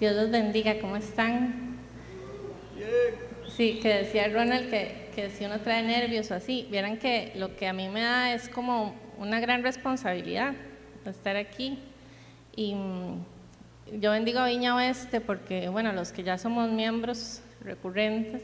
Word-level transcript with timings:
Dios 0.00 0.14
los 0.14 0.30
bendiga, 0.30 0.78
¿cómo 0.80 0.96
están? 0.96 1.78
Sí, 3.56 3.78
que 3.80 3.88
decía 3.88 4.28
Ronald 4.28 4.70
que, 4.70 5.10
que 5.14 5.30
si 5.30 5.44
uno 5.44 5.60
trae 5.60 5.82
nervios 5.82 6.30
o 6.30 6.34
así, 6.34 6.66
vieran 6.70 6.98
que 6.98 7.32
lo 7.36 7.56
que 7.56 7.68
a 7.68 7.72
mí 7.72 7.88
me 7.88 8.00
da 8.00 8.34
es 8.34 8.48
como 8.48 8.94
una 9.18 9.38
gran 9.40 9.62
responsabilidad 9.62 10.54
estar 11.10 11.36
aquí. 11.36 11.78
Y 12.56 12.74
mm, 12.74 14.00
yo 14.00 14.10
bendigo 14.10 14.40
a 14.40 14.46
Viña 14.46 14.74
Oeste 14.76 15.20
porque, 15.20 15.68
bueno, 15.68 15.92
los 15.92 16.12
que 16.12 16.22
ya 16.22 16.38
somos 16.38 16.70
miembros 16.70 17.42
recurrentes, 17.62 18.42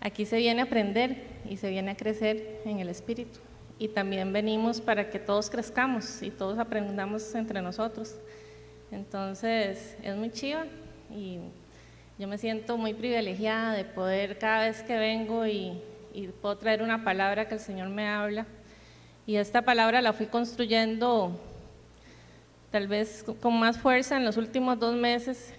aquí 0.00 0.26
se 0.26 0.36
viene 0.36 0.62
a 0.62 0.64
aprender 0.64 1.24
y 1.48 1.56
se 1.56 1.70
viene 1.70 1.92
a 1.92 1.96
crecer 1.96 2.60
en 2.64 2.80
el 2.80 2.88
espíritu. 2.88 3.40
Y 3.78 3.88
también 3.88 4.32
venimos 4.32 4.80
para 4.80 5.10
que 5.10 5.18
todos 5.18 5.50
crezcamos 5.50 6.22
y 6.22 6.30
todos 6.30 6.58
aprendamos 6.58 7.34
entre 7.34 7.60
nosotros. 7.60 8.16
Entonces, 8.94 9.96
es 10.04 10.16
muy 10.16 10.30
chiva 10.30 10.66
y 11.10 11.40
yo 12.16 12.28
me 12.28 12.38
siento 12.38 12.78
muy 12.78 12.94
privilegiada 12.94 13.72
de 13.72 13.84
poder 13.84 14.38
cada 14.38 14.66
vez 14.66 14.82
que 14.84 14.96
vengo 14.96 15.44
y, 15.46 15.82
y 16.14 16.28
puedo 16.28 16.56
traer 16.56 16.80
una 16.80 17.02
palabra 17.02 17.48
que 17.48 17.54
el 17.54 17.60
Señor 17.60 17.88
me 17.88 18.06
habla. 18.06 18.46
Y 19.26 19.34
esta 19.34 19.62
palabra 19.62 20.00
la 20.00 20.12
fui 20.12 20.26
construyendo 20.26 21.32
tal 22.70 22.86
vez 22.86 23.24
con 23.42 23.58
más 23.58 23.78
fuerza 23.78 24.16
en 24.16 24.24
los 24.24 24.36
últimos 24.36 24.78
dos 24.78 24.94
meses, 24.94 25.52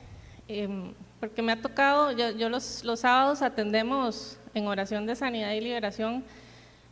em, 0.47 0.93
porque 1.19 1.41
me 1.41 1.51
ha 1.51 1.61
tocado, 1.61 2.13
yo, 2.13 2.47
los, 2.47 2.85
los, 2.85 3.01
sábados 3.01 3.41
atendemos 3.41 4.37
en 4.53 4.65
oración 4.67 5.05
de 5.05 5.15
sanidad 5.17 5.51
y 5.51 5.59
liberación 5.59 6.23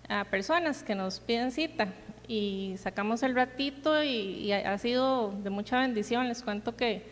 a 0.09 0.25
personas 0.25 0.83
que 0.83 0.93
nos 0.93 1.21
piden 1.21 1.51
cita 1.51 1.87
y 2.27 2.75
sacamos 2.77 3.23
el 3.23 3.35
ratito 3.35 4.03
y, 4.03 4.51
ha 4.51 4.77
sido 4.77 5.31
de 5.43 5.49
mucha 5.49 5.79
bendición. 5.79 6.27
Les 6.27 6.43
cuento 6.43 6.75
que, 6.75 7.03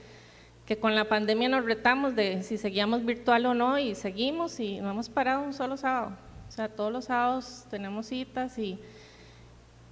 que, 0.65 0.77
con 0.77 0.95
la 0.95 1.05
pandemia 1.05 1.49
nos 1.49 1.65
retamos 1.65 2.15
de 2.15 2.43
si 2.43 2.57
seguíamos 2.57 3.05
virtual 3.05 3.45
o 3.45 3.53
no 3.53 3.77
y 3.77 3.95
seguimos 3.95 4.59
y 4.59 4.79
no 4.79 4.91
hemos 4.91 5.09
parado 5.09 5.43
un 5.43 5.53
solo 5.53 5.77
sábado. 5.77 6.17
O 6.47 6.51
sea, 6.51 6.69
todos 6.69 6.91
los 6.91 7.05
sábados 7.05 7.65
tenemos 7.69 8.07
citas 8.07 8.57
y, 8.57 8.77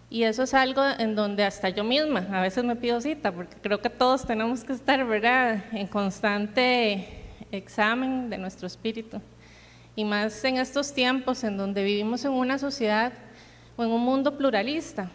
y 0.09 0.23
eso 0.23 0.43
es 0.43 0.53
algo 0.53 0.81
en 0.97 1.15
donde 1.15 1.43
hasta 1.43 1.69
yo 1.69 1.83
misma 1.83 2.27
a 2.31 2.41
veces 2.41 2.63
me 2.63 2.75
pido 2.75 2.99
cita 2.99 3.31
porque 3.31 3.55
creo 3.61 3.79
que 3.79 3.89
todos 3.89 4.25
tenemos 4.25 4.63
que 4.63 4.73
estar, 4.73 5.05
¿verdad?, 5.05 5.63
en 5.71 5.87
constante 5.87 7.07
examen 7.51 8.29
de 8.29 8.37
nuestro 8.37 8.67
espíritu. 8.67 9.21
Y 9.95 10.05
más 10.05 10.43
en 10.45 10.57
estos 10.57 10.93
tiempos 10.93 11.43
en 11.43 11.57
donde 11.57 11.83
vivimos 11.83 12.23
en 12.25 12.31
una 12.31 12.57
sociedad 12.57 13.13
o 13.79 13.83
en 13.83 13.91
un 13.91 14.01
mundo 14.01 14.37
pluralista. 14.37 15.09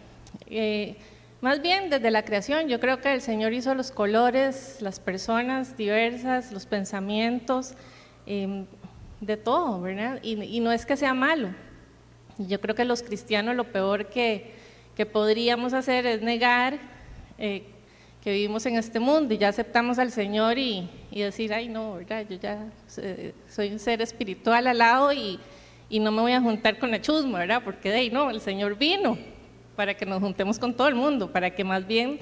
Eh, 0.47 0.95
más 1.39 1.61
bien 1.61 1.91
desde 1.91 2.09
la 2.09 2.25
creación, 2.25 2.67
yo 2.67 2.79
creo 2.79 2.99
que 2.99 3.13
el 3.13 3.21
Señor 3.21 3.53
hizo 3.53 3.75
los 3.75 3.91
colores, 3.91 4.77
las 4.81 4.99
personas 4.99 5.77
diversas, 5.77 6.51
los 6.51 6.65
pensamientos, 6.65 7.75
em, 8.25 8.65
de 9.21 9.37
todo, 9.37 9.81
¿verdad? 9.81 10.19
Y, 10.23 10.59
no 10.61 10.71
es 10.71 10.87
que 10.87 10.97
sea 10.97 11.13
malo. 11.13 11.49
Yo 12.39 12.59
creo 12.59 12.73
que 12.73 12.85
los 12.85 13.03
cristianos 13.03 13.55
lo 13.55 13.65
peor 13.65 14.07
que, 14.07 14.55
que 14.95 15.05
podríamos 15.05 15.73
hacer 15.73 16.07
es 16.07 16.23
negar 16.23 16.79
eh, 17.37 17.67
que 18.23 18.31
vivimos 18.31 18.65
en 18.65 18.77
este 18.77 18.99
mundo 18.99 19.35
y 19.35 19.37
ya 19.37 19.49
aceptamos 19.49 19.99
al 19.99 20.11
Señor 20.11 20.57
y, 20.57 20.89
y 21.11 21.21
decir, 21.21 21.53
ay 21.53 21.69
no, 21.69 21.93
¿verdad? 21.97 22.25
yo 22.27 22.37
ya 22.37 22.65
soy 23.47 23.71
un 23.71 23.77
ser 23.77 24.01
espiritual 24.01 24.65
al 24.65 24.79
lado 24.79 25.13
y, 25.13 25.39
y 25.89 25.99
no 25.99 26.11
me 26.11 26.21
voy 26.21 26.31
a 26.31 26.41
juntar 26.41 26.79
con 26.79 26.91
la 26.91 27.01
chusma, 27.01 27.39
¿verdad? 27.39 27.61
Porque 27.63 27.89
de 27.89 27.97
ahí 27.97 28.09
no, 28.09 28.29
el 28.29 28.41
Señor 28.41 28.77
vino 28.77 29.17
para 29.75 29.93
que 29.93 30.05
nos 30.05 30.21
juntemos 30.21 30.57
con 30.57 30.73
todo 30.73 30.87
el 30.87 30.95
mundo, 30.95 31.31
para 31.31 31.51
que 31.51 31.63
más 31.63 31.85
bien 31.85 32.19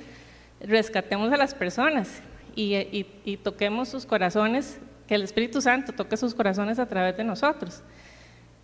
rescatemos 0.59 1.31
a 1.31 1.37
las 1.37 1.53
personas 1.53 2.21
y, 2.55 2.75
y, 3.25 3.37
toquemos 3.37 3.89
sus 3.89 4.05
corazones, 4.05 4.79
que 5.07 5.15
el 5.15 5.23
Espíritu 5.23 5.61
Santo 5.61 5.91
toque 5.93 6.17
sus 6.17 6.33
corazones 6.33 6.79
a 6.79 6.87
través 6.87 7.17
de 7.17 7.23
nosotros. 7.23 7.81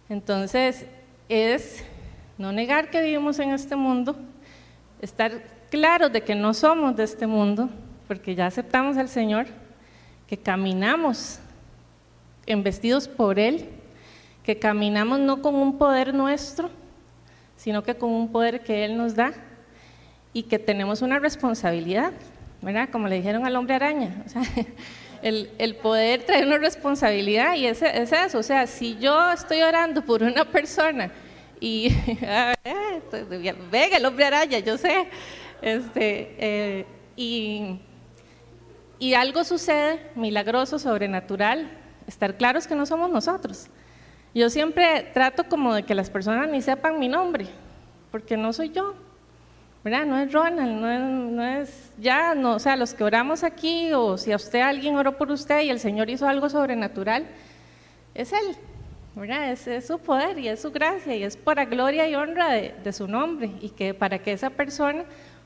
Entonces, 0.10 0.86
es 1.28 1.84
no 2.38 2.52
negar 2.52 2.90
que 2.90 3.02
vivimos 3.02 3.40
en 3.40 3.52
este 3.52 3.76
mundo, 3.76 4.16
estar 5.02 5.44
claros 5.70 6.12
de 6.12 6.22
que 6.22 6.36
no 6.36 6.54
somos 6.54 6.96
de 6.96 7.04
este 7.04 7.28
mundo, 7.28 7.70
porque 8.08 8.36
ya 8.36 8.48
aceptamos 8.48 8.98
al 8.98 9.10
Señor, 9.10 9.48
que 10.28 10.38
caminamos 10.38 11.40
embestidos 12.46 13.08
por 13.08 13.40
Él, 13.40 13.70
que 14.50 14.58
caminamos 14.58 15.20
no 15.20 15.44
con 15.44 15.54
un 15.54 15.78
poder 15.78 16.12
nuestro, 16.12 16.72
sino 17.56 17.84
que 17.84 17.94
con 17.94 18.10
un 18.10 18.32
poder 18.32 18.64
que 18.64 18.84
Él 18.84 18.98
nos 18.98 19.14
da 19.14 19.32
y 20.34 20.42
que 20.42 20.58
tenemos 20.58 21.04
una 21.04 21.20
responsabilidad, 21.20 22.14
¿verdad? 22.60 22.90
Como 22.92 23.08
le 23.08 23.18
dijeron 23.18 23.46
al 23.46 23.56
hombre 23.56 23.76
araña. 23.76 24.24
O 24.26 24.30
sea, 24.30 24.42
el, 25.22 25.52
el, 25.60 25.76
poder 25.76 26.24
trae 26.24 26.44
una 26.44 26.58
responsabilidad 26.58 27.58
y 27.58 27.68
es, 27.68 27.84
es, 27.84 28.12
eso. 28.12 28.40
O 28.40 28.42
sea, 28.42 28.66
si 28.66 28.98
yo 28.98 29.32
estoy 29.32 29.62
orando 29.62 30.04
por 30.04 30.24
una 30.24 30.44
persona 30.46 31.12
y. 31.62 31.90
venga, 33.72 33.98
el 33.98 34.06
hombre 34.08 34.26
araña, 34.26 34.58
yo 34.58 34.80
sé. 34.80 35.10
Este, 35.62 36.36
eh, 36.40 36.86
y, 37.16 37.80
y 38.98 39.14
algo 39.14 39.44
sucede 39.44 40.10
milagroso, 40.16 40.80
sobrenatural, 40.80 41.70
estar 42.08 42.36
claros 42.36 42.66
que 42.66 42.74
no 42.74 42.88
somos 42.88 43.12
nosotros. 43.12 43.70
Yo 44.40 44.50
siempre 44.50 45.06
trato 45.14 45.44
como 45.44 45.74
de 45.74 45.84
que 45.84 45.94
las 45.94 46.10
personas 46.10 46.48
ni 46.48 46.62
sepan 46.62 46.98
mi 46.98 47.10
nombre, 47.10 47.46
porque 48.10 48.38
no 48.38 48.54
soy 48.54 48.70
yo, 48.70 48.96
¿verdad? 49.84 50.06
No 50.06 50.18
es 50.18 50.32
Ronald, 50.32 50.80
no 50.80 50.90
es, 50.90 51.02
no 51.02 51.44
es, 51.44 51.92
ya, 51.98 52.34
no, 52.36 52.54
o 52.54 52.60
sea, 52.60 52.78
los 52.78 52.94
que 52.94 53.04
oramos 53.04 53.44
aquí, 53.44 53.92
o 53.92 54.18
si 54.18 54.32
a 54.32 54.38
usted 54.38 54.62
alguien 54.62 54.96
oró 54.96 55.18
por 55.18 55.30
usted 55.30 55.64
y 55.64 55.70
el 55.70 55.78
Señor 55.82 56.10
hizo 56.10 56.26
algo 56.26 56.50
sobrenatural, 56.50 57.28
es 58.16 58.32
Él, 58.32 58.56
¿verdad? 59.14 59.52
Es, 59.52 59.86
su 59.86 60.00
poder 60.00 60.40
y 60.40 60.48
es 60.48 60.62
su 60.62 60.72
gracia 60.72 61.14
y 61.18 61.24
es 61.24 61.36
para 61.36 61.66
gloria 61.66 62.08
y 62.08 62.16
honra 62.16 62.54
de, 62.54 62.76
de 62.82 62.94
su 62.94 63.10
nombre 63.10 63.52
y 63.60 63.72
que 63.72 63.94
para 63.94 64.20
que 64.20 64.32
esa 64.32 64.52
persona 64.52 65.04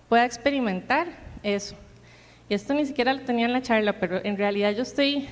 pueda 0.08 0.24
experimentar 0.24 1.08
eso. 1.42 1.76
Y 2.48 2.54
esto 2.54 2.76
ni 2.76 2.86
siquiera 2.86 3.12
lo 3.12 3.22
tenía 3.22 3.48
en 3.48 3.54
la 3.54 3.64
charla, 3.64 3.94
pero 3.94 4.24
en 4.24 4.38
realidad 4.38 4.70
yo 4.70 4.84
estoy 4.84 5.28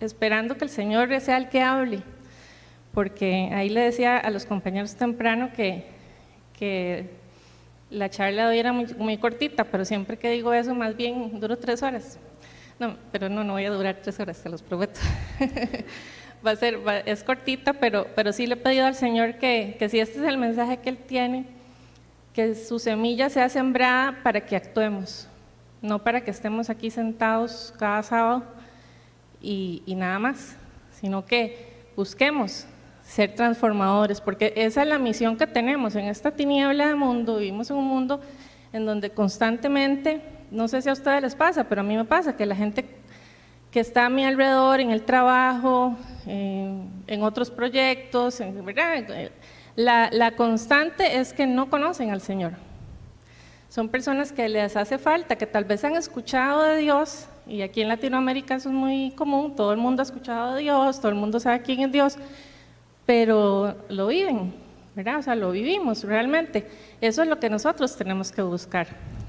esperando 0.00 0.58
que 0.58 0.66
el 0.66 0.70
Señor 0.70 1.18
sea 1.22 1.38
el 1.38 1.48
que 1.48 1.62
hable 1.62 2.02
porque 2.96 3.50
ahí 3.52 3.68
le 3.68 3.82
decía 3.82 4.16
a 4.16 4.30
los 4.30 4.46
compañeros 4.46 4.94
temprano 4.94 5.50
que, 5.54 5.84
que 6.58 7.10
la 7.90 8.08
charla 8.08 8.44
de 8.44 8.48
hoy 8.48 8.58
era 8.58 8.72
muy, 8.72 8.86
muy, 8.94 9.18
cortita, 9.18 9.64
pero 9.64 9.84
siempre 9.84 10.16
que 10.16 10.30
digo 10.30 10.50
eso, 10.54 10.74
más 10.74 10.96
bien 10.96 11.38
duro 11.38 11.58
tres 11.58 11.82
horas. 11.82 12.18
No, 12.78 12.96
pero 13.12 13.28
no, 13.28 13.44
no 13.44 13.52
voy 13.52 13.66
a 13.66 13.70
durar 13.70 13.98
tres 14.02 14.18
horas, 14.18 14.42
te 14.42 14.48
los 14.48 14.62
prometo. 14.62 14.98
va 16.46 16.52
a 16.52 16.56
ser, 16.56 16.80
es 17.04 17.22
cortita, 17.22 17.74
pero, 17.74 18.06
pero 18.16 18.32
sí 18.32 18.46
le 18.46 18.54
he 18.54 18.56
pedido 18.56 18.86
al 18.86 18.94
Señor 18.94 19.34
que, 19.34 19.76
que 19.78 19.90
si 19.90 20.00
este 20.00 20.20
es 20.20 20.24
el 20.24 20.38
mensaje 20.38 20.78
que 20.78 20.88
Él 20.88 20.96
tiene, 20.96 21.44
que 22.32 22.54
su 22.54 22.78
semilla 22.78 23.28
sea 23.28 23.50
sembrada 23.50 24.22
para 24.22 24.40
que 24.40 24.56
actuemos, 24.56 25.28
no 25.82 26.02
para 26.02 26.22
que 26.22 26.30
estemos 26.30 26.70
aquí 26.70 26.90
sentados 26.90 27.74
cada 27.78 28.02
sábado 28.02 28.42
y, 29.42 29.82
y 29.84 29.94
nada 29.94 30.18
más, 30.18 30.56
sino 30.98 31.26
que 31.26 31.76
busquemos 31.94 32.66
ser 33.06 33.34
transformadores, 33.34 34.20
porque 34.20 34.52
esa 34.56 34.82
es 34.82 34.88
la 34.88 34.98
misión 34.98 35.36
que 35.36 35.46
tenemos 35.46 35.94
en 35.94 36.06
esta 36.06 36.32
tiniebla 36.32 36.88
de 36.88 36.96
mundo. 36.96 37.36
Vivimos 37.36 37.70
en 37.70 37.76
un 37.76 37.86
mundo 37.86 38.20
en 38.72 38.84
donde 38.84 39.10
constantemente, 39.10 40.20
no 40.50 40.66
sé 40.66 40.82
si 40.82 40.88
a 40.88 40.92
ustedes 40.92 41.22
les 41.22 41.34
pasa, 41.36 41.64
pero 41.64 41.82
a 41.82 41.84
mí 41.84 41.96
me 41.96 42.04
pasa 42.04 42.36
que 42.36 42.44
la 42.44 42.56
gente 42.56 42.84
que 43.70 43.78
está 43.78 44.06
a 44.06 44.10
mi 44.10 44.24
alrededor, 44.24 44.80
en 44.80 44.90
el 44.90 45.02
trabajo, 45.02 45.96
en, 46.26 47.22
otros 47.22 47.50
proyectos, 47.50 48.42
La, 49.76 50.08
la 50.10 50.32
constante 50.32 51.18
es 51.18 51.32
que 51.32 51.46
no 51.46 51.70
conocen 51.70 52.10
al 52.10 52.20
Señor. 52.20 52.54
Son 53.68 53.88
personas 53.88 54.32
que 54.32 54.48
les 54.48 54.76
hace 54.76 54.98
falta, 54.98 55.36
que 55.36 55.46
tal 55.46 55.64
vez 55.64 55.84
han 55.84 55.94
escuchado 55.94 56.62
de 56.62 56.78
Dios, 56.78 57.28
y 57.46 57.62
aquí 57.62 57.82
en 57.82 57.88
Latinoamérica 57.88 58.56
eso 58.56 58.68
es 58.68 58.74
muy 58.74 59.12
común, 59.12 59.54
todo 59.54 59.72
el 59.72 59.78
mundo 59.78 60.02
ha 60.02 60.04
escuchado 60.04 60.54
de 60.54 60.62
Dios, 60.62 60.98
todo 60.98 61.10
el 61.10 61.14
mundo 61.14 61.38
sabe 61.38 61.62
quién 61.62 61.80
es 61.80 61.92
Dios, 61.92 62.18
pero 63.06 63.76
lo 63.88 64.08
viven, 64.08 64.52
¿verdad? 64.94 65.18
O 65.18 65.22
sea, 65.22 65.36
lo 65.36 65.52
vivimos 65.52 66.04
realmente. 66.04 66.66
Eso 67.00 67.22
es 67.22 67.28
lo 67.28 67.38
que 67.38 67.48
nosotros 67.48 67.96
tenemos 67.96 68.32
que 68.32 68.42
buscar, 68.42 68.88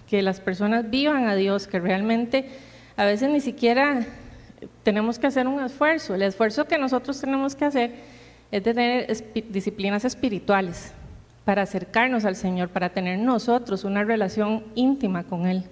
que 0.09 0.21
las 0.21 0.41
personas 0.41 0.89
vivan 0.89 1.27
a 1.27 1.35
Dios, 1.35 1.67
que 1.67 1.79
realmente 1.79 2.49
a 2.95 3.05
veces 3.05 3.29
ni 3.29 3.39
siquiera 3.39 4.05
tenemos 4.83 5.19
que 5.19 5.27
hacer 5.27 5.47
un 5.47 5.63
esfuerzo. 5.63 6.15
El 6.15 6.23
esfuerzo 6.23 6.65
que 6.65 6.77
nosotros 6.77 7.21
tenemos 7.21 7.55
que 7.55 7.65
hacer 7.65 7.91
es 8.51 8.63
tener 8.63 9.07
disciplinas 9.49 10.03
espirituales 10.03 10.93
para 11.45 11.61
acercarnos 11.61 12.25
al 12.25 12.35
Señor, 12.35 12.69
para 12.69 12.89
tener 12.89 13.19
nosotros 13.19 13.83
una 13.83 14.03
relación 14.03 14.63
íntima 14.75 15.23
con 15.23 15.45
Él. 15.45 15.63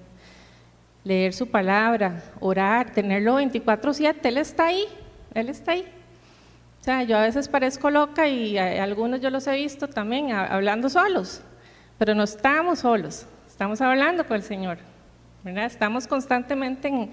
Leer 1.04 1.34
su 1.34 1.48
palabra, 1.48 2.24
orar, 2.40 2.92
tenerlo 2.92 3.36
24/7, 3.40 4.30
Él 4.30 4.38
está 4.38 4.68
ahí, 4.68 4.86
Él 5.34 5.50
está 5.50 5.72
ahí. 5.72 5.86
O 6.86 6.88
sea, 6.88 7.02
yo 7.02 7.18
a 7.18 7.22
veces 7.22 7.48
parezco 7.48 7.90
loca 7.90 8.28
y 8.28 8.60
algunos 8.60 9.20
yo 9.20 9.32
los 9.32 9.48
he 9.48 9.56
visto 9.56 9.88
también 9.88 10.32
hablando 10.32 10.88
solos, 10.88 11.42
pero 11.98 12.14
no 12.14 12.22
estamos 12.22 12.78
solos, 12.78 13.26
estamos 13.48 13.82
hablando 13.82 14.24
con 14.28 14.38
el 14.38 14.44
Señor, 14.44 14.78
¿verdad? 15.44 15.66
Estamos 15.66 16.06
constantemente 16.06 16.90
en... 16.90 17.10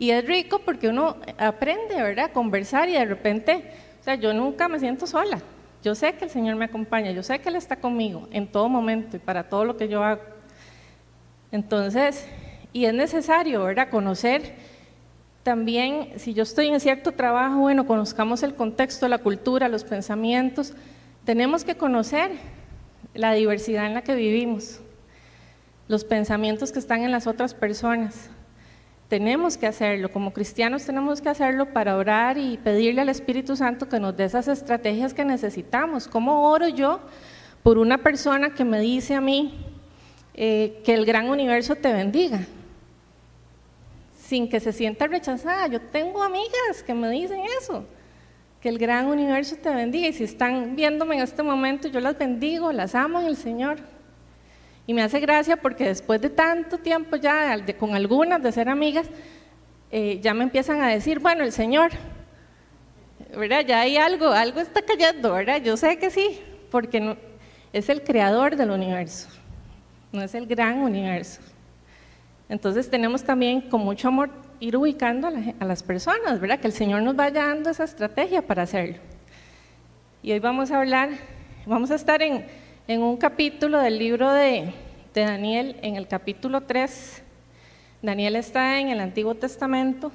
Y 0.00 0.10
es 0.10 0.26
rico 0.26 0.58
porque 0.64 0.88
uno 0.88 1.18
aprende, 1.38 2.02
¿verdad?, 2.02 2.24
a 2.24 2.32
conversar 2.32 2.88
y 2.88 2.94
de 2.94 3.04
repente, 3.04 3.70
o 4.00 4.02
sea, 4.02 4.16
yo 4.16 4.34
nunca 4.34 4.66
me 4.66 4.80
siento 4.80 5.06
sola. 5.06 5.40
Yo 5.84 5.94
sé 5.94 6.14
que 6.14 6.24
el 6.24 6.30
Señor 6.32 6.56
me 6.56 6.64
acompaña, 6.64 7.12
yo 7.12 7.22
sé 7.22 7.38
que 7.38 7.48
Él 7.48 7.54
está 7.54 7.76
conmigo 7.76 8.26
en 8.32 8.50
todo 8.50 8.68
momento 8.68 9.18
y 9.18 9.20
para 9.20 9.48
todo 9.48 9.64
lo 9.64 9.76
que 9.76 9.86
yo 9.86 10.02
hago. 10.02 10.22
Entonces, 11.52 12.26
y 12.72 12.86
es 12.86 12.92
necesario, 12.92 13.62
¿verdad?, 13.62 13.88
conocer 13.88 14.71
también, 15.42 16.12
si 16.18 16.34
yo 16.34 16.44
estoy 16.44 16.68
en 16.68 16.78
cierto 16.78 17.12
trabajo, 17.12 17.58
bueno, 17.58 17.86
conozcamos 17.86 18.44
el 18.44 18.54
contexto, 18.54 19.08
la 19.08 19.18
cultura, 19.18 19.68
los 19.68 19.82
pensamientos. 19.82 20.72
Tenemos 21.24 21.64
que 21.64 21.76
conocer 21.76 22.30
la 23.14 23.32
diversidad 23.32 23.86
en 23.86 23.94
la 23.94 24.02
que 24.02 24.14
vivimos, 24.14 24.80
los 25.88 26.04
pensamientos 26.04 26.70
que 26.70 26.78
están 26.78 27.02
en 27.02 27.10
las 27.10 27.26
otras 27.26 27.54
personas. 27.54 28.30
Tenemos 29.08 29.56
que 29.58 29.66
hacerlo, 29.66 30.10
como 30.10 30.32
cristianos 30.32 30.86
tenemos 30.86 31.20
que 31.20 31.28
hacerlo 31.28 31.72
para 31.72 31.96
orar 31.96 32.38
y 32.38 32.56
pedirle 32.58 33.02
al 33.02 33.08
Espíritu 33.08 33.56
Santo 33.56 33.88
que 33.88 33.98
nos 33.98 34.16
dé 34.16 34.24
esas 34.24 34.46
estrategias 34.46 35.12
que 35.12 35.24
necesitamos. 35.24 36.06
¿Cómo 36.06 36.50
oro 36.50 36.68
yo 36.68 37.00
por 37.64 37.78
una 37.78 37.98
persona 37.98 38.54
que 38.54 38.64
me 38.64 38.80
dice 38.80 39.14
a 39.14 39.20
mí 39.20 39.66
eh, 40.34 40.80
que 40.84 40.94
el 40.94 41.04
gran 41.04 41.28
universo 41.28 41.74
te 41.74 41.92
bendiga? 41.92 42.46
Sin 44.32 44.48
que 44.48 44.60
se 44.60 44.72
sienta 44.72 45.06
rechazada. 45.06 45.66
Yo 45.66 45.78
tengo 45.78 46.22
amigas 46.22 46.82
que 46.86 46.94
me 46.94 47.10
dicen 47.10 47.42
eso, 47.60 47.84
que 48.62 48.70
el 48.70 48.78
gran 48.78 49.04
universo 49.08 49.56
te 49.56 49.68
bendiga. 49.68 50.08
Y 50.08 50.14
si 50.14 50.24
están 50.24 50.74
viéndome 50.74 51.16
en 51.16 51.20
este 51.20 51.42
momento, 51.42 51.86
yo 51.88 52.00
las 52.00 52.16
bendigo, 52.16 52.72
las 52.72 52.94
amo 52.94 53.20
en 53.20 53.26
el 53.26 53.36
Señor. 53.36 53.80
Y 54.86 54.94
me 54.94 55.02
hace 55.02 55.20
gracia 55.20 55.58
porque 55.58 55.84
después 55.84 56.18
de 56.22 56.30
tanto 56.30 56.78
tiempo 56.78 57.16
ya, 57.16 57.62
con 57.78 57.94
algunas 57.94 58.42
de 58.42 58.52
ser 58.52 58.70
amigas, 58.70 59.06
eh, 59.90 60.18
ya 60.22 60.32
me 60.32 60.44
empiezan 60.44 60.80
a 60.80 60.88
decir, 60.88 61.18
bueno, 61.18 61.44
el 61.44 61.52
Señor, 61.52 61.90
¿verdad? 63.36 63.66
Ya 63.66 63.80
hay 63.80 63.98
algo, 63.98 64.28
algo 64.28 64.60
está 64.60 64.80
cayendo, 64.80 65.34
¿verdad? 65.34 65.60
Yo 65.60 65.76
sé 65.76 65.98
que 65.98 66.08
sí, 66.08 66.40
porque 66.70 67.00
no, 67.00 67.18
es 67.74 67.90
el 67.90 68.02
creador 68.02 68.56
del 68.56 68.70
universo, 68.70 69.28
no 70.10 70.22
es 70.22 70.34
el 70.34 70.46
gran 70.46 70.78
universo. 70.78 71.51
Entonces 72.52 72.88
tenemos 72.88 73.24
también 73.24 73.62
con 73.62 73.80
mucho 73.80 74.08
amor 74.08 74.30
ir 74.60 74.76
ubicando 74.76 75.26
a, 75.26 75.32
a 75.58 75.64
las 75.64 75.82
personas, 75.82 76.38
¿verdad? 76.38 76.60
Que 76.60 76.68
el 76.68 76.72
Señor 76.72 77.02
nos 77.02 77.16
vaya 77.16 77.46
dando 77.46 77.70
esa 77.70 77.84
estrategia 77.84 78.42
para 78.42 78.62
hacerlo. 78.62 78.98
Y 80.22 80.30
hoy 80.32 80.38
vamos 80.38 80.70
a 80.70 80.78
hablar, 80.78 81.10
vamos 81.66 81.90
a 81.90 81.96
estar 81.96 82.22
en 82.22 82.44
en 82.88 83.00
un 83.00 83.16
capítulo 83.16 83.78
del 83.78 83.98
libro 83.98 84.32
de, 84.32 84.72
Daniel, 85.14 85.76
en 85.82 85.96
el 85.96 86.08
capítulo 86.08 86.62
3. 86.62 87.22
Daniel 88.02 88.34
está 88.34 88.80
en 88.80 88.88
el 88.88 89.00
Antiguo 89.00 89.36
Testamento, 89.36 90.10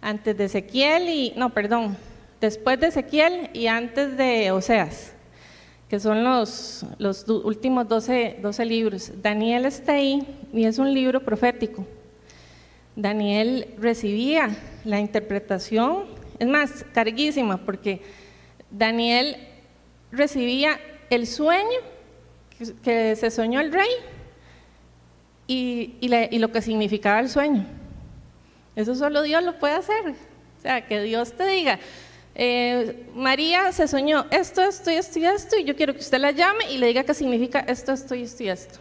antes 0.00 0.36
de 0.36 0.44
Ezequiel 0.44 1.08
y, 1.08 1.32
no, 1.36 1.50
perdón, 1.50 1.96
después 2.40 2.78
de 2.78 2.88
Ezequiel 2.88 3.50
y 3.52 3.66
antes 3.66 4.16
de 4.16 4.52
Oseas, 4.52 5.14
que 5.90 5.98
son 5.98 6.22
los, 6.22 6.86
últimos 7.28 7.88
12, 7.88 8.38
12 8.40 8.64
libros. 8.64 9.12
Daniel 9.20 9.66
está 9.66 9.94
ahí 9.94 10.24
y 10.52 10.64
es 10.64 10.78
un 10.78 10.94
libro 10.94 11.24
profético. 11.24 11.84
Daniel 12.94 13.74
recibía 13.76 14.56
la 14.84 15.00
interpretación, 15.00 16.04
es 16.38 16.46
más, 16.46 16.84
carguísima, 16.92 17.56
porque 17.56 18.02
Daniel 18.70 19.36
recibía 20.12 20.78
el 21.10 21.26
sueño 21.26 21.80
que 22.84 23.16
se 23.16 23.30
soñó 23.32 23.58
el 23.58 23.72
rey 23.72 23.90
y, 25.48 26.38
lo 26.38 26.52
que 26.52 26.62
significaba 26.62 27.18
el 27.18 27.28
sueño. 27.28 27.66
Eso 28.76 28.94
solo 28.94 29.22
Dios 29.22 29.42
lo 29.42 29.58
puede 29.58 29.74
hacer. 29.74 30.10
O 30.56 30.62
sea, 30.62 30.86
que 30.86 31.02
Dios 31.02 31.32
te 31.32 31.48
diga, 31.48 31.80
eh, 32.42 33.04
María 33.14 33.70
se 33.70 33.86
soñó 33.86 34.24
esto, 34.30 34.62
esto 34.62 34.88
esto 34.88 35.18
y 35.18 35.26
esto, 35.26 35.58
y 35.58 35.64
yo 35.64 35.76
quiero 35.76 35.92
que 35.92 36.00
usted 36.00 36.18
la 36.18 36.30
llame 36.30 36.72
y 36.72 36.78
le 36.78 36.86
diga 36.86 37.04
qué 37.04 37.12
significa 37.12 37.60
esto, 37.60 37.92
esto 37.92 38.14
y 38.14 38.22
esto 38.22 38.42
y 38.42 38.48
esto. 38.48 38.78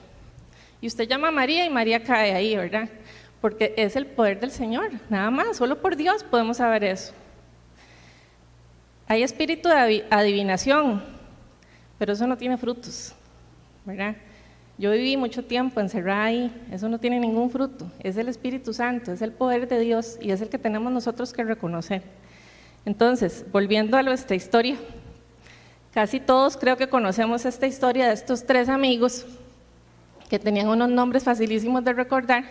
Y 0.79 0.87
usted 0.87 1.09
llama 1.09 1.27
a 1.27 1.31
María 1.31 1.65
y 1.65 1.69
María 1.69 2.01
cae 2.01 2.33
ahí, 2.33 2.55
¿verdad? 2.55 2.87
Porque 3.41 3.73
es 3.75 3.97
el 3.97 4.05
poder 4.05 4.39
del 4.39 4.51
Señor, 4.51 4.91
nada 5.09 5.29
más, 5.29 5.57
solo 5.57 5.81
por 5.81 5.97
Dios 5.97 6.23
podemos 6.23 6.55
saber 6.55 6.85
eso. 6.85 7.11
Hay 9.09 9.23
espíritu 9.23 9.67
de 9.67 10.05
adivinación, 10.09 11.03
pero 11.97 12.13
eso 12.13 12.25
no 12.27 12.37
tiene 12.37 12.55
frutos, 12.55 13.13
¿verdad? 13.83 14.15
Yo 14.77 14.91
viví 14.91 15.17
mucho 15.17 15.43
tiempo 15.43 15.81
encerrada 15.81 16.23
ahí, 16.23 16.65
eso 16.71 16.87
no 16.87 16.97
tiene 16.97 17.19
ningún 17.19 17.49
fruto, 17.49 17.91
es 17.99 18.15
el 18.15 18.29
Espíritu 18.29 18.73
Santo, 18.73 19.11
es 19.11 19.21
el 19.21 19.33
poder 19.33 19.67
de 19.67 19.81
Dios 19.81 20.17
y 20.21 20.31
es 20.31 20.39
el 20.39 20.47
que 20.47 20.57
tenemos 20.57 20.93
nosotros 20.93 21.33
que 21.33 21.43
reconocer. 21.43 22.03
Entonces, 22.85 23.45
volviendo 23.51 23.97
a 23.97 24.03
nuestra 24.03 24.35
historia, 24.35 24.77
casi 25.93 26.19
todos 26.19 26.57
creo 26.57 26.77
que 26.77 26.87
conocemos 26.87 27.45
esta 27.45 27.67
historia 27.67 28.07
de 28.07 28.13
estos 28.13 28.45
tres 28.45 28.69
amigos 28.69 29.25
que 30.29 30.39
tenían 30.39 30.67
unos 30.67 30.89
nombres 30.89 31.23
facilísimos 31.23 31.83
de 31.83 31.93
recordar, 31.93 32.45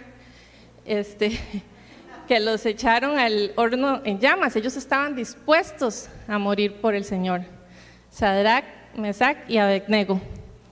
este, 0.84 1.38
que 2.28 2.40
los 2.40 2.66
echaron 2.66 3.18
al 3.18 3.52
horno 3.56 4.02
en 4.04 4.18
llamas, 4.18 4.56
ellos 4.56 4.76
estaban 4.76 5.14
dispuestos 5.14 6.08
a 6.26 6.38
morir 6.38 6.74
por 6.80 6.94
el 6.94 7.04
Señor. 7.04 7.42
Sadrach, 8.10 8.64
Mesac 8.96 9.48
y 9.48 9.58
Abednego. 9.58 10.20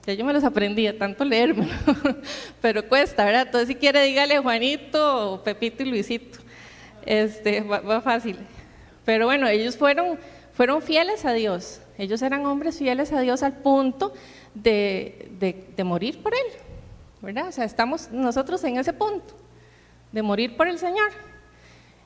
Ya 0.05 0.13
yo 0.13 0.23
me 0.23 0.33
los 0.33 0.43
aprendí, 0.43 0.91
tanto 0.93 1.25
leerme, 1.25 1.67
pero 2.61 2.87
cuesta, 2.87 3.25
¿verdad? 3.25 3.43
Entonces 3.45 3.67
si 3.67 3.75
quiere 3.75 4.03
dígale 4.03 4.39
Juanito, 4.39 5.41
Pepito 5.43 5.83
y 5.83 5.87
Luisito. 5.87 6.39
Este, 7.05 7.61
va, 7.61 8.01
fácil. 8.01 8.37
Pero 9.07 9.25
bueno, 9.25 9.47
ellos 9.47 9.77
fueron, 9.77 10.19
fueron 10.51 10.81
fieles 10.81 11.23
a 11.23 11.31
Dios. 11.31 11.79
Ellos 11.97 12.21
eran 12.21 12.45
hombres 12.45 12.77
fieles 12.77 13.13
a 13.13 13.21
Dios 13.21 13.41
al 13.41 13.53
punto 13.53 14.13
de, 14.53 15.31
de 15.77 15.83
morir 15.85 16.21
por 16.21 16.33
Él, 16.33 16.47
¿verdad? 17.21 17.47
O 17.47 17.51
sea, 17.53 17.63
estamos 17.63 18.11
nosotros 18.11 18.61
en 18.65 18.77
ese 18.77 18.91
punto, 18.91 19.33
de 20.11 20.21
morir 20.21 20.57
por 20.57 20.67
el 20.67 20.77
Señor. 20.77 21.11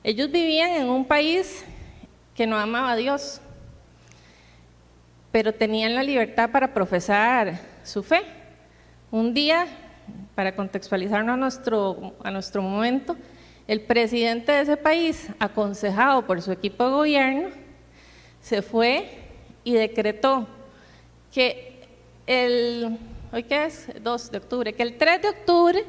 Ellos 0.04 0.30
vivían 0.30 0.70
en 0.70 0.88
un 0.88 1.04
país 1.04 1.64
que 2.36 2.46
no 2.46 2.56
amaba 2.56 2.92
a 2.92 2.96
Dios, 2.96 3.40
pero 5.32 5.52
tenían 5.52 5.96
la 5.96 6.04
libertad 6.04 6.50
para 6.52 6.72
profesar 6.72 7.58
su 7.82 8.04
fe. 8.04 8.22
Un 9.10 9.34
día, 9.34 9.66
para 10.36 10.54
contextualizarnos 10.54 11.34
a 11.34 11.36
nuestro, 11.36 12.14
a 12.22 12.30
nuestro 12.30 12.62
momento, 12.62 13.16
el 13.72 13.80
presidente 13.80 14.52
de 14.52 14.60
ese 14.60 14.76
país, 14.76 15.28
aconsejado 15.38 16.26
por 16.26 16.42
su 16.42 16.52
equipo 16.52 16.84
de 16.84 16.90
gobierno, 16.90 17.48
se 18.42 18.60
fue 18.60 19.08
y 19.64 19.72
decretó 19.72 20.46
que 21.32 21.80
el, 22.26 22.98
¿hoy 23.32 23.44
qué 23.44 23.64
es? 23.64 23.88
2 23.98 24.30
de 24.30 24.36
octubre, 24.36 24.72
que 24.74 24.82
el 24.82 24.98
3 24.98 25.22
de 25.22 25.28
octubre 25.30 25.84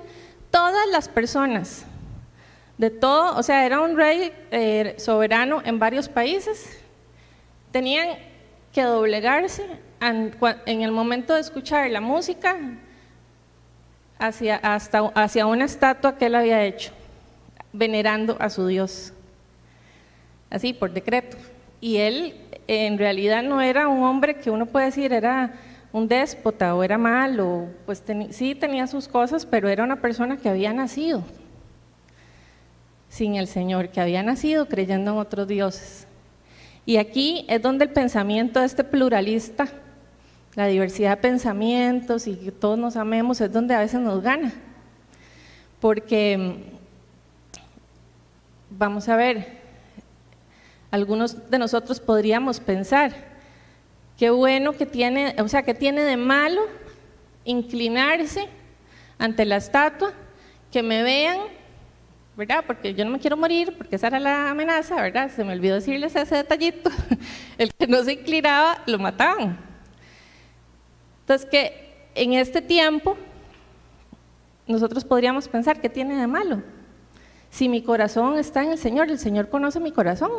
todas 0.49 0.87
las 0.91 1.09
personas 1.09 1.85
de 2.77 2.89
todo, 2.89 3.37
o 3.37 3.43
sea, 3.43 3.65
era 3.65 3.81
un 3.81 3.97
rey 3.97 4.31
eh, 4.51 4.95
soberano 4.97 5.61
en 5.65 5.77
varios 5.77 6.07
países, 6.07 6.79
tenían 7.73 8.17
que 8.71 8.83
doblegarse 8.83 9.65
en 9.99 10.81
el 10.81 10.91
momento 10.93 11.33
de 11.33 11.41
escuchar 11.41 11.89
la 11.89 11.99
música 11.99 12.57
hacia, 14.19 14.55
hacia 14.55 15.45
una 15.47 15.65
estatua 15.65 16.17
que 16.17 16.27
él 16.27 16.35
había 16.35 16.63
hecho, 16.63 16.93
venerando 17.73 18.37
a 18.39 18.49
su 18.49 18.67
Dios, 18.67 19.11
así 20.49 20.73
por 20.73 20.93
decreto. 20.93 21.35
Y 21.81 21.97
él 21.97 22.35
en 22.67 22.97
realidad 22.97 23.43
no 23.43 23.61
era 23.61 23.89
un 23.89 24.03
hombre 24.03 24.35
que 24.35 24.49
uno 24.49 24.65
puede 24.65 24.85
decir 24.85 25.11
era 25.11 25.53
un 25.91 26.07
déspota 26.07 26.73
o 26.75 26.83
era 26.83 26.97
malo, 26.97 27.67
pues 27.85 28.01
sí 28.29 28.55
tenía 28.55 28.87
sus 28.87 29.07
cosas, 29.07 29.45
pero 29.45 29.67
era 29.67 29.83
una 29.83 29.97
persona 29.97 30.37
que 30.37 30.49
había 30.49 30.73
nacido 30.73 31.23
sin 33.13 33.35
el 33.35 33.45
Señor, 33.45 33.89
que 33.89 34.01
había 34.01 34.23
nacido 34.23 34.67
creyendo 34.67 35.11
en 35.11 35.17
otros 35.19 35.47
dioses. 35.47 36.07
Y 36.83 36.97
aquí 36.97 37.45
es 37.47 37.61
donde 37.61 37.85
el 37.85 37.91
pensamiento 37.91 38.59
de 38.59 38.65
este 38.65 38.83
pluralista, 38.83 39.67
la 40.55 40.65
diversidad 40.65 41.11
de 41.11 41.21
pensamientos 41.21 42.25
y 42.25 42.35
que 42.35 42.51
todos 42.51 42.79
nos 42.79 42.95
amemos, 42.95 43.39
es 43.39 43.53
donde 43.53 43.75
a 43.75 43.79
veces 43.81 44.01
nos 44.01 44.23
gana. 44.23 44.51
Porque, 45.79 46.55
vamos 48.77 49.07
a 49.09 49.15
ver, 49.15 49.61
algunos 50.91 51.49
de 51.49 51.59
nosotros 51.59 51.99
podríamos 51.99 52.59
pensar, 52.59 53.13
qué 54.17 54.29
bueno 54.29 54.73
que 54.73 54.85
tiene, 54.85 55.35
o 55.39 55.47
sea, 55.47 55.63
que 55.63 55.73
tiene 55.73 56.01
de 56.01 56.17
malo 56.17 56.61
inclinarse 57.45 58.47
ante 59.17 59.45
la 59.45 59.57
estatua, 59.57 60.13
que 60.71 60.81
me 60.81 61.03
vean 61.03 61.39
¿verdad? 62.35 62.63
Porque 62.65 62.93
yo 62.93 63.05
no 63.05 63.11
me 63.11 63.19
quiero 63.19 63.37
morir, 63.37 63.75
porque 63.77 63.95
esa 63.95 64.07
era 64.07 64.19
la 64.19 64.49
amenaza, 64.49 64.95
¿verdad? 64.95 65.29
Se 65.29 65.43
me 65.43 65.53
olvidó 65.53 65.75
decirles 65.75 66.15
ese 66.15 66.35
detallito. 66.35 66.89
El 67.57 67.71
que 67.73 67.85
no 67.85 68.03
se 68.03 68.13
inclinaba, 68.13 68.81
lo 68.87 68.97
mataban. 68.97 69.59
Entonces, 71.21 71.47
que 71.47 72.09
en 72.15 72.33
este 72.33 72.61
tiempo, 72.61 73.15
nosotros 74.65 75.05
podríamos 75.05 75.47
pensar, 75.47 75.79
¿qué 75.79 75.89
tiene 75.89 76.15
de 76.15 76.25
malo? 76.25 76.63
Si 77.53 77.69
mi 77.69 77.83
corazón 77.83 78.39
está 78.39 78.63
en 78.63 78.71
el 78.71 78.79
Señor, 78.79 79.11
el 79.11 79.19
Señor 79.19 79.47
conoce 79.47 79.79
mi 79.79 79.91
corazón. 79.91 80.31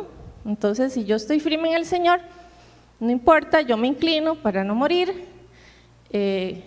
Entonces, 0.45 0.91
si 0.91 1.05
yo 1.05 1.15
estoy 1.15 1.39
firme 1.39 1.69
en 1.69 1.77
el 1.77 1.85
Señor, 1.85 2.19
no 2.99 3.09
importa, 3.09 3.61
yo 3.61 3.77
me 3.77 3.87
inclino 3.87 4.35
para 4.35 4.65
no 4.65 4.75
morir. 4.75 5.23
Eh, 6.09 6.61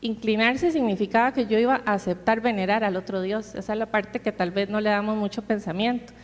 inclinarse 0.00 0.70
significaba 0.70 1.34
que 1.34 1.44
yo 1.44 1.58
iba 1.58 1.82
a 1.84 1.92
aceptar 1.92 2.40
venerar 2.40 2.82
al 2.82 2.96
otro 2.96 3.20
Dios. 3.20 3.54
Esa 3.54 3.74
es 3.74 3.78
la 3.78 3.84
parte 3.84 4.20
que 4.20 4.32
tal 4.32 4.52
vez 4.52 4.70
no 4.70 4.80
le 4.80 4.88
damos 4.88 5.18
mucho 5.18 5.42
pensamiento, 5.42 6.14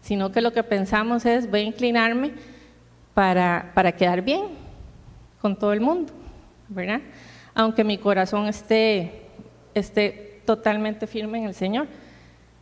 sino 0.00 0.30
que 0.30 0.40
lo 0.40 0.52
que 0.52 0.62
pensamos 0.62 1.26
es 1.26 1.50
voy 1.50 1.62
a 1.62 1.64
inclinarme 1.64 2.34
para, 3.14 3.72
para 3.74 3.90
quedar 3.90 4.22
bien 4.22 4.42
con 5.42 5.58
todo 5.58 5.72
el 5.72 5.80
mundo, 5.80 6.12
¿verdad? 6.68 7.00
Aunque 7.52 7.82
mi 7.82 7.98
corazón 7.98 8.46
esté, 8.46 9.22
esté 9.74 10.40
totalmente 10.44 11.08
firme 11.08 11.38
en 11.38 11.46
el 11.46 11.54
Señor. 11.54 11.88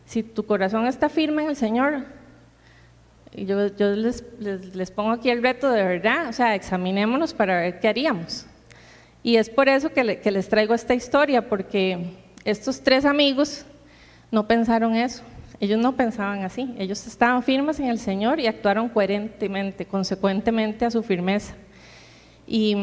Si 0.07 0.23
tu 0.23 0.45
corazón 0.45 0.87
está 0.87 1.09
firme 1.09 1.43
en 1.43 1.49
el 1.49 1.57
Señor, 1.57 2.05
yo, 3.35 3.57
les, 3.89 4.91
pongo 4.91 5.11
aquí 5.11 5.29
el 5.29 5.43
reto 5.43 5.69
de 5.69 5.83
verdad, 5.83 6.29
o 6.29 6.33
sea, 6.33 6.55
examinémonos 6.55 7.33
para 7.33 7.59
ver 7.59 7.81
qué 7.81 7.89
haríamos. 7.89 8.45
Y 9.21 9.35
es 9.35 9.49
por 9.49 9.67
eso 9.67 9.89
que, 9.89 10.03
les 10.05 10.47
traigo 10.47 10.73
esta 10.73 10.95
historia, 10.95 11.49
porque 11.49 12.13
estos 12.45 12.79
tres 12.79 13.03
amigos 13.03 13.65
no 14.31 14.47
pensaron 14.47 14.95
eso. 14.95 15.23
Ellos 15.59 15.77
no 15.77 15.97
pensaban 15.97 16.45
así. 16.45 16.73
Ellos 16.79 17.05
estaban 17.05 17.43
firmes 17.43 17.77
en 17.81 17.87
el 17.87 17.99
Señor 17.99 18.39
y 18.39 18.47
actuaron 18.47 18.87
coherentemente, 18.87 19.85
consecuentemente 19.85 20.85
a 20.85 20.91
su 20.91 21.03
firmeza. 21.03 21.53
Y, 22.47 22.77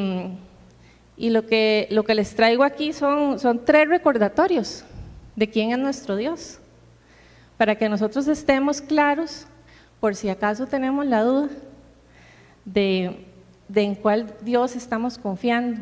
lo, 1.17 1.47
que, 1.47 1.89
les 2.15 2.37
traigo 2.37 2.65
aquí 2.65 2.93
son 2.93 3.65
tres 3.65 3.89
recordatorios 3.89 4.85
de 5.37 5.49
quién 5.49 5.73
es 5.73 5.79
nuestro 5.79 6.17
Dios, 6.17 6.61
para 7.57 7.77
que 7.77 7.89
nosotros 7.89 8.27
estemos 8.29 8.81
claros, 8.81 9.47
por 10.01 10.15
si 10.15 10.29
acaso 10.29 10.67
tenemos 10.67 11.07
la 11.07 11.23
duda, 11.23 11.49
de, 12.65 13.27
en 13.75 13.95
cuál 13.95 14.35
Dios 14.43 14.77
estamos 14.77 15.19
confiando 15.19 15.81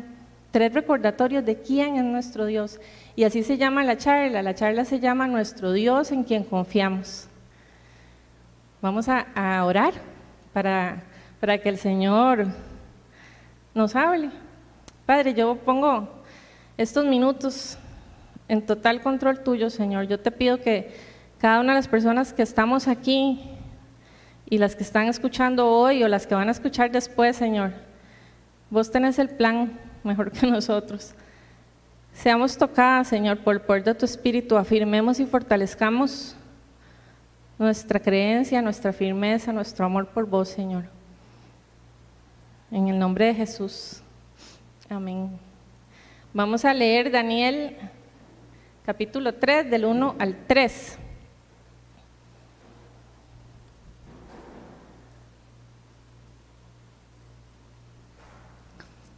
tres 0.53 0.71
recordatorios 0.71 1.43
de 1.43 1.59
quién 1.61 1.95
es 1.95 2.03
nuestro 2.03 2.45
Dios. 2.45 2.79
Y 3.15 3.23
así 3.23 3.41
se 3.41 3.57
llama 3.57 3.83
la 3.83 3.97
charla. 3.97 4.43
La 4.43 4.53
charla 4.53 4.85
se 4.85 4.99
llama 4.99 5.25
Nuestro 5.27 5.71
Dios 5.71 6.11
en 6.11 6.23
quien 6.23 6.43
confiamos. 6.43 7.27
Vamos 8.79 9.07
a, 9.09 9.65
orar 9.65 9.93
para, 10.53 11.01
para 11.39 11.57
que 11.57 11.69
el 11.69 11.79
Señor 11.79 12.45
nos 13.73 13.95
hable. 13.95 14.29
Padre, 15.07 15.33
yo 15.33 15.55
pongo 15.55 16.07
estos 16.77 17.03
minutos 17.03 17.79
en 18.47 18.63
total 18.63 19.01
control 19.01 19.39
tuyo, 19.43 19.71
Señor. 19.71 20.05
Yo 20.05 20.19
te 20.19 20.29
pido 20.29 20.59
que 20.59 20.93
cada 21.43 21.59
una 21.59 21.73
de 21.73 21.79
las 21.79 21.89
personas 21.89 22.31
que 22.31 22.41
estamos 22.41 22.87
aquí 22.87 23.41
y 24.49 24.59
las 24.59 24.77
que 24.77 24.83
están 24.83 25.09
escuchando 25.09 25.67
hoy 25.67 26.01
o 26.01 26.07
las 26.07 26.25
que 26.25 26.35
van 26.35 26.47
a 26.47 26.51
escuchar 26.51 26.89
después, 26.89 27.35
Señor, 27.35 27.73
vos 28.69 28.89
tenés 28.89 29.19
el 29.19 29.27
plan 29.27 29.77
mejor 30.05 30.31
que 30.31 30.47
nosotros. 30.47 31.13
Seamos 32.13 32.57
tocadas, 32.57 33.09
Señor, 33.09 33.39
por 33.39 33.55
el 33.55 33.61
poder 33.61 33.83
de 33.83 33.93
tu 33.93 34.05
Espíritu, 34.05 34.55
afirmemos 34.55 35.19
y 35.19 35.25
fortalezcamos 35.25 36.33
nuestra 37.59 37.99
creencia, 37.99 38.61
nuestra 38.61 38.93
firmeza, 38.93 39.51
nuestro 39.51 39.85
amor 39.85 40.07
por 40.07 40.25
vos, 40.25 40.47
Señor. 40.47 40.85
En 42.71 42.87
el 42.87 42.97
nombre 42.97 43.25
de 43.25 43.33
Jesús. 43.33 44.01
Amén. 44.89 45.29
Vamos 46.33 46.63
a 46.63 46.73
leer 46.73 47.11
Daniel 47.11 47.75
capítulo 48.85 49.33
3, 49.33 49.69
del 49.69 49.83
1 49.83 50.15
al 50.19 50.37
3. 50.47 50.99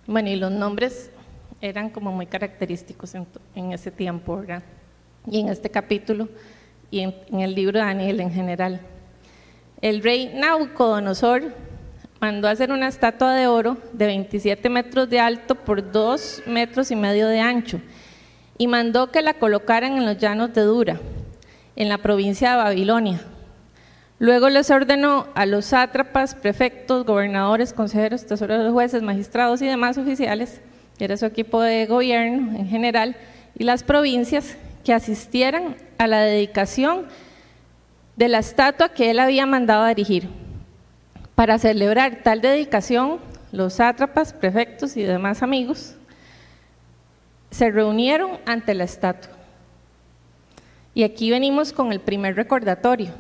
Bueno, 0.08 0.30
y 0.30 0.36
los 0.36 0.52
nombres 0.52 1.10
eran 1.62 1.90
como 1.90 2.12
muy 2.12 2.28
característicos 2.28 3.16
en, 3.16 3.72
ese 3.72 3.90
tiempo. 3.90 4.44
Y 5.30 5.40
en 5.40 5.50
este 5.50 5.72
capítulo 5.72 6.30
y 6.92 7.00
en, 7.00 7.40
el 7.40 7.56
libro 7.56 7.80
de 7.80 7.86
Daniel 7.86 8.20
en 8.20 8.32
general. 8.32 8.82
El 9.82 10.04
rey 10.04 10.32
Nabucodonosor 10.36 11.54
mandó 12.20 12.48
hacer 12.48 12.72
una 12.72 12.88
estatua 12.88 13.34
de 13.34 13.48
oro 13.48 13.78
de 13.94 14.06
27 14.06 14.70
metros 14.70 15.10
de 15.10 15.20
alto 15.20 15.56
por 15.56 15.92
2 15.92 16.44
metros 16.46 16.92
y 16.92 16.96
medio 16.96 17.28
de 17.28 17.40
ancho 17.40 17.82
y 18.58 18.68
mandó 18.68 19.12
que 19.12 19.22
la 19.22 19.34
colocaran 19.34 19.98
en 19.98 20.06
los 20.06 20.18
llanos 20.18 20.54
de 20.54 20.62
Dura, 20.62 21.00
en 21.76 21.90
la 21.90 21.98
provincia 21.98 22.52
de 22.52 22.58
Babilonia 22.58 23.22
Luego 24.18 24.50
les 24.50 24.72
ordenó 24.72 25.28
a 25.36 25.46
los 25.46 25.66
sátrapas, 25.66 26.36
prefectos, 26.36 27.06
gobernadores, 27.06 27.74
consejeros, 27.74 28.26
tesoreros, 28.26 28.72
jueces, 28.72 29.02
magistrados 29.02 29.62
y 29.62 29.68
demás 29.68 29.98
oficiales, 29.98 30.62
que 30.98 31.06
era 31.06 31.18
su 31.18 31.26
equipo 31.26 31.62
de 31.62 31.86
gobierno 31.86 32.58
en 32.58 32.68
general, 32.68 33.18
y 33.58 33.66
las 33.66 33.84
provincias 33.84 34.58
que 34.86 34.94
asistieran 34.94 35.76
a 35.98 36.08
la 36.08 36.22
dedicación 36.22 37.08
de 38.16 38.30
la 38.30 38.40
estatua 38.40 38.90
que 38.90 39.12
él 39.12 39.20
había 39.20 39.46
mandado 39.46 39.84
a 39.84 39.92
erigir. 39.92 40.30
Para 41.36 41.60
celebrar 41.60 42.22
tal 42.24 42.40
dedicación, 42.40 43.20
los 43.52 43.74
sátrapas, 43.74 44.32
prefectos 44.32 44.96
y 44.96 45.04
demás 45.04 45.44
amigos 45.44 45.96
se 47.52 47.72
reunieron 47.72 48.32
ante 48.46 48.74
la 48.74 48.86
estatua. 48.86 49.32
Y 50.94 51.04
aquí 51.04 51.30
venimos 51.30 51.74
con 51.74 51.92
el 51.92 52.00
primer 52.00 52.36
recordatorio. 52.36 53.12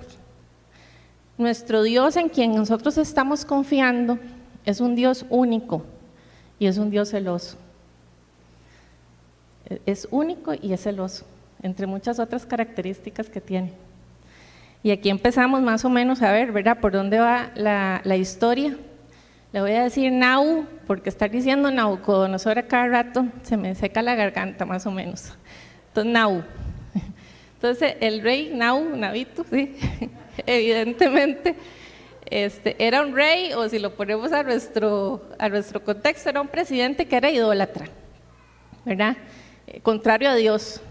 Nuestro 1.37 1.83
Dios 1.83 2.15
en 2.15 2.29
quien 2.29 2.55
nosotros 2.55 2.97
estamos 2.97 3.43
confiando 3.43 4.17
es 4.65 4.79
un 4.79 4.95
Dios 4.95 5.25
único 5.29 5.83
y 6.59 6.67
es 6.67 6.77
un 6.77 6.89
Dios 6.89 7.09
celoso. 7.09 7.57
Es 9.85 10.07
único 10.11 10.53
y 10.53 10.71
es 10.71 10.83
celoso, 10.83 11.25
entre 11.61 11.87
muchas 11.87 12.19
otras 12.19 12.45
características 12.45 13.29
que 13.29 13.41
tiene. 13.41 13.73
Y 14.81 14.91
aquí 14.91 15.09
empezamos 15.09 15.61
más 15.61 15.83
o 15.83 15.89
menos 15.89 16.21
a 16.21 16.31
ver, 16.31 16.51
¿verdad? 16.51 16.79
Por 16.79 16.91
dónde 16.91 17.19
va 17.19 17.51
la, 17.55 18.15
historia. 18.15 18.77
Le 19.51 19.59
voy 19.59 19.71
a 19.71 19.83
decir 19.83 20.11
Nau, 20.11 20.65
porque 20.85 21.09
estar 21.09 21.31
diciendo 21.31 21.71
Naucodonosor 21.71 22.59
a 22.59 22.67
cada 22.67 22.87
rato 22.87 23.25
se 23.41 23.57
me 23.57 23.73
seca 23.73 24.01
la 24.01 24.15
garganta 24.15 24.65
más 24.65 24.85
o 24.85 24.91
menos. 24.91 25.33
Entonces, 25.87 26.13
Nau. 26.13 26.43
Entonces, 27.55 27.95
el 27.99 28.21
rey 28.21 28.51
Nau, 28.53 28.95
Navito, 28.95 29.43
¿sí? 29.49 29.75
evidentemente, 30.45 31.55
este, 32.25 32.75
era 32.79 33.01
un 33.01 33.15
rey, 33.15 33.53
o 33.53 33.67
si 33.69 33.79
lo 33.79 33.95
ponemos 33.95 34.31
a 34.31 34.43
nuestro, 34.43 35.23
a 35.37 35.49
nuestro 35.49 35.83
contexto, 35.83 36.29
era 36.29 36.41
un 36.41 36.47
presidente 36.47 37.05
que 37.05 37.15
era 37.15 37.29
idólatra, 37.29 37.87
¿verdad? 38.83 39.17
Eh, 39.67 39.79
contrario 39.81 40.29
a 40.29 40.35
Dios. 40.35 40.81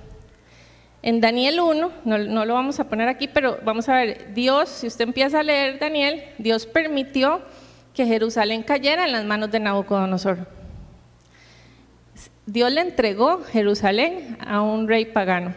En 1.02 1.20
Daniel 1.20 1.60
1, 1.60 1.92
no, 2.04 2.18
no, 2.18 2.44
lo 2.46 2.54
vamos 2.54 2.80
a 2.80 2.88
poner 2.88 3.08
aquí, 3.08 3.28
pero 3.28 3.58
vamos 3.62 3.88
a 3.88 3.96
ver, 3.96 4.32
Dios, 4.32 4.70
si 4.70 4.86
usted 4.86 5.04
empieza 5.04 5.40
a 5.40 5.42
leer 5.42 5.78
Daniel, 5.78 6.24
Dios 6.38 6.66
permitió 6.66 7.42
que 7.92 8.06
Jerusalén 8.06 8.62
cayera 8.62 9.04
en 9.04 9.12
las 9.12 9.24
manos 9.24 9.50
de 9.50 9.60
Nabucodonosor. 9.60 10.48
Dios 12.46 12.72
le 12.72 12.80
entregó 12.80 13.42
Jerusalén 13.44 14.38
a 14.40 14.62
un 14.62 14.88
rey 14.88 15.06
pagano. 15.06 15.54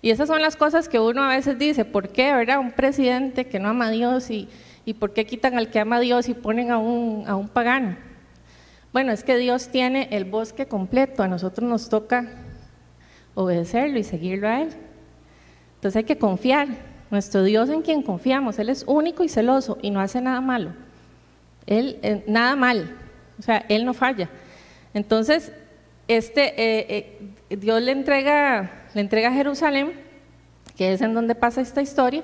Y 0.00 0.10
esas 0.10 0.28
son 0.28 0.40
las 0.40 0.56
cosas 0.56 0.88
que 0.88 1.00
uno 1.00 1.22
a 1.22 1.28
veces 1.28 1.58
dice, 1.58 1.84
¿por 1.84 2.10
qué, 2.10 2.32
verdad? 2.32 2.60
Un 2.60 2.72
presidente 2.72 3.46
que 3.46 3.58
no 3.58 3.68
ama 3.68 3.86
a 3.86 3.90
Dios 3.90 4.30
y, 4.30 4.48
y 4.84 4.94
por 4.94 5.12
qué 5.12 5.26
quitan 5.26 5.58
al 5.58 5.70
que 5.70 5.80
ama 5.80 5.96
a 5.96 6.00
Dios 6.00 6.28
y 6.28 6.34
ponen 6.34 6.70
a 6.70 6.78
un, 6.78 7.24
a 7.26 7.36
un 7.36 7.48
pagano. 7.48 7.96
Bueno, 8.92 9.12
es 9.12 9.24
que 9.24 9.36
Dios 9.36 9.68
tiene 9.68 10.08
el 10.12 10.24
bosque 10.24 10.66
completo, 10.66 11.22
a 11.22 11.28
nosotros 11.28 11.68
nos 11.68 11.88
toca 11.88 12.28
obedecerlo 13.34 13.98
y 13.98 14.04
seguirlo 14.04 14.48
a 14.48 14.62
Él. 14.62 14.70
Entonces 15.74 15.96
hay 15.96 16.04
que 16.04 16.18
confiar. 16.18 16.68
Nuestro 17.10 17.42
Dios 17.42 17.70
en 17.70 17.80
quien 17.80 18.02
confiamos, 18.02 18.58
Él 18.58 18.68
es 18.68 18.84
único 18.86 19.24
y 19.24 19.30
celoso 19.30 19.78
y 19.80 19.90
no 19.90 20.00
hace 20.00 20.20
nada 20.20 20.40
malo. 20.42 20.72
Él, 21.66 21.98
eh, 22.02 22.22
nada 22.26 22.54
mal, 22.54 22.96
o 23.38 23.42
sea, 23.42 23.64
Él 23.68 23.84
no 23.84 23.94
falla. 23.94 24.28
Entonces, 24.92 25.52
este, 26.06 26.48
eh, 26.48 27.30
eh, 27.48 27.56
Dios 27.56 27.80
le 27.82 27.92
entrega 27.92 28.77
le 28.94 29.00
entrega 29.00 29.28
a 29.28 29.32
Jerusalén, 29.32 29.92
que 30.76 30.92
es 30.92 31.00
en 31.00 31.14
donde 31.14 31.34
pasa 31.34 31.60
esta 31.60 31.82
historia, 31.82 32.22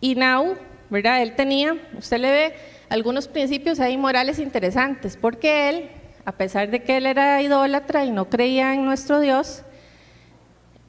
y 0.00 0.14
Nau, 0.14 0.56
¿verdad? 0.90 1.22
Él 1.22 1.34
tenía, 1.34 1.76
usted 1.96 2.18
le 2.18 2.30
ve 2.30 2.54
algunos 2.88 3.28
principios 3.28 3.80
ahí 3.80 3.96
morales 3.96 4.38
interesantes, 4.38 5.16
porque 5.16 5.68
él, 5.68 5.90
a 6.24 6.32
pesar 6.32 6.70
de 6.70 6.82
que 6.82 6.96
él 6.96 7.06
era 7.06 7.40
idólatra 7.42 8.04
y 8.04 8.10
no 8.10 8.28
creía 8.28 8.74
en 8.74 8.84
nuestro 8.84 9.20
Dios, 9.20 9.64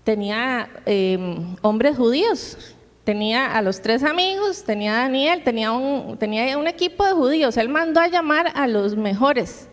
tenía 0.04 0.70
em, 0.86 1.56
hombres 1.62 1.98
judíos, 1.98 2.76
tenía 3.04 3.56
a 3.56 3.62
los 3.62 3.82
tres 3.82 4.04
amigos, 4.04 4.64
tenía 4.64 4.94
a 4.94 5.02
Daniel, 5.04 5.44
tenía 5.44 5.72
un, 5.72 6.18
tenía 6.18 6.58
un 6.58 6.68
equipo 6.68 7.06
de 7.06 7.14
judíos, 7.14 7.58
él 7.58 7.70
mandó 7.70 8.00
a 8.00 8.08
llamar 8.08 8.52
a 8.56 8.68
los 8.68 8.96
mejores, 8.96 9.69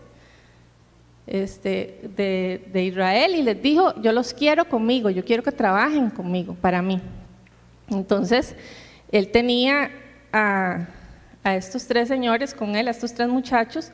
este, 1.26 2.08
de, 2.16 2.84
Israel 2.84 3.34
y 3.34 3.42
les 3.42 3.60
dijo, 3.60 4.00
yo 4.00 4.12
los 4.12 4.32
quiero 4.32 4.64
conmigo, 4.68 5.10
yo 5.10 5.24
quiero 5.24 5.42
que 5.42 5.52
trabajen 5.52 6.10
conmigo, 6.10 6.54
para 6.54 6.82
mí. 6.82 7.00
Entonces, 7.88 8.54
él 9.10 9.30
tenía 9.30 9.90
a, 10.32 10.86
estos 11.44 11.86
tres 11.86 12.08
señores 12.08 12.54
con 12.54 12.76
él, 12.76 12.88
a 12.88 12.92
estos 12.92 13.12
tres 13.12 13.28
muchachos, 13.28 13.90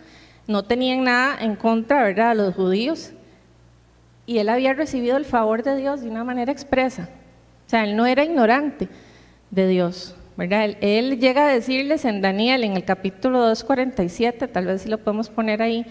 no 0.47 0.63
tenían 0.63 1.05
nada 1.05 1.39
en 1.41 1.57
contra, 1.57 2.03
¿verdad?, 2.03 2.31
de 2.31 2.43
los 2.43 2.55
judíos, 2.55 3.13
y 4.27 4.39
él 4.39 4.49
había 4.49 4.75
recibido 4.75 5.17
el 5.17 5.25
favor 5.25 5.63
de 5.63 5.77
Dios 5.77 6.03
de 6.03 6.11
una 6.11 6.25
manera 6.25 6.53
expresa. 6.53 7.09
O 7.67 7.71
sea, 7.71 7.85
él 7.85 7.97
no 7.97 8.07
era 8.07 8.25
ignorante 8.25 8.89
de 9.51 9.69
Dios, 9.69 10.15
¿verdad? 10.37 10.65
Él, 10.65 10.77
él 10.81 11.19
llega 11.19 11.47
a 11.47 11.53
decirles 11.53 12.05
en 12.05 12.21
Daniel, 12.21 12.65
en 12.65 12.77
el 12.77 12.85
capítulo 12.85 13.51
2.47, 13.51 14.51
tal 14.51 14.67
vez 14.67 14.83
si 14.83 14.89
lo 14.89 14.99
podemos 14.99 15.29
poner 15.29 15.61
ahí, 15.61 15.87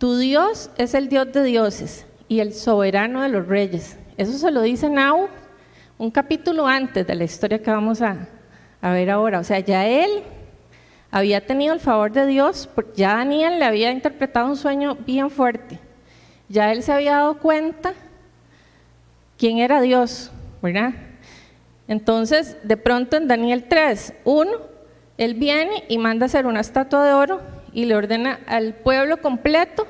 tu 0.00 0.16
Dios 0.16 0.70
es 0.78 0.94
el 0.94 1.10
Dios 1.10 1.30
de 1.30 1.44
dioses 1.44 2.06
y 2.26 2.40
el 2.40 2.54
soberano 2.54 3.20
de 3.20 3.28
los 3.28 3.46
reyes. 3.46 3.98
Eso 4.16 4.32
se 4.32 4.50
lo 4.50 4.62
dice 4.62 4.88
Nau 4.88 5.28
un 5.98 6.10
capítulo 6.10 6.66
antes 6.66 7.06
de 7.06 7.14
la 7.14 7.24
historia 7.24 7.62
que 7.62 7.70
vamos 7.70 8.00
a, 8.00 8.26
ver 8.80 9.10
ahora. 9.10 9.40
O 9.40 9.44
sea, 9.44 9.58
ya 9.58 9.86
él 9.86 10.22
había 11.10 11.44
tenido 11.46 11.74
el 11.74 11.80
favor 11.80 12.12
de 12.12 12.24
Dios, 12.24 12.70
ya 12.96 13.16
Daniel 13.16 13.58
le 13.58 13.66
había 13.66 13.90
interpretado 13.90 14.46
un 14.46 14.56
sueño 14.56 14.96
bien 15.06 15.28
fuerte. 15.28 15.78
Ya 16.48 16.72
él 16.72 16.82
se 16.82 16.92
había 16.92 17.16
dado 17.16 17.38
cuenta 17.38 17.92
quién 19.36 19.58
era 19.58 19.82
Dios, 19.82 20.32
¿verdad? 20.62 20.94
Entonces, 21.88 22.56
de 22.62 22.78
pronto 22.78 23.18
en 23.18 23.28
Daniel 23.28 23.66
3, 23.68 24.14
1, 24.24 24.50
él 25.18 25.34
viene 25.34 25.84
y 25.88 25.98
manda 25.98 26.24
hacer 26.24 26.46
una 26.46 26.60
estatua 26.60 27.04
de 27.04 27.12
oro 27.12 27.59
y 27.72 27.84
le 27.84 27.94
ordena 27.94 28.40
al 28.46 28.74
pueblo 28.74 29.20
completo 29.20 29.86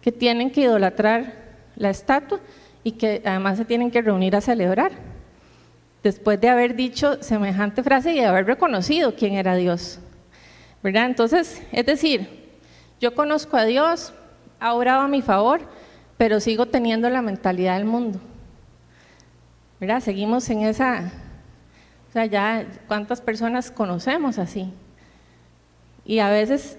que 0.00 0.12
tienen 0.12 0.50
que 0.50 0.62
idolatrar 0.62 1.34
la 1.76 1.90
estatua 1.90 2.40
y 2.82 2.92
que 2.92 3.22
además 3.24 3.58
se 3.58 3.64
tienen 3.64 3.90
que 3.90 4.02
reunir 4.02 4.34
a 4.36 4.40
celebrar 4.40 4.92
después 6.02 6.40
de 6.40 6.48
haber 6.48 6.74
dicho 6.74 7.22
semejante 7.22 7.82
frase 7.82 8.12
y 8.12 8.20
de 8.20 8.26
haber 8.26 8.46
reconocido 8.46 9.14
quién 9.14 9.34
era 9.34 9.54
Dios. 9.56 9.98
¿Verdad? 10.82 11.06
Entonces, 11.06 11.62
es 11.72 11.84
decir, 11.84 12.48
yo 13.00 13.14
conozco 13.14 13.56
a 13.56 13.64
Dios, 13.64 14.14
ha 14.60 14.72
orado 14.72 15.02
a 15.02 15.08
mi 15.08 15.20
favor, 15.20 15.60
pero 16.16 16.40
sigo 16.40 16.66
teniendo 16.66 17.10
la 17.10 17.22
mentalidad 17.22 17.76
del 17.76 17.84
mundo. 17.84 18.20
¿Verdad? 19.78 20.00
Seguimos 20.00 20.48
en 20.50 20.62
esa, 20.62 21.12
o 22.08 22.12
sea, 22.12 22.26
ya 22.26 22.66
cuántas 22.88 23.20
personas 23.20 23.70
conocemos 23.70 24.38
así. 24.38 24.72
Y 26.04 26.18
a 26.18 26.30
veces 26.30 26.78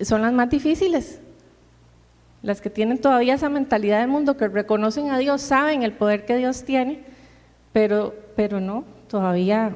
son 0.00 0.22
las 0.22 0.32
más 0.32 0.50
difíciles, 0.50 1.20
las 2.42 2.60
que 2.60 2.70
tienen 2.70 2.98
todavía 2.98 3.34
esa 3.34 3.48
mentalidad 3.48 4.00
del 4.00 4.08
mundo, 4.08 4.36
que 4.36 4.48
reconocen 4.48 5.10
a 5.10 5.18
Dios, 5.18 5.42
saben 5.42 5.82
el 5.82 5.92
poder 5.92 6.24
que 6.24 6.36
Dios 6.36 6.64
tiene, 6.64 7.02
pero, 7.72 8.14
pero 8.36 8.60
no, 8.60 8.84
todavía, 9.08 9.72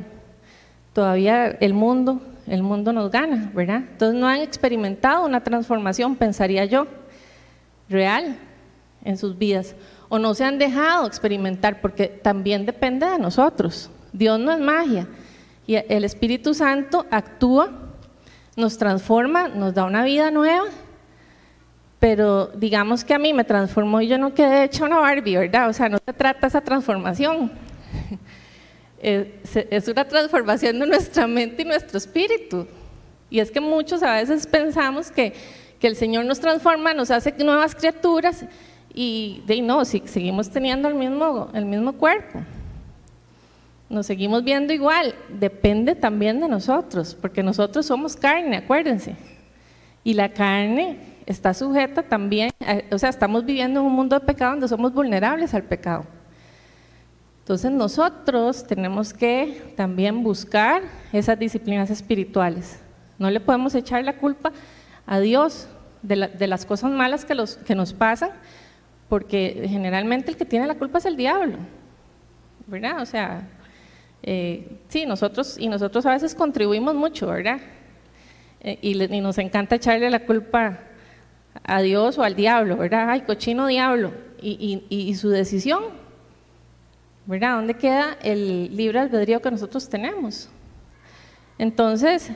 todavía 0.92 1.46
el 1.46 1.74
mundo, 1.74 2.20
el 2.46 2.62
mundo 2.62 2.92
nos 2.92 3.10
gana, 3.10 3.50
¿verdad? 3.54 3.82
Entonces 3.92 4.18
no 4.18 4.28
han 4.28 4.40
experimentado 4.40 5.24
una 5.24 5.42
transformación, 5.42 6.16
pensaría 6.16 6.64
yo, 6.64 6.86
real 7.88 8.36
en 9.04 9.18
sus 9.18 9.36
vidas, 9.36 9.74
o 10.08 10.18
no 10.18 10.34
se 10.34 10.44
han 10.44 10.58
dejado 10.58 11.06
experimentar, 11.06 11.80
porque 11.80 12.06
también 12.06 12.64
depende 12.64 13.06
de 13.06 13.18
nosotros. 13.18 13.90
Dios 14.12 14.38
no 14.38 14.52
es 14.52 14.60
magia, 14.60 15.08
y 15.66 15.74
el 15.74 16.04
Espíritu 16.04 16.54
Santo 16.54 17.06
actúa, 17.10 17.70
nos 18.56 18.78
transforma, 18.78 19.48
nos 19.48 19.74
da 19.74 19.84
una 19.84 20.04
vida 20.04 20.30
nueva, 20.30 20.64
pero 21.98 22.48
digamos 22.48 23.04
que 23.04 23.14
a 23.14 23.18
mí 23.18 23.32
me 23.32 23.44
transformó 23.44 24.00
y 24.00 24.08
yo 24.08 24.18
no 24.18 24.34
quedé 24.34 24.64
hecha 24.64 24.84
una 24.84 24.98
Barbie, 24.98 25.36
¿verdad? 25.36 25.68
O 25.68 25.72
sea, 25.72 25.88
no 25.88 25.98
se 26.04 26.12
trata 26.12 26.46
esa 26.46 26.60
transformación, 26.60 27.52
es 29.00 29.88
una 29.88 30.04
transformación 30.04 30.78
de 30.78 30.86
nuestra 30.86 31.26
mente 31.26 31.62
y 31.62 31.64
nuestro 31.64 31.98
espíritu. 31.98 32.66
Y 33.30 33.40
es 33.40 33.50
que 33.50 33.60
muchos 33.60 34.02
a 34.02 34.14
veces 34.16 34.46
pensamos 34.46 35.10
que, 35.10 35.32
que 35.80 35.86
el 35.86 35.96
Señor 35.96 36.24
nos 36.26 36.38
transforma, 36.38 36.92
nos 36.92 37.10
hace 37.10 37.32
nuevas 37.38 37.74
criaturas 37.74 38.44
y 38.94 39.42
de 39.46 39.62
no, 39.62 39.84
si, 39.84 40.02
seguimos 40.04 40.50
teniendo 40.50 40.88
el 40.88 40.94
mismo, 40.94 41.48
el 41.54 41.64
mismo 41.64 41.94
cuerpo. 41.94 42.40
Nos 43.92 44.06
seguimos 44.06 44.42
viendo 44.42 44.72
igual, 44.72 45.14
depende 45.28 45.94
también 45.94 46.40
de 46.40 46.48
nosotros, 46.48 47.14
porque 47.14 47.42
nosotros 47.42 47.84
somos 47.84 48.16
carne, 48.16 48.56
acuérdense. 48.56 49.16
Y 50.02 50.14
la 50.14 50.30
carne 50.30 50.96
está 51.26 51.52
sujeta 51.52 52.02
también, 52.02 52.52
o 52.90 52.96
sea, 52.96 53.10
estamos 53.10 53.44
viviendo 53.44 53.80
en 53.80 53.86
un 53.86 53.92
mundo 53.92 54.18
de 54.18 54.24
pecado 54.24 54.52
donde 54.52 54.66
somos 54.66 54.94
vulnerables 54.94 55.52
al 55.52 55.64
pecado. 55.64 56.06
Entonces 57.40 57.70
nosotros 57.70 58.66
tenemos 58.66 59.12
que 59.12 59.74
también 59.76 60.22
buscar 60.22 60.80
esas 61.12 61.38
disciplinas 61.38 61.90
espirituales. 61.90 62.80
No 63.18 63.28
le 63.28 63.40
podemos 63.40 63.74
echar 63.74 64.02
la 64.04 64.16
culpa 64.16 64.52
a 65.04 65.20
Dios 65.20 65.68
de, 66.00 66.46
las 66.46 66.64
cosas 66.64 66.90
malas 66.90 67.26
que, 67.26 67.36
que 67.66 67.74
nos 67.74 67.92
pasan, 67.92 68.30
porque 69.10 69.66
generalmente 69.68 70.30
el 70.30 70.38
que 70.38 70.46
tiene 70.46 70.66
la 70.66 70.76
culpa 70.76 70.96
es 70.96 71.04
el 71.04 71.18
diablo, 71.18 71.58
¿verdad? 72.66 73.02
O 73.02 73.04
sea, 73.04 73.46
eh, 74.22 74.78
sí, 74.88 75.06
nosotros, 75.06 75.56
y 75.58 75.68
nosotros 75.68 76.06
a 76.06 76.12
veces 76.12 76.34
contribuimos 76.34 76.94
mucho, 76.94 77.26
¿verdad? 77.26 77.60
Eh, 78.60 78.78
y, 78.82 79.20
nos 79.20 79.38
encanta 79.38 79.76
echarle 79.76 80.10
la 80.10 80.20
culpa 80.20 80.78
a 81.64 81.82
Dios 81.82 82.18
o 82.18 82.22
al 82.22 82.34
diablo, 82.34 82.76
¿verdad? 82.76 83.10
Ay, 83.10 83.22
cochino 83.22 83.66
diablo. 83.66 84.12
y 84.40 85.14
su 85.14 85.28
decisión 85.30 86.02
¿verdad? 87.26 87.56
¿Dónde 87.56 87.74
queda 87.74 88.16
el 88.22 88.76
libre 88.76 88.98
albedrío 88.98 89.40
que 89.40 89.50
nosotros 89.50 89.88
tenemos? 89.88 90.48
Entonces, 91.58 92.30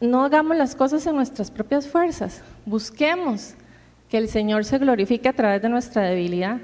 no 0.00 0.24
hagamos 0.24 0.56
las 0.56 0.74
cosas 0.74 1.06
en 1.06 1.16
nuestras 1.16 1.50
propias 1.50 1.88
fuerzas, 1.88 2.42
busquemos 2.66 3.54
que 4.10 4.18
el 4.18 4.28
Señor 4.28 4.64
se 4.64 4.78
glorifique 4.78 5.28
a 5.28 5.32
través 5.32 5.62
de 5.62 5.68
nuestra 5.70 6.02
debilidad. 6.02 6.58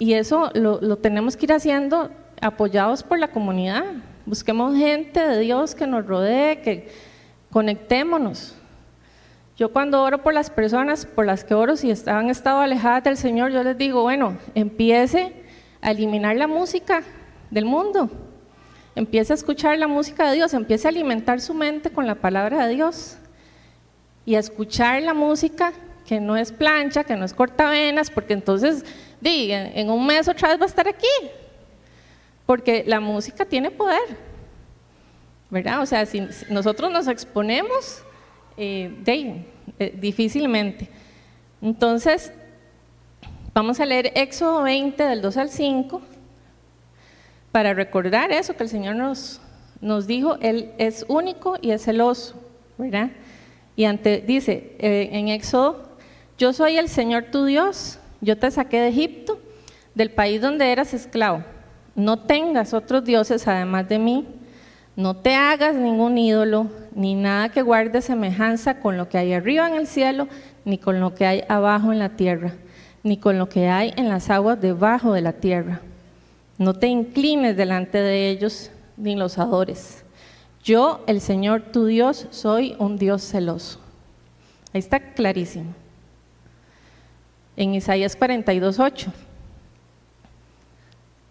Y 0.00 0.14
eso 0.14 0.50
lo, 0.54 0.96
tenemos 0.96 1.36
que 1.36 1.44
ir 1.44 1.52
haciendo 1.52 2.10
apoyados 2.40 3.02
por 3.02 3.18
la 3.18 3.28
comunidad. 3.28 3.84
Busquemos 4.24 4.74
gente 4.74 5.20
de 5.20 5.38
Dios 5.40 5.74
que 5.74 5.86
nos 5.86 6.06
rodee, 6.06 6.62
que 6.62 6.88
conectémonos. 7.50 8.56
Yo 9.58 9.70
cuando 9.74 10.02
oro 10.02 10.22
por 10.22 10.32
las 10.32 10.48
personas 10.48 11.04
por 11.04 11.26
las 11.26 11.44
que 11.44 11.52
oro, 11.52 11.76
si 11.76 11.92
han 12.06 12.30
estado 12.30 12.60
alejadas 12.60 13.04
del 13.04 13.18
Señor, 13.18 13.52
yo 13.52 13.62
les 13.62 13.76
digo, 13.76 14.00
bueno, 14.00 14.38
empiece 14.54 15.34
a 15.82 15.90
eliminar 15.90 16.34
la 16.36 16.46
música 16.46 17.02
del 17.50 17.66
mundo. 17.66 18.08
Empiece 18.94 19.34
a 19.34 19.36
escuchar 19.36 19.76
la 19.76 19.86
música 19.86 20.30
de 20.30 20.36
Dios, 20.36 20.54
empiece 20.54 20.88
a 20.88 20.92
alimentar 20.92 21.42
su 21.42 21.52
mente 21.52 21.90
con 21.90 22.06
la 22.06 22.14
palabra 22.14 22.66
de 22.66 22.74
Dios 22.74 23.18
y 24.24 24.36
a 24.36 24.38
escuchar 24.38 25.02
la 25.02 25.12
música 25.12 25.74
que 26.06 26.20
no 26.20 26.38
es 26.38 26.52
plancha, 26.52 27.04
que 27.04 27.16
no 27.16 27.26
es 27.26 27.34
cortavenas, 27.34 28.10
porque 28.10 28.32
entonces 28.32 28.84
di, 29.20 29.52
en 29.52 29.90
un 29.90 30.06
mes 30.06 30.28
otra 30.28 30.48
vez 30.48 30.60
va 30.60 30.64
a 30.64 30.68
estar 30.68 30.88
aquí. 30.88 31.06
Porque 32.46 32.84
la 32.86 33.00
música 33.00 33.44
tiene 33.44 33.70
poder, 33.70 34.16
¿verdad? 35.50 35.82
O 35.82 35.86
sea, 35.86 36.04
si 36.06 36.26
nosotros 36.48 36.90
nos 36.90 37.06
exponemos 37.06 38.02
eh, 38.56 38.92
eh, 39.78 39.94
difícilmente. 39.98 40.88
Entonces, 41.62 42.32
vamos 43.54 43.80
a 43.80 43.86
leer 43.86 44.12
Éxodo 44.14 44.64
20 44.64 45.02
del 45.02 45.22
2 45.22 45.36
al 45.36 45.50
5 45.50 46.02
para 47.52 47.72
recordar 47.72 48.32
eso 48.32 48.56
que 48.56 48.64
el 48.64 48.68
Señor 48.68 48.96
nos, 48.96 49.40
nos 49.80 50.06
dijo, 50.06 50.36
Él 50.40 50.72
es 50.76 51.06
único 51.08 51.56
y 51.60 51.70
es 51.70 51.84
celoso, 51.84 52.34
¿verdad? 52.76 53.10
Y 53.76 53.84
ante, 53.84 54.20
dice 54.20 54.76
eh, 54.78 55.10
en 55.12 55.28
Éxodo, 55.28 55.88
yo 56.36 56.52
soy 56.52 56.76
el 56.76 56.88
Señor 56.88 57.26
tu 57.30 57.44
Dios, 57.44 57.99
yo 58.20 58.38
te 58.38 58.50
saqué 58.50 58.80
de 58.80 58.88
Egipto, 58.88 59.38
del 59.94 60.10
país 60.10 60.40
donde 60.40 60.70
eras 60.70 60.94
esclavo. 60.94 61.42
No 61.94 62.18
tengas 62.18 62.74
otros 62.74 63.04
dioses 63.04 63.46
además 63.48 63.88
de 63.88 63.98
mí. 63.98 64.26
No 64.96 65.16
te 65.16 65.34
hagas 65.34 65.74
ningún 65.74 66.18
ídolo, 66.18 66.68
ni 66.94 67.14
nada 67.14 67.48
que 67.48 67.62
guarde 67.62 68.02
semejanza 68.02 68.80
con 68.80 68.96
lo 68.96 69.08
que 69.08 69.18
hay 69.18 69.32
arriba 69.32 69.68
en 69.68 69.74
el 69.74 69.86
cielo, 69.86 70.28
ni 70.64 70.78
con 70.78 71.00
lo 71.00 71.14
que 71.14 71.26
hay 71.26 71.44
abajo 71.48 71.92
en 71.92 71.98
la 71.98 72.10
tierra, 72.10 72.52
ni 73.02 73.16
con 73.16 73.38
lo 73.38 73.48
que 73.48 73.68
hay 73.68 73.94
en 73.96 74.08
las 74.08 74.30
aguas 74.30 74.60
debajo 74.60 75.12
de 75.12 75.22
la 75.22 75.32
tierra. 75.32 75.80
No 76.58 76.74
te 76.74 76.88
inclines 76.88 77.56
delante 77.56 77.98
de 77.98 78.28
ellos, 78.28 78.70
ni 78.96 79.16
los 79.16 79.38
adores. 79.38 80.04
Yo, 80.62 81.02
el 81.06 81.22
Señor 81.22 81.62
tu 81.72 81.86
Dios, 81.86 82.26
soy 82.30 82.76
un 82.78 82.98
Dios 82.98 83.22
celoso. 83.22 83.80
Ahí 84.74 84.80
está 84.80 85.00
clarísimo. 85.00 85.72
En 87.60 87.74
Isaías 87.74 88.16
42, 88.16 88.78
8 88.78 89.12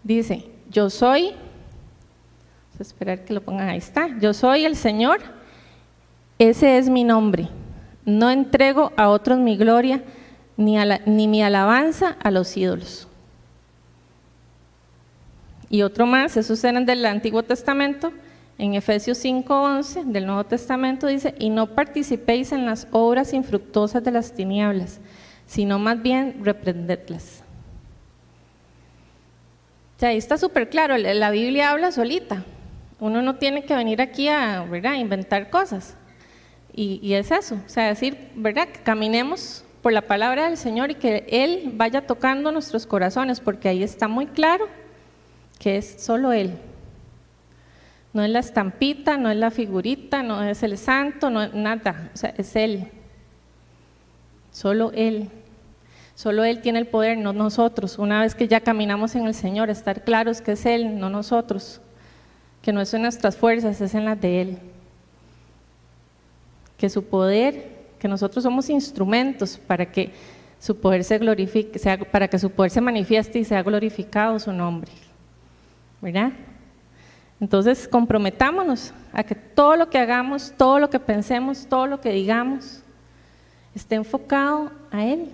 dice, 0.04 0.44
yo 0.70 0.88
soy 0.88 1.34
esperar 2.78 3.24
que 3.24 3.34
lo 3.34 3.40
pongan, 3.40 3.68
ahí 3.68 3.78
está. 3.78 4.16
Yo 4.20 4.32
soy 4.32 4.64
el 4.64 4.76
Señor, 4.76 5.18
ese 6.38 6.78
es 6.78 6.88
mi 6.88 7.02
nombre. 7.02 7.48
No 8.04 8.30
entrego 8.30 8.92
a 8.96 9.08
otros 9.08 9.40
mi 9.40 9.56
gloria, 9.56 10.04
ni, 10.56 10.76
ni 11.04 11.26
mi 11.26 11.42
alabanza 11.42 12.16
a 12.22 12.30
los 12.30 12.56
ídolos. 12.56 13.08
Y 15.68 15.82
otro 15.82 16.06
más, 16.06 16.36
esos 16.36 16.62
eran 16.62 16.86
del 16.86 17.04
Antiguo 17.06 17.42
Testamento, 17.42 18.12
en 18.56 18.74
Efesios 18.74 19.18
5:11 19.18 20.04
del 20.04 20.26
Nuevo 20.26 20.44
Testamento 20.44 21.08
dice, 21.08 21.34
y 21.40 21.50
no 21.50 21.74
participéis 21.74 22.52
en 22.52 22.66
las 22.66 22.86
obras 22.92 23.32
infructuosas 23.32 24.04
de 24.04 24.12
las 24.12 24.32
tinieblas, 24.32 25.00
sino 25.50 25.80
más 25.80 26.00
bien 26.00 26.36
reprendedlas. 26.44 27.42
O 30.00 30.06
ahí 30.06 30.16
está 30.16 30.38
súper 30.38 30.70
claro, 30.70 30.96
la 30.96 31.30
Biblia 31.32 31.72
habla 31.72 31.90
solita. 31.90 32.44
Uno 33.00 33.20
no 33.20 33.34
tiene 33.34 33.64
que 33.64 33.74
venir 33.74 34.00
aquí 34.00 34.28
a 34.28 34.62
¿verdad? 34.62 34.94
inventar 34.94 35.50
cosas. 35.50 35.96
Y, 36.72 37.00
y, 37.02 37.14
es 37.14 37.32
eso, 37.32 37.56
o 37.66 37.68
sea, 37.68 37.88
decir, 37.88 38.30
¿verdad? 38.36 38.68
Que 38.68 38.78
caminemos 38.78 39.64
por 39.82 39.92
la 39.92 40.02
palabra 40.02 40.44
del 40.44 40.56
Señor 40.56 40.92
y 40.92 40.94
que 40.94 41.26
Él 41.28 41.72
vaya 41.74 42.06
tocando 42.06 42.52
nuestros 42.52 42.86
corazones, 42.86 43.40
porque 43.40 43.68
ahí 43.68 43.82
está 43.82 44.06
muy 44.06 44.26
claro 44.26 44.68
que 45.58 45.78
es 45.78 45.96
solo 45.98 46.32
Él. 46.32 46.52
No 48.12 48.22
es 48.22 48.30
la 48.30 48.38
estampita, 48.38 49.16
no 49.16 49.28
es 49.28 49.36
la 49.36 49.50
figurita, 49.50 50.22
no 50.22 50.44
es 50.44 50.62
el 50.62 50.78
santo, 50.78 51.28
no 51.28 51.42
es 51.42 51.52
nada, 51.54 52.12
o 52.14 52.16
sea, 52.16 52.32
es 52.38 52.54
Él. 52.54 52.86
Solo 54.52 54.92
Él. 54.94 55.28
Solo 56.20 56.44
Él 56.44 56.60
tiene 56.60 56.78
el 56.80 56.86
poder, 56.86 57.16
no 57.16 57.32
nosotros. 57.32 57.98
Una 57.98 58.20
vez 58.20 58.34
que 58.34 58.46
ya 58.46 58.60
caminamos 58.60 59.14
en 59.14 59.26
el 59.26 59.32
Señor, 59.32 59.70
estar 59.70 60.04
claros 60.04 60.42
que 60.42 60.52
es 60.52 60.66
Él, 60.66 61.00
no 61.00 61.08
nosotros. 61.08 61.80
Que 62.60 62.74
no 62.74 62.82
es 62.82 62.92
en 62.92 63.00
nuestras 63.00 63.38
fuerzas, 63.38 63.80
es 63.80 63.94
en 63.94 64.04
las 64.04 64.20
de 64.20 64.42
Él. 64.42 64.58
Que 66.76 66.90
su 66.90 67.04
poder, 67.04 67.86
que 67.98 68.06
nosotros 68.06 68.44
somos 68.44 68.68
instrumentos 68.68 69.56
para 69.66 69.90
que 69.90 70.12
su 70.58 70.78
poder 70.78 71.04
se 71.04 71.16
glorifique, 71.16 71.80
para 72.12 72.28
que 72.28 72.38
su 72.38 72.50
poder 72.50 72.70
se 72.70 72.82
manifieste 72.82 73.38
y 73.38 73.44
sea 73.46 73.62
glorificado 73.62 74.38
su 74.38 74.52
nombre. 74.52 74.92
¿Verdad? 76.02 76.32
Entonces, 77.40 77.88
comprometámonos 77.88 78.92
a 79.14 79.22
que 79.22 79.34
todo 79.34 79.74
lo 79.74 79.88
que 79.88 79.96
hagamos, 79.96 80.52
todo 80.54 80.78
lo 80.80 80.90
que 80.90 81.00
pensemos, 81.00 81.66
todo 81.66 81.86
lo 81.86 81.98
que 81.98 82.12
digamos, 82.12 82.82
esté 83.74 83.94
enfocado 83.94 84.70
a 84.90 85.02
Él. 85.02 85.30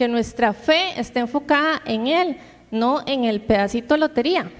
Que 0.00 0.08
nuestra 0.08 0.54
fe 0.54 0.98
esté 0.98 1.20
enfocada 1.20 1.82
en 1.84 2.06
Él, 2.06 2.38
no 2.70 3.02
en 3.04 3.24
el 3.24 3.42
pedacito 3.42 3.92
de 3.92 4.00
lotería, 4.00 4.50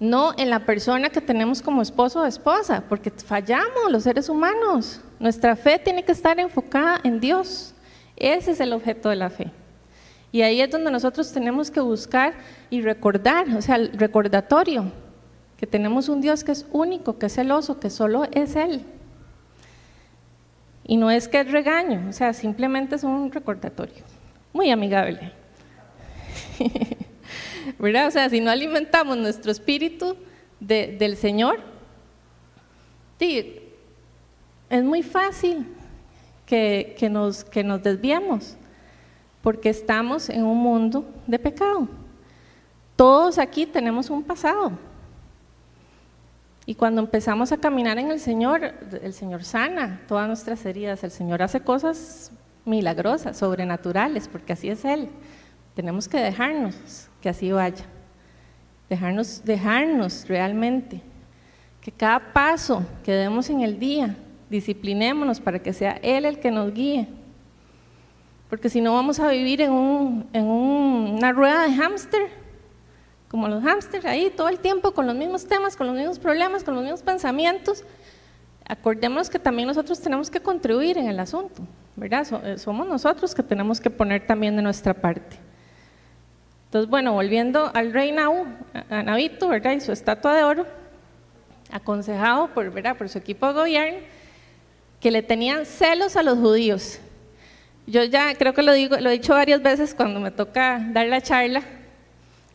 no 0.00 0.32
en 0.38 0.48
la 0.48 0.60
persona 0.60 1.10
que 1.10 1.20
tenemos 1.20 1.60
como 1.60 1.82
esposo 1.82 2.22
o 2.22 2.24
esposa, 2.24 2.82
porque 2.88 3.10
fallamos 3.10 3.92
los 3.92 4.04
seres 4.04 4.30
humanos. 4.30 5.02
Nuestra 5.20 5.54
fe 5.54 5.78
tiene 5.78 6.02
que 6.02 6.12
estar 6.12 6.40
enfocada 6.40 6.98
en 7.04 7.20
Dios. 7.20 7.74
Ese 8.16 8.52
es 8.52 8.60
el 8.60 8.72
objeto 8.72 9.10
de 9.10 9.16
la 9.16 9.28
fe. 9.28 9.50
Y 10.32 10.40
ahí 10.40 10.62
es 10.62 10.70
donde 10.70 10.90
nosotros 10.90 11.30
tenemos 11.30 11.70
que 11.70 11.80
buscar 11.80 12.32
y 12.70 12.80
recordar, 12.80 13.46
o 13.54 13.60
sea, 13.60 13.76
el 13.76 13.92
recordatorio 13.92 14.90
que 15.58 15.66
tenemos 15.66 16.08
un 16.08 16.22
Dios 16.22 16.42
que 16.42 16.52
es 16.52 16.64
único, 16.72 17.18
que 17.18 17.26
es 17.26 17.34
celoso, 17.34 17.78
que 17.78 17.90
solo 17.90 18.24
es 18.32 18.56
Él. 18.56 18.82
Y 20.84 20.96
no 20.96 21.10
es 21.10 21.28
que 21.28 21.40
es 21.40 21.50
regaño, 21.50 22.08
o 22.08 22.12
sea, 22.12 22.32
simplemente 22.32 22.96
es 22.96 23.04
un 23.04 23.32
recordatorio. 23.32 24.04
Muy 24.52 24.70
amigable. 24.70 25.32
¿Verdad? 27.78 28.08
O 28.08 28.10
sea, 28.10 28.28
si 28.28 28.40
no 28.40 28.50
alimentamos 28.50 29.16
nuestro 29.16 29.50
espíritu 29.50 30.16
del 30.60 31.16
Señor, 31.16 31.74
es 34.70 34.84
muy 34.84 35.02
fácil 35.02 35.66
que, 36.46 37.08
nos, 37.10 37.44
que 37.44 37.64
nos 37.64 37.82
desviemos, 37.82 38.56
porque 39.42 39.70
estamos 39.70 40.28
en 40.28 40.44
un 40.44 40.58
mundo 40.58 41.06
de 41.26 41.38
pecado. 41.38 41.88
Todos 42.96 43.38
aquí 43.38 43.66
tenemos 43.66 44.10
un 44.10 44.22
pasado. 44.22 44.72
Y 46.66 46.74
cuando 46.76 47.02
empezamos 47.02 47.52
a 47.52 47.58
caminar 47.58 47.98
en 47.98 48.10
el 48.10 48.20
Señor, 48.20 48.72
el 49.02 49.12
Señor 49.12 49.44
sana 49.44 50.00
todas 50.08 50.26
nuestras 50.26 50.64
heridas, 50.64 51.04
el 51.04 51.10
Señor 51.10 51.42
hace 51.42 51.60
cosas 51.60 52.32
milagrosas, 52.64 53.36
sobrenaturales, 53.36 54.28
porque 54.28 54.54
así 54.54 54.70
es 54.70 54.84
Él. 54.84 55.10
Tenemos 55.74 56.08
que 56.08 56.18
dejarnos 56.18 57.08
que 57.20 57.28
así 57.28 57.52
vaya, 57.52 57.84
dejarnos, 58.88 59.44
dejarnos 59.44 60.26
realmente, 60.26 61.02
que 61.82 61.92
cada 61.92 62.32
paso 62.32 62.82
que 63.04 63.12
demos 63.12 63.50
en 63.50 63.60
el 63.60 63.78
día, 63.78 64.16
disciplinémonos 64.48 65.40
para 65.40 65.58
que 65.58 65.74
sea 65.74 65.98
Él 66.02 66.24
el 66.24 66.40
que 66.40 66.50
nos 66.50 66.72
guíe. 66.72 67.08
Porque 68.48 68.70
si 68.70 68.80
no 68.80 68.94
vamos 68.94 69.20
a 69.20 69.28
vivir 69.28 69.60
en, 69.60 70.26
en 70.32 70.44
una 70.44 71.32
rueda 71.32 71.64
de 71.66 71.74
hámster 71.74 72.43
como 73.28 73.48
los 73.48 73.62
hámsters, 73.62 74.04
ahí 74.04 74.30
todo 74.30 74.48
el 74.48 74.58
tiempo 74.58 74.92
con 74.92 75.06
los 75.06 75.16
mismos 75.16 75.46
temas, 75.46 75.76
con 75.76 75.86
los 75.86 75.96
mismos 75.96 76.18
problemas, 76.18 76.62
con 76.62 76.74
los 76.74 76.82
mismos 76.82 77.02
pensamientos. 77.02 77.84
Acordémonos 78.66 79.28
que 79.28 79.38
también 79.38 79.68
nosotros 79.68 80.00
tenemos 80.00 80.30
que 80.30 80.40
contribuir 80.40 80.98
en 80.98 81.08
el 81.08 81.18
asunto, 81.20 81.62
¿verdad? 81.96 82.26
Eh, 82.44 82.58
somos 82.58 82.86
nosotros 82.86 83.34
que 83.34 83.42
tenemos 83.42 83.80
que 83.80 83.90
poner 83.90 84.26
también 84.26 84.56
de 84.56 84.62
nuestra 84.62 84.94
parte. 84.94 85.36
Entonces, 86.66 86.90
bueno, 86.90 87.12
volviendo 87.12 87.70
al 87.74 87.92
rey 87.92 88.10
Naú, 88.10 88.46
a 88.90 89.02
Nabito, 89.02 89.48
¿verdad? 89.48 89.72
Y 89.72 89.80
su 89.80 89.92
estatua 89.92 90.34
de 90.34 90.44
oro, 90.44 90.66
aconsejado 91.70 92.48
por, 92.48 92.70
¿verdad? 92.70 92.96
por 92.96 93.08
su 93.08 93.18
equipo 93.18 93.46
de 93.46 93.52
gobierno, 93.52 93.98
que 95.00 95.10
le 95.10 95.22
tenían 95.22 95.66
celos 95.66 96.16
a 96.16 96.22
los 96.22 96.38
judíos. 96.38 96.98
Yo 97.86 98.02
ya 98.04 98.34
creo 98.34 98.54
que 98.54 98.62
lo, 98.62 98.72
digo, 98.72 98.96
lo 98.96 99.10
he 99.10 99.12
dicho 99.12 99.34
varias 99.34 99.62
veces 99.62 99.94
cuando 99.94 100.18
me 100.18 100.30
toca 100.30 100.80
dar 100.92 101.06
la 101.06 101.20
charla, 101.20 101.62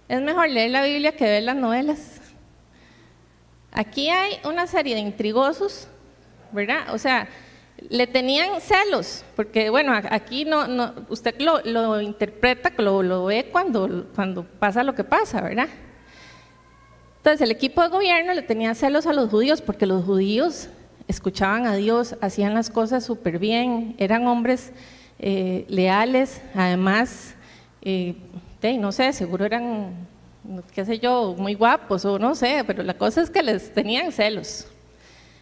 es 0.09 0.21
mejor 0.21 0.49
leer 0.49 0.71
la 0.71 0.83
Biblia 0.83 1.15
que 1.15 1.23
ver 1.23 1.43
las 1.43 1.55
novelas. 1.55 2.19
Aquí 3.71 4.09
hay 4.09 4.39
una 4.43 4.65
serie 4.65 4.95
de 4.95 5.01
intrigosos, 5.01 5.87
¿verdad? 6.51 6.93
O 6.93 6.97
sea, 6.97 7.29
le 7.89 8.07
tenían 8.07 8.59
celos, 8.59 9.23
porque 9.35 9.69
bueno, 9.69 9.93
aquí 10.09 10.45
no, 10.45 10.67
no 10.67 10.93
usted 11.09 11.35
lo, 11.39 12.01
interpreta, 12.01 12.73
lo, 12.77 13.03
lo, 13.03 13.25
ve 13.25 13.49
cuando, 13.51 14.07
cuando 14.15 14.43
pasa 14.43 14.83
lo 14.83 14.95
que 14.95 15.03
pasa, 15.03 15.41
¿verdad? 15.41 15.69
Entonces 17.17 17.41
el 17.41 17.51
equipo 17.51 17.83
de 17.83 17.89
gobierno 17.89 18.33
le 18.33 18.41
tenía 18.41 18.73
celos 18.73 19.05
a 19.05 19.13
los 19.13 19.29
judíos, 19.29 19.61
porque 19.61 19.85
los 19.85 20.03
judíos 20.03 20.69
escuchaban 21.07 21.67
a 21.67 21.75
Dios, 21.75 22.15
hacían 22.21 22.55
las 22.55 22.71
cosas 22.71 23.05
súper 23.05 23.37
bien, 23.37 23.95
eran 23.99 24.25
hombres 24.27 24.71
eh, 25.19 25.65
leales, 25.69 26.41
además 26.55 27.35
eh, 27.83 28.15
no 28.61 28.91
sé, 28.91 29.13
seguro 29.13 29.45
eran, 29.45 30.07
qué 30.73 30.83
sé 30.83 30.99
yo, 30.99 31.33
muy 31.37 31.53
guapos 31.53 32.03
o 32.05 32.19
no 32.19 32.35
sé, 32.35 32.63
pero 32.67 32.83
la 32.83 32.93
cosa 32.93 33.21
es 33.21 33.29
que 33.29 33.41
les 33.41 33.73
tenían 33.73 34.11
celos. 34.11 34.67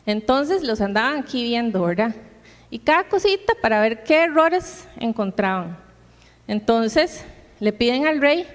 Entonces 0.06 0.64
los 0.64 0.82
andaban 0.82 1.20
aquí 1.20 1.44
viendo, 1.44 1.82
¿verdad? 1.82 2.16
Y 2.70 2.80
cada 2.80 3.06
cosita 3.06 3.54
para 3.62 3.82
ver 3.82 4.04
qué 4.04 4.24
errores 4.24 4.88
encontraban. 5.00 5.78
Entonces 6.48 7.26
le 7.60 7.74
piden 7.74 8.06
al 8.08 8.22
rey, 8.22 8.48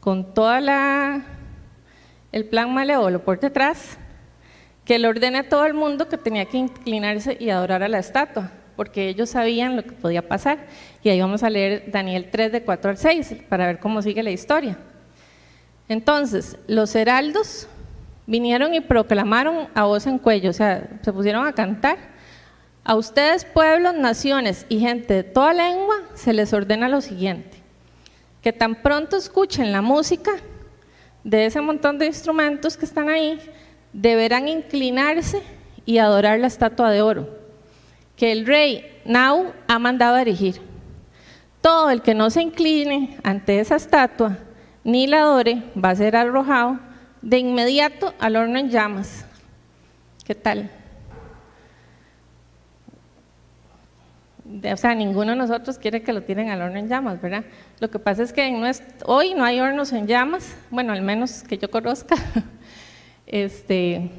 con 0.00 0.34
toda 0.34 1.22
el 2.32 2.44
plan 2.46 2.72
malévolo 2.72 3.24
por 3.24 3.40
detrás, 3.40 3.98
que 4.84 4.98
le 4.98 5.08
ordene 5.08 5.38
a 5.38 5.48
todo 5.48 5.66
el 5.66 5.74
mundo 5.74 6.08
que 6.08 6.18
tenía 6.18 6.44
que 6.44 6.58
inclinarse 6.58 7.36
y 7.40 7.50
adorar 7.50 7.82
a 7.82 7.88
la 7.88 7.98
estatua 7.98 8.52
porque 8.80 9.10
ellos 9.10 9.28
sabían 9.28 9.76
lo 9.76 9.82
que 9.82 9.92
podía 9.92 10.26
pasar. 10.26 10.56
Y 11.02 11.10
ahí 11.10 11.20
vamos 11.20 11.42
a 11.42 11.50
leer 11.50 11.90
Daniel 11.90 12.28
3 12.32 12.50
de 12.50 12.62
4 12.62 12.92
al 12.92 12.96
6 12.96 13.34
para 13.46 13.66
ver 13.66 13.78
cómo 13.78 14.00
sigue 14.00 14.22
la 14.22 14.30
historia. 14.30 14.78
Entonces, 15.86 16.56
los 16.66 16.94
heraldos 16.94 17.68
vinieron 18.26 18.72
y 18.72 18.80
proclamaron 18.80 19.68
a 19.74 19.84
voz 19.84 20.06
en 20.06 20.16
cuello, 20.16 20.48
o 20.48 20.54
sea, 20.54 20.88
se 21.02 21.12
pusieron 21.12 21.46
a 21.46 21.52
cantar. 21.52 21.98
A 22.82 22.94
ustedes, 22.94 23.44
pueblos, 23.44 23.92
naciones 23.96 24.64
y 24.70 24.80
gente 24.80 25.12
de 25.12 25.24
toda 25.24 25.52
lengua, 25.52 25.96
se 26.14 26.32
les 26.32 26.50
ordena 26.54 26.88
lo 26.88 27.02
siguiente, 27.02 27.58
que 28.40 28.54
tan 28.54 28.76
pronto 28.76 29.18
escuchen 29.18 29.72
la 29.72 29.82
música 29.82 30.30
de 31.22 31.44
ese 31.44 31.60
montón 31.60 31.98
de 31.98 32.06
instrumentos 32.06 32.78
que 32.78 32.86
están 32.86 33.10
ahí, 33.10 33.38
deberán 33.92 34.48
inclinarse 34.48 35.42
y 35.84 35.98
adorar 35.98 36.40
la 36.40 36.46
estatua 36.46 36.90
de 36.90 37.02
oro 37.02 37.39
que 38.20 38.32
el 38.32 38.44
rey 38.44 39.00
Nau 39.06 39.54
ha 39.66 39.78
mandado 39.78 40.18
erigir. 40.18 40.60
Todo 41.62 41.88
el 41.88 42.02
que 42.02 42.12
no 42.12 42.28
se 42.28 42.42
incline 42.42 43.16
ante 43.22 43.60
esa 43.60 43.76
estatua 43.76 44.36
ni 44.84 45.06
la 45.06 45.22
adore 45.22 45.62
va 45.82 45.88
a 45.88 45.94
ser 45.96 46.14
arrojado 46.14 46.78
de 47.22 47.38
inmediato 47.38 48.12
al 48.18 48.36
horno 48.36 48.58
en 48.58 48.68
llamas. 48.68 49.24
¿Qué 50.26 50.34
tal? 50.34 50.70
O 54.70 54.76
sea, 54.76 54.94
ninguno 54.94 55.30
de 55.30 55.38
nosotros 55.38 55.78
quiere 55.78 56.02
que 56.02 56.12
lo 56.12 56.22
tiren 56.22 56.50
al 56.50 56.60
horno 56.60 56.78
en 56.78 56.88
llamas, 56.88 57.22
¿verdad? 57.22 57.44
Lo 57.78 57.90
que 57.90 57.98
pasa 57.98 58.22
es 58.22 58.34
que 58.34 58.54
hoy 59.06 59.32
no 59.32 59.44
hay 59.44 59.60
hornos 59.60 59.94
en 59.94 60.06
llamas, 60.06 60.58
bueno, 60.68 60.92
al 60.92 61.00
menos 61.00 61.42
que 61.42 61.56
yo 61.56 61.70
conozca. 61.70 62.16
Este, 63.32 64.10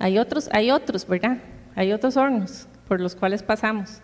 hay 0.00 0.18
otros, 0.18 0.48
hay 0.50 0.70
otros, 0.70 1.06
¿verdad? 1.06 1.36
Hay 1.76 1.92
otros 1.92 2.16
hornos 2.16 2.66
por 2.88 3.00
los 3.00 3.14
cuales 3.14 3.42
pasamos. 3.42 4.00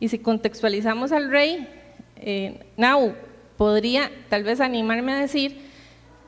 Y 0.00 0.08
si 0.08 0.18
contextualizamos 0.18 1.12
al 1.12 1.30
rey, 1.30 1.68
eh, 2.16 2.64
Nau 2.76 3.14
podría 3.56 4.10
tal 4.28 4.42
vez 4.42 4.60
animarme 4.60 5.12
a 5.12 5.20
decir 5.20 5.58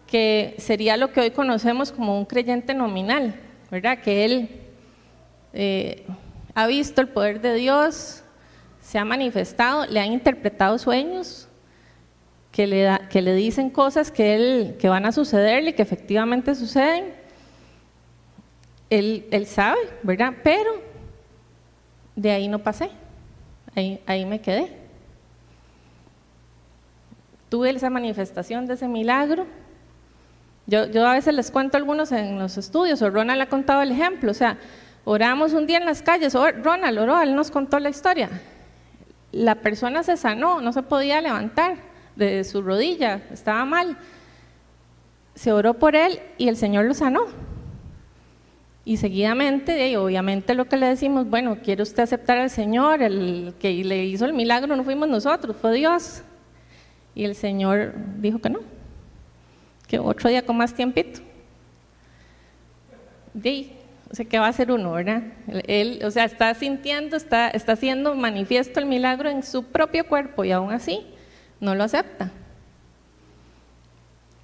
que 0.07 0.55
sería 0.59 0.97
lo 0.97 1.13
que 1.13 1.21
hoy 1.21 1.31
conocemos 1.31 1.91
como 1.91 2.17
un 2.17 2.27
creyente 2.27 2.75
nominal, 2.75 3.35
¿verdad? 3.71 3.99
Que 3.99 4.25
él 4.25 4.49
eh, 5.53 6.07
ha 6.55 6.67
visto 6.67 7.01
el 7.01 7.09
poder 7.09 7.41
de 7.41 7.55
Dios, 7.55 8.23
se 8.81 8.99
ha 8.99 9.05
manifestado, 9.05 9.87
le 9.87 9.99
han 9.99 10.13
interpretado 10.13 10.79
sueños, 10.79 11.49
que 12.53 12.67
le, 12.67 12.99
que 13.11 13.21
le 13.21 13.35
dicen 13.35 13.69
cosas 13.69 14.11
que, 14.11 14.35
él, 14.35 14.77
que 14.79 14.89
van 14.89 15.05
a 15.05 15.13
sucederle 15.13 15.71
y 15.71 15.73
que 15.73 15.83
efectivamente 15.83 16.55
suceden. 16.55 17.13
Él, 18.89 19.27
él 19.33 19.47
sabe, 19.47 19.81
¿verdad? 20.05 20.33
Pero 20.45 20.86
de 22.17 22.31
ahí 22.31 22.49
no 22.49 22.59
pasé, 22.59 22.91
ahí, 23.75 24.01
ahí 24.07 24.25
me 24.25 24.41
quedé. 24.41 24.75
Tuve 27.49 27.71
esa 27.71 27.91
manifestación 27.91 28.67
de 28.67 28.75
ese 28.75 28.89
milagro. 28.89 29.47
Yo, 30.67 30.87
yo 30.87 31.07
a 31.07 31.13
veces 31.13 31.33
les 31.35 31.51
cuento 31.51 31.77
algunos 31.77 32.11
en 32.11 32.39
los 32.39 32.57
estudios, 32.57 33.01
o 33.03 33.11
Ronald 33.11 33.43
ha 33.43 33.47
contado 33.47 33.83
el 33.83 33.93
ejemplo, 33.93 34.33
o 34.33 34.35
sea, 34.35 34.59
oramos 35.05 35.53
un 35.53 35.67
día 35.67 35.79
en 35.79 35.85
las 35.85 36.03
calles, 36.03 36.35
o 36.35 36.51
Ronald 36.51 36.99
oró, 36.99 37.23
él 37.23 37.37
nos 37.37 37.53
contó 37.53 37.79
la 37.79 37.91
historia. 37.91 38.29
La 39.31 39.57
persona 39.57 40.03
se 40.03 40.17
sanó, 40.17 40.61
no 40.61 40.73
se 40.73 40.83
podía 40.83 41.21
levantar 41.21 41.77
de 42.17 42.43
su 42.43 42.63
rodilla, 42.63 43.21
estaba 43.31 43.65
mal. 43.65 43.97
Se 45.35 45.53
oró 45.53 45.75
por 45.75 45.95
él 45.95 46.19
y 46.39 46.49
el 46.49 46.57
Señor 46.57 46.87
lo 46.87 46.95
sanó. 46.95 47.27
Y 48.87 48.99
seguidamente, 48.99 49.91
y 49.91 49.97
obviamente 49.97 50.55
lo 50.55 50.67
que 50.67 50.77
le 50.77 50.87
decimos, 50.87 51.29
bueno, 51.29 51.59
¿quiere 51.61 51.83
usted 51.83 52.05
aceptar 52.05 52.39
al 52.39 52.51
Señor? 52.51 53.03
El 53.03 53.53
que 53.59 53.73
le 53.83 54.05
hizo 54.05 54.25
el 54.25 54.33
milagro 54.33 54.77
no 54.77 54.85
fuimos 54.85 55.09
nosotros, 55.09 55.57
fue 55.61 55.75
Dios. 55.75 56.23
Y 57.13 57.25
el 57.25 57.35
Señor 57.35 57.95
dijo 58.19 58.39
que 58.39 58.49
no, 58.49 58.61
que 59.89 59.99
otro 59.99 60.31
día 60.31 60.47
con 60.47 60.57
más 60.57 60.73
tiempito. 60.73 61.19
De 63.35 63.73
o 64.09 64.15
sea, 64.15 64.25
¿qué 64.25 64.39
va 64.39 64.47
a 64.47 64.51
hacer 64.51 64.71
uno, 64.71 64.93
verdad? 64.93 65.25
Él, 65.67 66.01
o 66.05 66.11
sea, 66.13 66.25
está 66.25 66.55
sintiendo, 66.55 67.17
está, 67.17 67.49
está 67.49 67.73
haciendo 67.73 68.15
manifiesto 68.15 68.79
el 68.79 68.87
milagro 68.87 69.29
en 69.29 69.43
su 69.43 69.65
propio 69.65 70.07
cuerpo 70.07 70.45
y 70.45 70.53
aún 70.53 70.71
así 70.71 71.05
no 71.59 71.75
lo 71.75 71.83
acepta. 71.83 72.31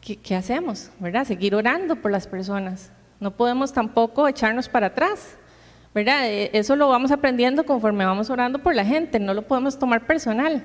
¿Qué, 0.01 0.17
¿Qué, 0.17 0.35
hacemos? 0.35 0.91
¿Verdad? 0.99 1.25
Seguir 1.27 1.55
orando 1.55 1.95
por 1.95 2.11
las 2.11 2.27
personas. 2.27 2.91
No 3.23 3.31
podemos 3.31 3.73
tampoco 3.73 4.27
echarnos 4.27 4.69
para 4.69 4.89
atrás. 4.89 5.37
¿Verdad? 5.95 6.29
Eh, 6.29 6.51
eso 6.55 6.75
lo 6.75 6.89
vamos 6.89 7.13
aprendiendo 7.13 7.65
conforme 7.65 8.05
vamos 8.05 8.31
orando 8.31 8.59
por 8.59 8.75
la 8.75 8.85
gente, 8.85 9.21
no 9.21 9.33
lo 9.33 9.43
podemos 9.43 9.79
tomar 9.79 10.09
personal. 10.09 10.65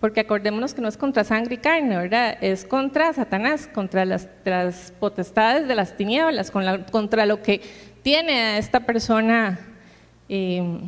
Porque 0.00 0.18
acordémonos 0.18 0.74
que 0.74 0.80
no 0.80 0.88
es 0.88 0.96
contra 0.96 1.22
sangre 1.22 1.54
y 1.54 1.58
carne, 1.58 1.96
¿verdad? 1.96 2.38
Es 2.40 2.64
contra 2.64 3.12
Satanás, 3.12 3.70
contra 3.72 4.04
las, 4.04 4.28
las 4.44 4.92
potestades 4.98 5.68
de 5.68 5.76
las 5.76 5.96
tinieblas, 5.96 6.50
contra 6.50 7.24
lo 7.24 7.40
que 7.40 7.60
tiene 8.02 8.32
a 8.32 8.58
esta 8.58 8.80
persona 8.80 9.60
eh, 10.28 10.80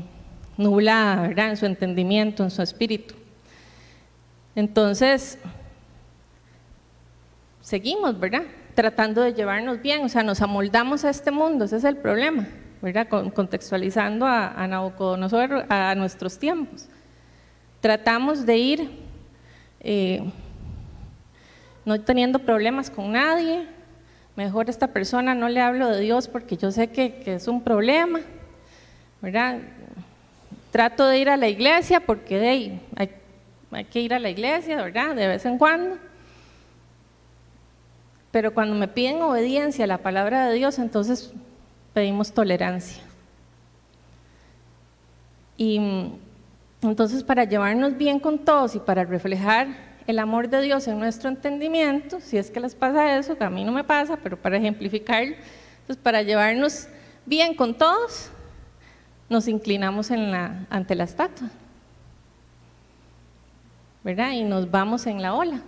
nublada, 0.56 1.28
¿verdad? 1.28 1.50
En 1.50 1.56
su 1.56 1.66
entendimiento, 1.66 2.42
en 2.42 2.50
su 2.50 2.60
espíritu. 2.60 3.14
Entonces, 4.56 5.38
seguimos, 7.60 8.18
¿verdad? 8.18 8.42
Tratando 8.74 9.22
de 9.22 9.34
llevarnos 9.34 9.80
bien, 9.80 10.04
o 10.04 10.08
sea, 10.08 10.22
nos 10.22 10.42
amoldamos 10.42 11.04
a 11.04 11.10
este 11.10 11.30
mundo, 11.30 11.64
ese 11.64 11.76
es 11.76 11.84
el 11.84 11.96
problema, 11.96 12.46
¿verdad? 12.82 13.06
contextualizando 13.08 14.26
a, 14.26 14.48
a 14.48 14.66
Nabucodonosor 14.66 15.66
a 15.68 15.94
nuestros 15.94 16.38
tiempos. 16.38 16.88
Tratamos 17.80 18.46
de 18.46 18.56
ir 18.56 18.90
eh, 19.80 20.22
no 21.84 22.00
teniendo 22.00 22.38
problemas 22.38 22.90
con 22.90 23.12
nadie, 23.12 23.66
mejor 24.34 24.70
esta 24.70 24.88
persona 24.88 25.34
no 25.34 25.48
le 25.50 25.60
hablo 25.60 25.88
de 25.90 26.00
Dios 26.00 26.26
porque 26.26 26.56
yo 26.56 26.72
sé 26.72 26.88
que, 26.88 27.22
es 27.26 27.46
un 27.46 27.62
problema, 27.62 28.20
¿verdad? 29.20 29.58
Trato 30.70 31.06
de 31.06 31.18
ir 31.18 31.28
a 31.28 31.36
la 31.36 31.48
iglesia 31.48 32.00
porque 32.00 32.36
hay, 32.48 32.80
hay 33.70 33.84
que 33.84 34.00
ir 34.00 34.14
a 34.14 34.18
la 34.18 34.30
iglesia, 34.30 34.82
¿verdad? 34.82 35.14
De 35.14 35.26
vez 35.26 35.44
en 35.44 35.58
cuando. 35.58 35.98
Pero 38.34 38.52
cuando 38.52 38.74
me 38.74 38.88
piden 38.88 39.22
obediencia 39.22 39.84
a 39.84 39.86
la 39.86 39.98
palabra 39.98 40.48
de 40.48 40.56
Dios, 40.56 40.80
entonces 40.80 41.32
pedimos 41.92 42.32
tolerancia. 42.32 43.00
Y 45.56 46.10
entonces 46.82 47.22
para 47.22 47.44
llevarnos 47.44 47.96
bien 47.96 48.18
con 48.18 48.40
todos 48.40 48.74
y 48.74 48.80
para 48.80 49.04
reflejar 49.04 49.68
el 50.08 50.18
amor 50.18 50.48
de 50.48 50.62
Dios 50.62 50.88
en 50.88 50.98
nuestro 50.98 51.28
entendimiento, 51.28 52.18
si 52.18 52.36
es 52.36 52.50
que 52.50 52.58
les 52.58 52.74
pasa 52.74 53.16
eso, 53.16 53.38
que 53.38 53.44
a 53.44 53.50
mí 53.50 53.62
no 53.62 53.70
me 53.70 53.84
pasa, 53.84 54.16
pero 54.16 54.36
para 54.36 54.56
ejemplificar, 54.56 55.36
pues 55.86 55.96
para 55.96 56.20
llevarnos 56.22 56.88
bien 57.26 57.54
con 57.54 57.72
todos, 57.72 58.30
nos 59.28 59.46
inclinamos 59.46 60.10
la, 60.10 60.66
ante 60.70 60.96
la 60.96 61.04
estatua, 61.04 61.50
¿verdad? 64.02 64.32
Y 64.32 64.42
nos 64.42 64.68
vamos 64.68 65.06
en 65.06 65.22
la 65.22 65.34
ola, 65.34 65.62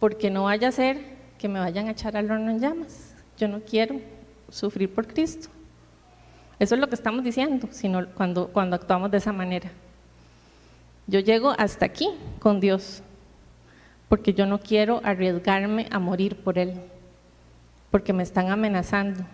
porque 0.00 0.30
no 0.30 0.42
vaya 0.42 0.66
a 0.66 0.72
ser 0.72 1.17
que 1.38 1.48
me 1.48 1.60
vayan 1.60 1.88
a 1.88 1.92
echar 1.92 2.16
al 2.16 2.30
horno 2.30 2.50
en 2.50 2.60
llamas. 2.60 3.14
Yo 3.38 3.48
no 3.48 3.60
quiero 3.60 4.00
sufrir 4.50 4.92
por 4.92 5.06
Cristo. 5.06 5.48
Eso 6.58 6.74
es 6.74 6.80
lo 6.80 6.88
que 6.88 6.96
estamos 6.96 7.22
diciendo 7.22 7.68
sino 7.70 8.06
cuando, 8.08 8.48
cuando 8.48 8.76
actuamos 8.76 9.10
de 9.10 9.18
esa 9.18 9.32
manera. 9.32 9.70
Yo 11.06 11.20
llego 11.20 11.54
hasta 11.56 11.86
aquí 11.86 12.10
con 12.38 12.60
Dios, 12.60 13.02
porque 14.10 14.34
yo 14.34 14.44
no 14.44 14.60
quiero 14.60 15.00
arriesgarme 15.04 15.86
a 15.90 15.98
morir 15.98 16.36
por 16.36 16.58
Él, 16.58 16.74
porque 17.90 18.12
me 18.12 18.22
están 18.22 18.50
amenazando. 18.50 19.24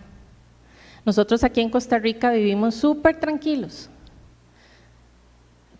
Nosotros 1.03 1.43
aquí 1.43 1.59
en 1.59 1.69
Costa 1.69 1.99
Rica 1.99 2.31
vivimos 2.31 2.75
súper 2.75 3.19
tranquilos, 3.19 3.89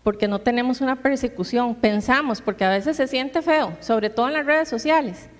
porque 0.02 0.28
no 0.28 0.38
tenemos 0.38 0.82
una 0.82 0.96
persecución, 0.96 1.74
pensamos, 1.74 2.42
porque 2.42 2.64
a 2.64 2.70
veces 2.70 2.98
se 2.98 3.06
siente 3.06 3.40
feo, 3.40 3.74
sobre 3.80 4.10
todo 4.10 4.28
en 4.28 4.34
las 4.34 4.44
redes 4.44 4.68
sociales, 4.68 5.30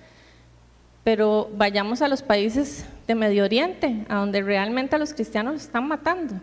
pero 1.07 1.49
vayamos 1.55 2.01
a 2.01 2.09
los 2.09 2.21
países 2.21 2.85
de 3.07 3.15
Medio 3.15 3.45
Oriente, 3.45 4.03
a 4.09 4.15
donde 4.15 4.41
realmente 4.41 4.93
a 4.93 4.99
los 4.99 5.13
cristianos 5.13 5.55
están 5.55 5.87
matando. 5.87 6.33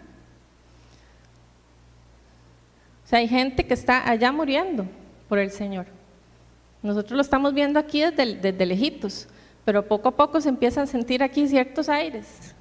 O 3.04 3.06
sea, 3.06 3.18
hay 3.18 3.28
gente 3.28 3.66
que 3.66 3.74
está 3.74 4.08
allá 4.08 4.32
muriendo 4.32 4.86
por 5.28 5.38
el 5.38 5.50
Señor. 5.50 5.84
Nosotros 6.82 7.12
lo 7.12 7.20
estamos 7.20 7.52
viendo 7.52 7.78
aquí 7.78 8.00
desde, 8.00 8.36
desde 8.36 8.64
lejitos, 8.64 9.28
pero 9.66 9.86
poco 9.86 10.08
a 10.08 10.16
poco 10.16 10.40
se 10.40 10.48
empieza 10.48 10.80
a 10.80 10.86
sentir 10.86 11.22
aquí 11.22 11.46
ciertos 11.46 11.90
aires. 11.90 12.54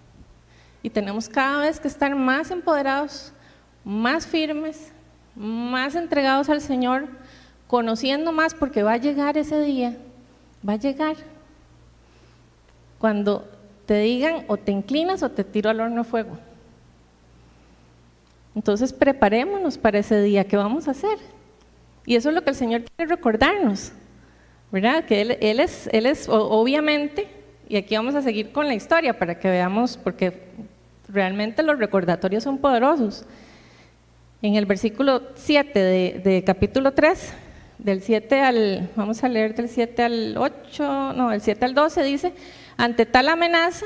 Y 0.82 0.90
tenemos 0.90 1.30
cada 1.30 1.62
vez 1.62 1.80
que 1.80 1.88
estar 1.88 2.14
más 2.14 2.52
empoderados, 2.52 3.32
más 3.86 4.28
firmes, 4.28 4.92
más 5.38 5.96
entregados 5.96 6.50
al 6.50 6.60
Señor, 6.60 7.08
conociendo 7.66 8.34
más, 8.34 8.54
porque 8.54 8.84
va 8.84 8.92
a 8.92 8.98
llegar 8.98 9.38
ese 9.38 9.62
día, 9.62 9.96
va 10.68 10.74
a 10.74 10.76
llegar 10.76 11.16
cuando 13.04 13.46
te 13.86 14.00
digan 14.00 14.46
o 14.48 14.56
te 14.56 14.72
inclinas 14.72 15.24
o 15.24 15.30
te 15.30 15.44
tiro 15.44 15.70
al 15.70 15.82
horno 15.82 16.06
fuego. 16.06 16.38
Entonces 18.56 18.94
preparémonos 18.94 19.78
para 19.78 20.00
ese 20.00 20.22
día, 20.22 20.46
¿qué 20.46 20.56
vamos 20.56 20.88
a 20.88 20.92
hacer? 20.92 21.18
Y 22.06 22.16
eso 22.16 22.30
es 22.30 22.36
lo 22.36 22.46
que 22.46 22.52
el 22.52 22.56
Señor 22.56 22.84
quiere 22.84 23.14
recordarnos, 23.14 23.92
¿verdad? 24.72 25.04
Que 25.04 25.20
Él, 25.20 25.38
él 25.42 25.60
es, 25.60 25.90
él 25.92 26.06
es 26.06 26.30
obviamente, 26.30 27.28
y 27.68 27.76
aquí 27.76 27.94
vamos 27.94 28.16
a 28.16 28.22
seguir 28.22 28.54
con 28.54 28.70
la 28.70 28.74
historia 28.74 29.20
para 29.20 29.38
que 29.38 29.50
veamos, 29.50 29.98
porque 29.98 30.42
realmente 31.10 31.62
los 31.62 31.78
recordatorios 31.78 32.42
son 32.42 32.58
poderosos. 32.58 33.26
En 34.42 34.56
el 34.56 34.66
versículo 34.66 35.24
7 35.36 35.78
de, 35.78 36.22
de 36.24 36.44
capítulo 36.46 36.94
3, 36.94 37.34
del 37.80 38.02
7 38.02 38.40
al, 38.40 38.90
vamos 38.96 39.22
a 39.26 39.28
leer 39.28 39.56
del 39.56 39.68
7 39.68 40.04
al 40.04 40.38
8, 40.38 41.14
no, 41.14 41.32
del 41.32 41.42
7 41.42 41.66
al 41.66 41.74
12 41.74 42.04
dice, 42.04 42.34
ante 42.78 43.06
tal 43.06 43.30
amenaza, 43.30 43.86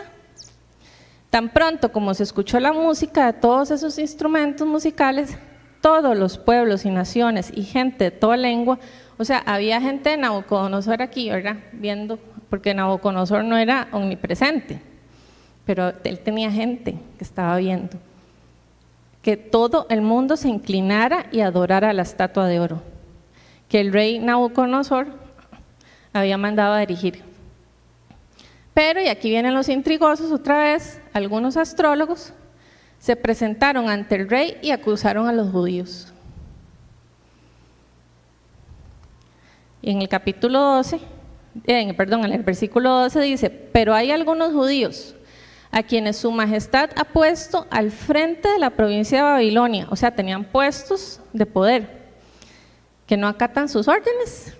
tan 1.29 1.49
pronto 1.49 1.91
como 1.91 2.13
se 2.13 2.23
escuchó 2.23 2.59
la 2.59 2.73
música 2.73 3.25
de 3.25 3.39
todos 3.39 3.71
esos 3.71 3.99
instrumentos 3.99 4.67
musicales, 4.67 5.37
todos 5.81 6.17
los 6.17 6.37
pueblos 6.37 6.85
y 6.85 6.89
naciones 6.89 7.51
y 7.53 7.63
gente 7.63 8.05
de 8.05 8.11
toda 8.11 8.37
lengua, 8.37 8.79
o 9.17 9.25
sea, 9.25 9.39
había 9.39 9.81
gente 9.81 10.11
de 10.11 10.17
Nabucodonosor 10.17 11.01
aquí, 11.01 11.29
¿verdad? 11.29 11.57
Viendo, 11.71 12.19
porque 12.49 12.73
Nabucodonosor 12.73 13.43
no 13.43 13.57
era 13.57 13.87
omnipresente, 13.91 14.79
pero 15.65 15.93
él 16.03 16.19
tenía 16.19 16.51
gente 16.51 16.97
que 17.17 17.23
estaba 17.23 17.57
viendo. 17.57 17.97
Que 19.23 19.35
todo 19.35 19.87
el 19.89 20.01
mundo 20.01 20.37
se 20.37 20.49
inclinara 20.49 21.25
y 21.31 21.41
adorara 21.41 21.93
la 21.93 22.03
estatua 22.03 22.47
de 22.47 22.59
oro, 22.59 22.83
que 23.67 23.79
el 23.79 23.91
rey 23.91 24.19
Nabucodonosor 24.19 25.07
había 26.13 26.37
mandado 26.37 26.73
a 26.73 26.79
dirigir. 26.79 27.26
Pero, 28.77 29.01
y 29.01 29.07
aquí 29.07 29.31
vienen 29.31 29.55
los 29.55 29.69
intrigosos 29.69 30.31
otra 30.31 30.59
vez, 30.59 31.01
algunos 31.11 31.57
astrólogos 31.57 32.31
se 32.99 33.15
presentaron 33.15 33.89
ante 33.89 34.13
el 34.13 34.29
rey 34.29 34.59
y 34.61 34.69
acusaron 34.69 35.27
a 35.27 35.33
los 35.33 35.49
judíos. 35.51 36.13
Y 39.81 39.89
en 39.89 40.03
el 40.03 40.07
capítulo 40.07 40.59
12 40.59 40.99
eh, 41.65 41.91
perdón, 41.95 42.25
en 42.25 42.33
el 42.33 42.43
versículo 42.43 42.91
12 42.91 43.19
dice, 43.21 43.49
pero 43.49 43.95
hay 43.95 44.11
algunos 44.11 44.53
judíos 44.53 45.15
a 45.71 45.81
quienes 45.81 46.17
su 46.17 46.31
majestad 46.31 46.91
ha 46.97 47.05
puesto 47.05 47.65
al 47.71 47.89
frente 47.89 48.47
de 48.47 48.59
la 48.59 48.69
provincia 48.69 49.17
de 49.17 49.23
Babilonia, 49.23 49.87
o 49.89 49.95
sea, 49.95 50.11
tenían 50.11 50.43
puestos 50.43 51.19
de 51.33 51.47
poder, 51.47 51.97
que 53.07 53.17
no 53.17 53.27
acatan 53.27 53.69
sus 53.69 53.87
órdenes, 53.87 54.55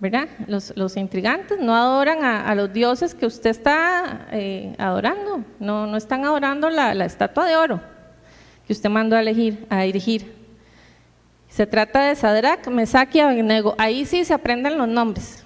¿verdad? 0.00 0.28
Los, 0.46 0.96
intrigantes 0.96 1.58
no 1.58 1.74
adoran 1.74 2.24
a, 2.24 2.54
los 2.54 2.72
dioses 2.72 3.14
que 3.14 3.26
usted 3.26 3.50
está 3.50 4.28
eh, 4.32 4.74
adorando, 4.78 5.44
no, 5.58 5.86
no 5.86 5.96
están 5.96 6.24
adorando 6.24 6.68
la, 6.70 6.92
estatua 7.04 7.46
de 7.46 7.56
oro 7.56 7.80
que 8.66 8.72
usted 8.72 8.90
mandó 8.90 9.16
a, 9.16 9.20
elegir, 9.20 9.66
a 9.68 9.82
dirigir. 9.82 10.34
Se 11.48 11.66
trata 11.66 12.08
de 12.08 12.16
Sadrach, 12.16 12.66
Mesach 12.68 13.14
y 13.14 13.20
Abednego. 13.20 13.74
Ahí 13.78 14.04
sí 14.06 14.24
se 14.24 14.34
aprenden 14.34 14.76
los 14.76 14.88
nombres 14.88 15.44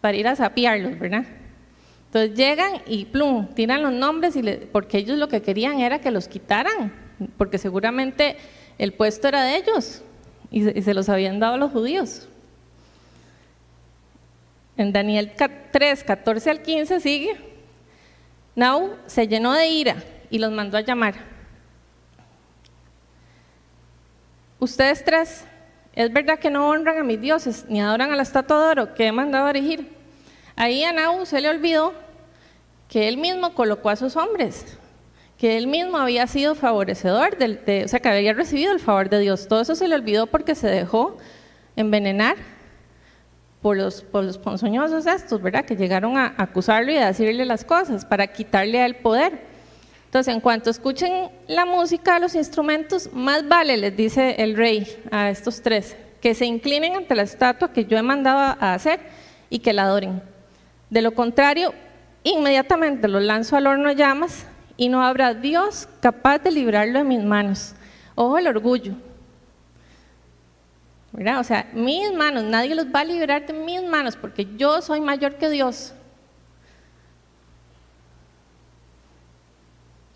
para 0.00 0.16
ir 0.16 0.26
a 0.26 0.36
sapiarlos, 0.36 0.98
¿verdad? 0.98 1.24
Entonces 2.06 2.36
llegan 2.36 2.82
y 2.86 3.06
plum, 3.06 3.46
tiran 3.54 3.82
los 3.82 3.92
nombres 3.92 4.36
y 4.36 4.42
porque 4.70 4.98
ellos 4.98 5.18
lo 5.18 5.28
que 5.28 5.40
querían 5.40 5.80
era 5.80 6.00
que 6.00 6.10
los 6.10 6.28
quitaran, 6.28 6.92
porque 7.38 7.56
seguramente 7.56 8.36
el 8.78 8.92
puesto 8.92 9.28
era 9.28 9.44
de 9.44 9.56
ellos 9.56 10.02
y 10.50 10.82
se, 10.82 10.92
los 10.92 11.08
habían 11.08 11.40
dado 11.40 11.56
los 11.56 11.72
judíos. 11.72 12.28
En 14.76 14.92
Daniel 14.92 15.32
3, 15.70 16.04
14 16.04 16.50
al 16.50 16.62
15 16.62 17.00
sigue, 17.00 17.36
Nau 18.54 18.96
se 19.06 19.28
llenó 19.28 19.52
de 19.52 19.68
ira 19.68 19.96
y 20.30 20.38
los 20.38 20.50
mandó 20.50 20.78
a 20.78 20.80
llamar. 20.80 21.14
Ustedes 24.58 25.04
tres, 25.04 25.44
es 25.94 26.12
verdad 26.12 26.38
que 26.38 26.50
no 26.50 26.68
honran 26.68 26.98
a 26.98 27.02
mis 27.02 27.20
dioses 27.20 27.66
ni 27.68 27.80
adoran 27.80 28.12
a 28.12 28.16
la 28.16 28.22
estatua 28.22 28.64
de 28.64 28.70
oro 28.70 28.94
que 28.94 29.06
he 29.06 29.12
mandado 29.12 29.48
erigir. 29.48 29.88
Ahí 30.56 30.84
a 30.84 30.92
Naú 30.92 31.26
se 31.26 31.40
le 31.40 31.48
olvidó 31.48 31.92
que 32.88 33.08
él 33.08 33.16
mismo 33.16 33.54
colocó 33.54 33.90
a 33.90 33.96
sus 33.96 34.16
hombres, 34.16 34.78
que 35.38 35.56
él 35.56 35.66
mismo 35.66 35.98
había 35.98 36.26
sido 36.26 36.54
favorecedor, 36.54 37.36
de, 37.36 37.84
o 37.84 37.88
sea, 37.88 38.00
que 38.00 38.08
había 38.08 38.34
recibido 38.34 38.72
el 38.72 38.80
favor 38.80 39.08
de 39.08 39.18
Dios. 39.18 39.48
Todo 39.48 39.62
eso 39.62 39.74
se 39.74 39.88
le 39.88 39.94
olvidó 39.94 40.26
porque 40.26 40.54
se 40.54 40.68
dejó 40.68 41.18
envenenar 41.74 42.36
por 43.62 43.76
los, 43.76 44.02
por 44.02 44.24
los 44.24 44.36
ponzoñosos 44.38 45.06
estos, 45.06 45.40
¿verdad? 45.40 45.64
Que 45.64 45.76
llegaron 45.76 46.18
a 46.18 46.34
acusarlo 46.36 46.90
y 46.90 46.96
a 46.96 47.06
decirle 47.06 47.44
las 47.44 47.64
cosas 47.64 48.04
para 48.04 48.26
quitarle 48.26 48.84
el 48.84 48.96
poder. 48.96 49.40
Entonces, 50.06 50.34
en 50.34 50.40
cuanto 50.40 50.68
escuchen 50.68 51.30
la 51.46 51.64
música, 51.64 52.18
los 52.18 52.34
instrumentos, 52.34 53.10
más 53.14 53.48
vale, 53.48 53.76
les 53.76 53.96
dice 53.96 54.34
el 54.38 54.56
rey 54.56 54.86
a 55.10 55.30
estos 55.30 55.62
tres, 55.62 55.96
que 56.20 56.34
se 56.34 56.44
inclinen 56.44 56.96
ante 56.96 57.14
la 57.14 57.22
estatua 57.22 57.72
que 57.72 57.86
yo 57.86 57.96
he 57.96 58.02
mandado 58.02 58.38
a 58.38 58.74
hacer 58.74 59.00
y 59.48 59.60
que 59.60 59.72
la 59.72 59.84
adoren. 59.84 60.20
De 60.90 61.00
lo 61.00 61.12
contrario, 61.12 61.72
inmediatamente 62.24 63.08
los 63.08 63.22
lanzo 63.22 63.56
al 63.56 63.66
horno 63.66 63.92
llamas 63.92 64.44
y 64.76 64.88
no 64.88 65.02
habrá 65.02 65.34
Dios 65.34 65.88
capaz 66.00 66.40
de 66.40 66.50
librarlo 66.50 66.98
de 66.98 67.04
mis 67.04 67.22
manos. 67.22 67.74
Ojo 68.14 68.36
el 68.36 68.48
orgullo. 68.48 68.94
O 71.12 71.44
sea, 71.44 71.70
mis 71.74 72.12
manos, 72.14 72.42
nadie 72.44 72.74
los 72.74 72.86
va 72.86 73.00
a 73.00 73.04
librar 73.04 73.46
de 73.46 73.52
mis 73.52 73.82
manos 73.82 74.16
porque 74.16 74.46
yo 74.56 74.80
soy 74.80 75.00
mayor 75.00 75.36
que 75.36 75.50
Dios. 75.50 75.94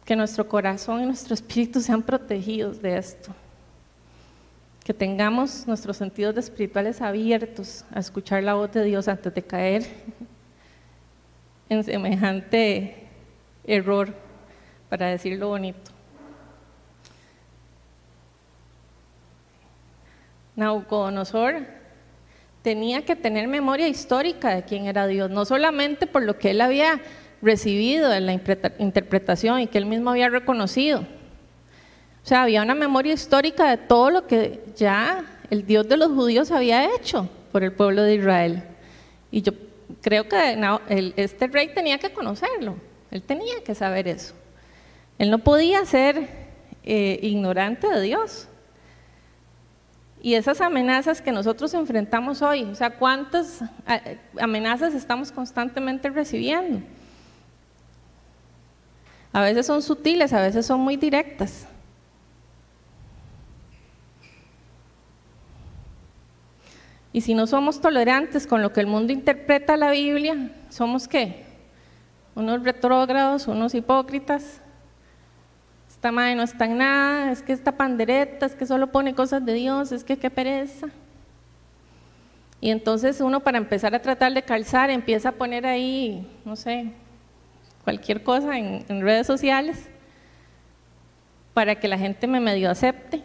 que 0.06 0.14
nuestro 0.14 0.48
corazón 0.48 1.02
y 1.02 1.06
nuestro 1.06 1.34
espíritu 1.34 1.80
sean 1.80 2.00
protegidos 2.00 2.80
de 2.80 2.96
esto. 2.96 3.34
Que 4.84 4.94
tengamos 4.94 5.66
nuestros 5.66 5.96
sentidos 5.96 6.36
espirituales 6.36 7.02
abiertos 7.02 7.84
a 7.90 7.98
escuchar 7.98 8.44
la 8.44 8.54
voz 8.54 8.70
de 8.70 8.84
Dios 8.84 9.08
antes 9.08 9.34
de 9.34 9.42
caer 9.42 9.84
en 11.68 11.82
semejante 11.82 13.08
error, 13.64 14.14
para 14.88 15.08
decirlo 15.08 15.48
bonito. 15.48 15.95
Nabucodonosor 20.56 21.66
tenía 22.62 23.04
que 23.04 23.14
tener 23.14 23.46
memoria 23.46 23.86
histórica 23.86 24.54
de 24.54 24.64
quién 24.64 24.86
era 24.86 25.06
Dios, 25.06 25.30
no 25.30 25.44
solamente 25.44 26.06
por 26.06 26.22
lo 26.22 26.38
que 26.38 26.50
él 26.50 26.60
había 26.60 27.00
recibido 27.40 28.12
en 28.12 28.26
la 28.26 28.32
interpretación 28.32 29.60
y 29.60 29.66
que 29.68 29.78
él 29.78 29.86
mismo 29.86 30.10
había 30.10 30.28
reconocido. 30.28 31.00
O 31.00 32.28
sea, 32.28 32.42
había 32.42 32.62
una 32.62 32.74
memoria 32.74 33.12
histórica 33.12 33.70
de 33.70 33.76
todo 33.76 34.10
lo 34.10 34.26
que 34.26 34.64
ya 34.74 35.24
el 35.48 35.64
Dios 35.64 35.88
de 35.88 35.96
los 35.96 36.08
judíos 36.08 36.50
había 36.50 36.96
hecho 36.96 37.28
por 37.52 37.62
el 37.62 37.72
pueblo 37.72 38.02
de 38.02 38.16
Israel. 38.16 38.64
Y 39.30 39.42
yo 39.42 39.52
creo 40.00 40.28
que 40.28 40.58
este 41.16 41.46
rey 41.46 41.68
tenía 41.72 41.98
que 41.98 42.12
conocerlo, 42.12 42.76
él 43.12 43.22
tenía 43.22 43.62
que 43.62 43.74
saber 43.74 44.08
eso. 44.08 44.34
Él 45.18 45.30
no 45.30 45.38
podía 45.38 45.84
ser 45.84 46.28
eh, 46.82 47.18
ignorante 47.22 47.88
de 47.88 48.00
Dios. 48.00 48.48
Y 50.22 50.34
esas 50.34 50.60
amenazas 50.60 51.20
que 51.20 51.30
nosotros 51.30 51.72
enfrentamos 51.74 52.42
hoy, 52.42 52.64
o 52.64 52.74
sea, 52.74 52.90
¿cuántas 52.90 53.62
eh, 53.86 54.18
amenazas 54.40 54.94
estamos 54.94 55.30
constantemente 55.30 56.10
recibiendo? 56.10 56.80
A 59.32 59.42
veces 59.42 59.66
son 59.66 59.82
sutiles, 59.82 60.32
a 60.32 60.40
veces 60.40 60.64
son 60.64 60.80
muy 60.80 60.96
directas. 60.96 61.68
Y 67.12 67.22
si 67.22 67.34
no 67.34 67.46
somos 67.46 67.80
tolerantes 67.80 68.46
con 68.46 68.60
lo 68.60 68.72
que 68.72 68.80
el 68.80 68.86
mundo 68.86 69.12
interpreta 69.12 69.76
la 69.76 69.90
Biblia, 69.90 70.50
¿somos 70.68 71.08
qué? 71.08 71.46
Unos 72.34 72.62
retrógrados, 72.62 73.48
unos 73.48 73.74
hipócritas. 73.74 74.60
Esta 75.96 76.12
madre 76.12 76.34
no 76.34 76.42
está 76.42 76.66
en 76.66 76.76
nada, 76.76 77.32
es 77.32 77.42
que 77.42 77.54
esta 77.54 77.72
pandereta, 77.72 78.44
es 78.44 78.54
que 78.54 78.66
solo 78.66 78.92
pone 78.92 79.14
cosas 79.14 79.44
de 79.46 79.54
Dios, 79.54 79.92
es 79.92 80.04
que 80.04 80.18
qué 80.18 80.28
pereza. 80.28 80.88
Y 82.60 82.68
entonces 82.70 83.22
uno 83.22 83.40
para 83.40 83.56
empezar 83.56 83.94
a 83.94 84.02
tratar 84.02 84.34
de 84.34 84.42
calzar 84.42 84.90
empieza 84.90 85.30
a 85.30 85.32
poner 85.32 85.64
ahí, 85.64 86.30
no 86.44 86.54
sé, 86.54 86.90
cualquier 87.82 88.22
cosa 88.22 88.58
en, 88.58 89.00
redes 89.00 89.26
sociales 89.26 89.88
para 91.54 91.76
que 91.76 91.88
la 91.88 91.96
gente 91.96 92.26
me 92.26 92.40
medio 92.40 92.70
acepte. 92.70 93.22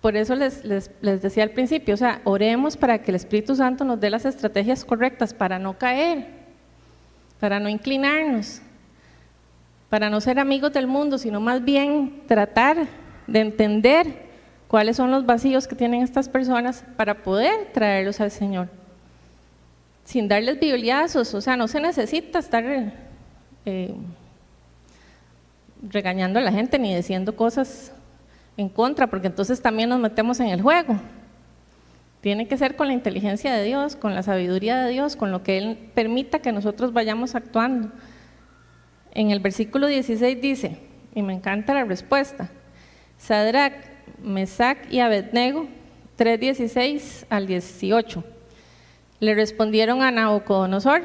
Por 0.00 0.16
eso 0.16 0.34
les, 0.34 0.64
les, 0.64 1.22
decía 1.22 1.44
al 1.44 1.50
principio, 1.50 1.94
o 1.94 1.96
sea, 1.96 2.20
oremos 2.24 2.76
para 2.76 2.98
que 2.98 3.12
el 3.12 3.14
Espíritu 3.14 3.54
Santo 3.54 3.84
nos 3.84 4.00
dé 4.00 4.10
las 4.10 4.24
estrategias 4.24 4.84
correctas 4.84 5.32
para 5.32 5.60
no 5.60 5.78
caer, 5.78 6.26
para 7.38 7.60
no 7.60 7.68
inclinarnos, 7.68 8.60
para 9.90 10.08
no 10.08 10.22
ser 10.22 10.38
amigos 10.38 10.72
del 10.72 10.86
mundo, 10.86 11.18
sino 11.18 11.40
más 11.40 11.62
bien 11.62 12.22
tratar 12.26 12.86
de 13.26 13.40
entender 13.40 14.30
cuáles 14.68 14.96
son 14.96 15.10
los 15.10 15.26
vacíos 15.26 15.68
que 15.68 15.76
tienen 15.76 16.02
estas 16.02 16.30
personas 16.30 16.84
para 16.96 17.22
poder 17.22 17.72
traerlos 17.74 18.20
al 18.20 18.30
Señor 18.30 18.80
sin 20.10 20.26
darles 20.26 20.58
bibliazos, 20.58 21.32
o 21.34 21.40
sea, 21.40 21.56
no 21.56 21.68
se 21.68 21.80
necesita 21.80 22.40
estar 22.40 22.64
eh, 23.64 23.94
regañando 25.88 26.40
a 26.40 26.42
la 26.42 26.50
gente 26.50 26.80
ni 26.80 26.96
diciendo 26.96 27.36
cosas 27.36 27.92
en 28.56 28.68
contra, 28.68 29.06
porque 29.06 29.28
entonces 29.28 29.62
también 29.62 29.88
nos 29.88 30.00
metemos 30.00 30.40
en 30.40 30.48
el 30.48 30.62
juego. 30.62 30.96
Tiene 32.22 32.48
que 32.48 32.58
ser 32.58 32.74
con 32.74 32.88
la 32.88 32.92
inteligencia 32.92 33.52
de 33.54 33.62
Dios, 33.62 33.94
con 33.94 34.16
la 34.16 34.24
sabiduría 34.24 34.82
de 34.82 34.90
Dios, 34.90 35.14
con 35.14 35.30
lo 35.30 35.44
que 35.44 35.58
Él 35.58 35.78
permita 35.94 36.40
que 36.40 36.50
nosotros 36.50 36.92
vayamos 36.92 37.36
actuando. 37.36 37.90
En 39.12 39.30
el 39.30 39.40
versículo 39.40 39.86
16 39.86 40.40
dice, 40.40 40.78
y 41.14 41.22
me 41.22 41.32
encanta 41.32 41.74
la 41.74 41.84
respuesta, 41.84 42.50
Sadrach, 43.18 43.74
Mesach 44.22 44.78
y 44.90 45.00
Abednego, 45.00 45.66
3.16 46.18 47.26
al 47.28 47.46
18. 47.46 48.24
Le 49.20 49.34
respondieron 49.34 50.02
a 50.02 50.10
Nabucodonosor, 50.10 51.02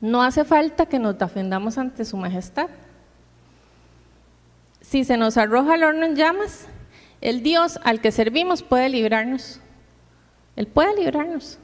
no 0.00 0.22
hace 0.22 0.44
falta 0.44 0.86
que 0.86 0.98
nos 0.98 1.18
defendamos 1.18 1.78
ante 1.78 2.04
su 2.04 2.16
majestad. 2.16 2.68
Si 4.80 5.04
se 5.04 5.16
nos 5.16 5.36
arroja 5.36 5.74
el 5.74 5.84
horno 5.84 6.04
en 6.04 6.14
llamas, 6.14 6.66
el 7.20 7.42
Dios 7.42 7.80
al 7.84 8.00
que 8.02 8.12
servimos 8.12 8.62
puede 8.62 8.90
librarnos. 8.90 9.60
Él 10.56 10.66
puede 10.66 10.94
librarnos. 11.02 11.58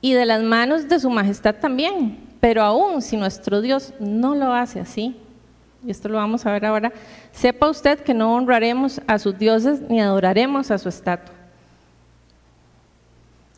Y 0.00 0.12
de 0.14 0.24
las 0.24 0.42
manos 0.42 0.88
de 0.88 1.00
su 1.00 1.10
majestad 1.10 1.56
también. 1.56 2.21
Pero 2.42 2.64
aún 2.64 3.02
si 3.02 3.16
nuestro 3.16 3.60
Dios 3.60 3.94
no 4.00 4.34
lo 4.34 4.52
hace 4.52 4.80
así, 4.80 5.16
y 5.86 5.92
esto 5.92 6.08
lo 6.08 6.16
vamos 6.16 6.44
a 6.44 6.50
ver 6.50 6.66
ahora, 6.66 6.92
sepa 7.30 7.70
usted 7.70 8.00
que 8.00 8.14
no 8.14 8.34
honraremos 8.34 9.00
a 9.06 9.20
sus 9.20 9.38
dioses 9.38 9.80
ni 9.82 10.00
adoraremos 10.00 10.72
a 10.72 10.78
su 10.78 10.88
estatua. 10.88 11.36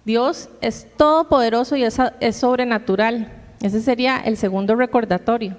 Dios 0.04 0.50
es 0.60 0.86
todopoderoso 0.98 1.76
y 1.76 1.84
es, 1.84 1.96
sobrenatural. 2.36 3.32
Ese 3.62 3.80
sería 3.80 4.18
el 4.18 4.36
segundo 4.36 4.76
recordatorio. 4.76 5.56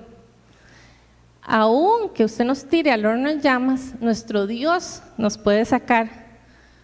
Aún 1.42 2.10
que 2.10 2.26
usted 2.26 2.46
nos 2.46 2.66
tire 2.66 2.92
al 2.92 3.08
horno 3.08 3.28
en 3.28 3.42
llamas, 3.42 3.96
nuestro 4.02 4.46
Dios 4.46 5.02
nos 5.18 5.40
puede 5.40 5.66
sacar 5.66 6.10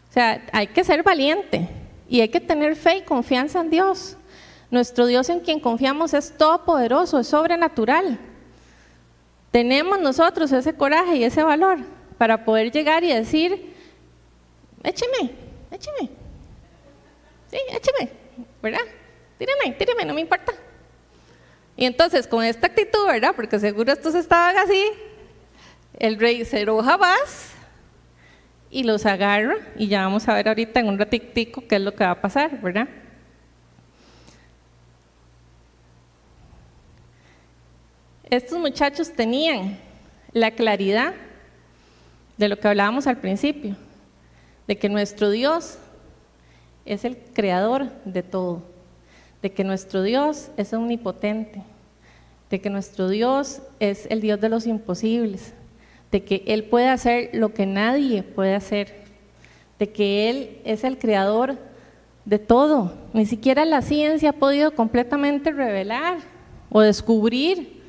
O 0.09 0.13
sea, 0.13 0.43
hay 0.53 0.65
que 0.67 0.83
ser 0.83 1.03
valiente 1.03 1.69
y 2.09 2.21
hay 2.21 2.29
que 2.29 2.39
tener 2.39 2.75
fe 2.75 2.97
y 2.97 3.01
confianza 3.03 3.61
en 3.61 3.69
Dios. 3.69 4.17
Nuestro 4.72 5.05
Dios 5.05 5.28
en 5.30 5.41
quien 5.41 5.59
confiamos 5.59 6.13
es 6.13 6.36
todopoderoso, 6.38 7.19
es 7.19 7.28
sobrenatural. 7.28 8.17
Tenemos 9.51 9.99
nosotros 9.99 10.49
ese 10.53 10.74
coraje 10.74 11.17
y 11.17 11.26
ese 11.26 11.43
valor 11.43 11.80
para 12.17 12.45
poder 12.45 12.72
llegar 12.72 13.03
y 13.03 13.13
decir, 13.13 13.76
écheme, 14.82 15.32
écheme. 15.72 16.09
Sí, 17.51 17.57
écheme, 17.69 18.11
¿verdad? 18.63 18.80
Tíreme, 19.38 19.76
tíreme, 19.78 20.05
no 20.05 20.13
me 20.13 20.22
importa. 20.22 20.53
Y 21.76 21.84
entonces 21.84 22.26
con 22.26 22.41
esta 22.41 22.67
actitud, 22.67 23.07
¿verdad? 23.07 23.34
Porque 23.36 23.59
seguro 23.59 23.91
estos 23.91 24.15
estaban 24.15 24.57
así, 24.57 24.86
el 25.99 26.17
rey 26.17 26.45
se 26.45 26.61
enoja 26.61 26.97
más 26.97 27.51
y 28.69 28.84
los 28.84 29.05
agarra 29.05 29.57
y 29.76 29.89
ya 29.89 30.03
vamos 30.03 30.30
a 30.30 30.34
ver 30.36 30.47
ahorita 30.47 30.80
en 30.80 30.88
un 30.88 30.97
ratitico 30.97 31.67
qué 31.67 31.76
es 31.76 31.82
lo 31.82 31.93
que 31.93 32.05
va 32.05 32.11
a 32.11 32.22
pasar, 32.22 32.61
¿verdad? 32.61 32.88
Estos 38.32 38.57
muchachos 38.57 39.11
tenían 39.11 39.77
la 40.32 40.51
claridad 40.51 41.13
de 42.38 42.47
lo 42.47 42.57
que 42.57 42.69
hablábamos 42.69 43.05
al 43.05 43.17
principio, 43.17 43.75
de 44.69 44.77
que 44.77 44.88
nuestro 44.88 45.32
Dios 45.32 45.77
es 46.86 47.03
el 47.03 47.17
creador 47.17 47.91
de 48.05 48.23
todo, 48.23 48.63
de 49.41 49.51
que 49.51 49.65
nuestro 49.65 50.01
Dios 50.01 50.49
es 50.55 50.71
omnipotente, 50.71 51.61
de 52.49 52.61
que 52.61 52.69
nuestro 52.69 53.09
Dios 53.09 53.63
es 53.82 54.05
el 54.09 54.21
Dios 54.21 54.39
de 54.39 54.47
los 54.47 54.65
imposibles, 54.65 55.53
de 56.09 56.23
que 56.23 56.45
Él 56.47 56.63
puede 56.63 56.88
hacer 56.88 57.32
lo 57.34 57.53
que 57.53 57.65
nadie 57.65 58.23
puede 58.23 58.55
hacer, 58.55 58.95
de 59.77 59.89
que 59.89 60.29
Él 60.29 60.61
es 60.63 60.86
el 60.86 60.97
creador 60.97 61.57
de 62.23 62.39
todo. 62.39 62.93
Ni 63.11 63.25
siquiera 63.25 63.65
la 63.65 63.82
ciencia 63.82 64.29
ha 64.29 64.34
podido 64.34 64.73
completamente 64.73 65.51
revelar 65.51 66.19
o 66.69 66.79
descubrir 66.79 67.80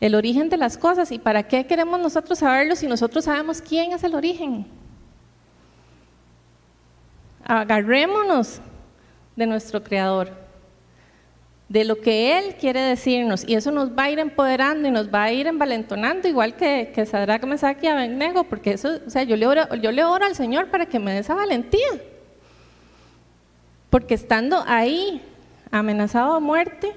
el 0.00 0.14
origen 0.14 0.48
de 0.48 0.56
las 0.56 0.78
cosas. 0.78 1.12
¿Y 1.12 1.18
para 1.18 1.42
qué 1.42 1.66
queremos 1.66 2.00
nosotros 2.00 2.38
saberlo 2.38 2.76
si 2.76 2.86
nosotros 2.86 3.24
sabemos 3.24 3.60
quién 3.60 3.92
es 3.92 4.02
el 4.02 4.14
origen? 4.14 4.66
Agarrémonos 7.44 8.60
de 9.36 9.46
nuestro 9.46 9.82
Creador 9.82 10.40
de 11.70 11.84
lo 11.84 12.00
que 12.00 12.36
Él 12.36 12.56
quiere 12.56 12.80
decirnos 12.80 13.44
y 13.46 13.54
eso 13.54 13.70
nos 13.70 13.96
va 13.96 14.04
a 14.04 14.10
ir 14.10 14.18
empoderando 14.18 14.88
y 14.88 14.90
nos 14.90 15.08
va 15.08 15.22
a 15.22 15.32
ir 15.32 15.46
envalentonando 15.46 16.26
igual 16.26 16.56
que, 16.56 16.90
que 16.92 17.06
Sadrach, 17.06 17.44
Mesach 17.44 17.78
y 17.80 17.86
Abednego 17.86 18.42
porque 18.42 18.72
eso, 18.72 18.98
o 19.06 19.08
sea, 19.08 19.22
yo 19.22 19.36
le, 19.36 19.46
oro, 19.46 19.72
yo 19.76 19.92
le 19.92 20.02
oro 20.02 20.24
al 20.24 20.34
Señor 20.34 20.68
para 20.68 20.86
que 20.86 20.98
me 20.98 21.12
dé 21.12 21.20
esa 21.20 21.36
valentía 21.36 21.88
porque 23.88 24.14
estando 24.14 24.64
ahí 24.66 25.22
amenazado 25.70 26.34
a 26.34 26.40
muerte 26.40 26.92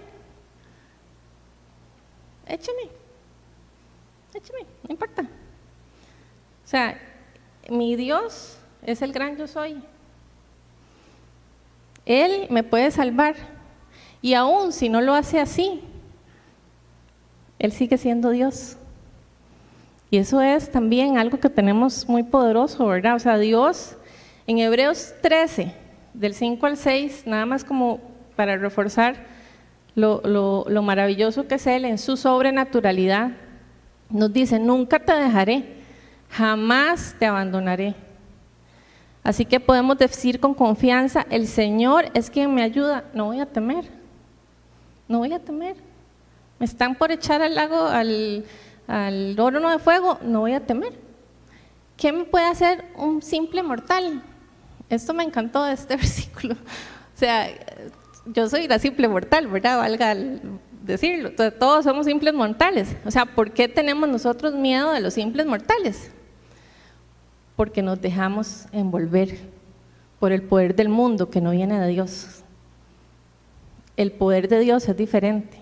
écheme 2.48 2.90
écheme, 4.34 4.66
no 4.88 4.92
importa 4.92 5.22
o 5.22 6.68
sea, 6.68 7.00
mi 7.70 7.96
Dios 7.96 8.58
es 8.86 9.02
el 9.02 9.12
gran 9.12 9.38
yo 9.38 9.48
soy 9.48 9.82
Él 12.06 12.48
me 12.50 12.64
puede 12.64 12.90
salvar 12.92 13.36
y 14.24 14.34
aún 14.36 14.72
si 14.72 14.88
no 14.88 15.02
lo 15.02 15.14
hace 15.14 15.42
así, 15.42 15.82
Él 17.60 17.74
sigue 17.74 17.98
siendo 17.98 18.30
Dios. 18.30 18.78
Y 20.10 20.18
eso 20.18 20.42
es 20.42 20.72
también 20.72 21.18
algo 21.18 21.42
que 21.42 21.50
tenemos 21.50 22.08
muy 22.08 22.24
poderoso, 22.24 22.88
¿verdad? 22.88 23.16
O 23.16 23.20
sea, 23.20 23.38
Dios 23.38 23.98
en 24.48 24.60
Hebreos 24.60 25.14
13, 25.22 25.74
del 26.14 26.34
5 26.34 26.66
al 26.66 26.78
6, 26.78 27.24
nada 27.26 27.46
más 27.46 27.66
como 27.66 28.00
para 28.38 28.56
reforzar 28.56 29.26
lo, 29.96 30.22
lo, 30.24 30.82
maravilloso 30.82 31.48
que 31.48 31.56
es 31.56 31.68
Él 31.68 31.86
en 31.86 31.98
su 31.98 32.18
sobrenaturalidad, 32.18 33.32
nos 34.10 34.32
dice, 34.32 34.60
nunca 34.60 35.00
te 35.00 35.14
dejaré, 35.14 35.78
jamás 36.30 37.16
te 37.20 37.26
abandonaré. 37.26 37.96
Así 39.24 39.46
que 39.46 39.60
podemos 39.60 39.98
decir 39.98 40.40
con 40.40 40.54
confianza, 40.54 41.26
el 41.30 41.48
Señor 41.48 42.06
es 42.14 42.30
quien 42.30 42.54
me 42.54 42.64
ayuda, 42.64 43.06
no 43.14 43.26
voy 43.26 43.40
a 43.40 43.46
temer 43.46 43.86
no 45.08 45.20
voy 45.20 45.34
a 45.34 45.40
temer. 45.40 45.76
Me 46.60 46.66
están 46.66 46.96
por 46.96 47.12
echar 47.12 47.42
al 47.42 47.56
lago, 47.56 47.86
al, 47.88 48.46
al 48.88 49.40
horno 49.40 49.70
de 49.70 49.80
fuego, 49.80 50.18
no 50.22 50.42
voy 50.42 50.54
a 50.54 50.66
temer. 50.66 50.94
¿Qué 51.98 52.12
me 52.12 52.24
puede 52.24 52.46
hacer 52.46 52.86
un 52.96 53.22
simple 53.22 53.64
mortal? 53.64 54.24
Esto 54.90 55.14
me 55.14 55.24
encantó 55.24 55.64
de 55.64 55.74
este 55.74 55.96
versículo. 55.98 56.54
O 56.56 57.18
sea, 57.18 57.48
yo 58.26 58.50
soy 58.50 58.68
la 58.68 58.80
simple 58.80 59.08
mortal, 59.08 59.48
¿verdad? 59.48 59.78
Valga 59.78 60.16
decirlo. 60.84 61.32
Todos 61.60 61.86
somos 61.86 62.06
simples 62.06 62.34
mortales. 62.34 62.96
O 63.06 63.12
sea, 63.12 63.26
¿por 63.26 63.52
qué 63.52 63.68
tenemos 63.68 64.08
nosotros 64.10 64.54
miedo 64.54 64.92
de 64.92 65.02
los 65.02 65.14
simples 65.14 65.46
mortales? 65.46 66.12
Porque 67.56 67.82
nos 67.82 68.02
dejamos 68.02 68.66
envolver 68.72 69.38
por 70.20 70.32
el 70.32 70.42
poder 70.44 70.76
del 70.76 70.90
mundo 70.90 71.30
que 71.30 71.42
no 71.42 71.52
viene 71.52 71.80
de 71.80 71.88
Dios 71.88 72.44
el 73.98 74.12
poder 74.12 74.48
de 74.48 74.60
Dios 74.60 74.88
es 74.88 74.98
diferente. 74.98 75.58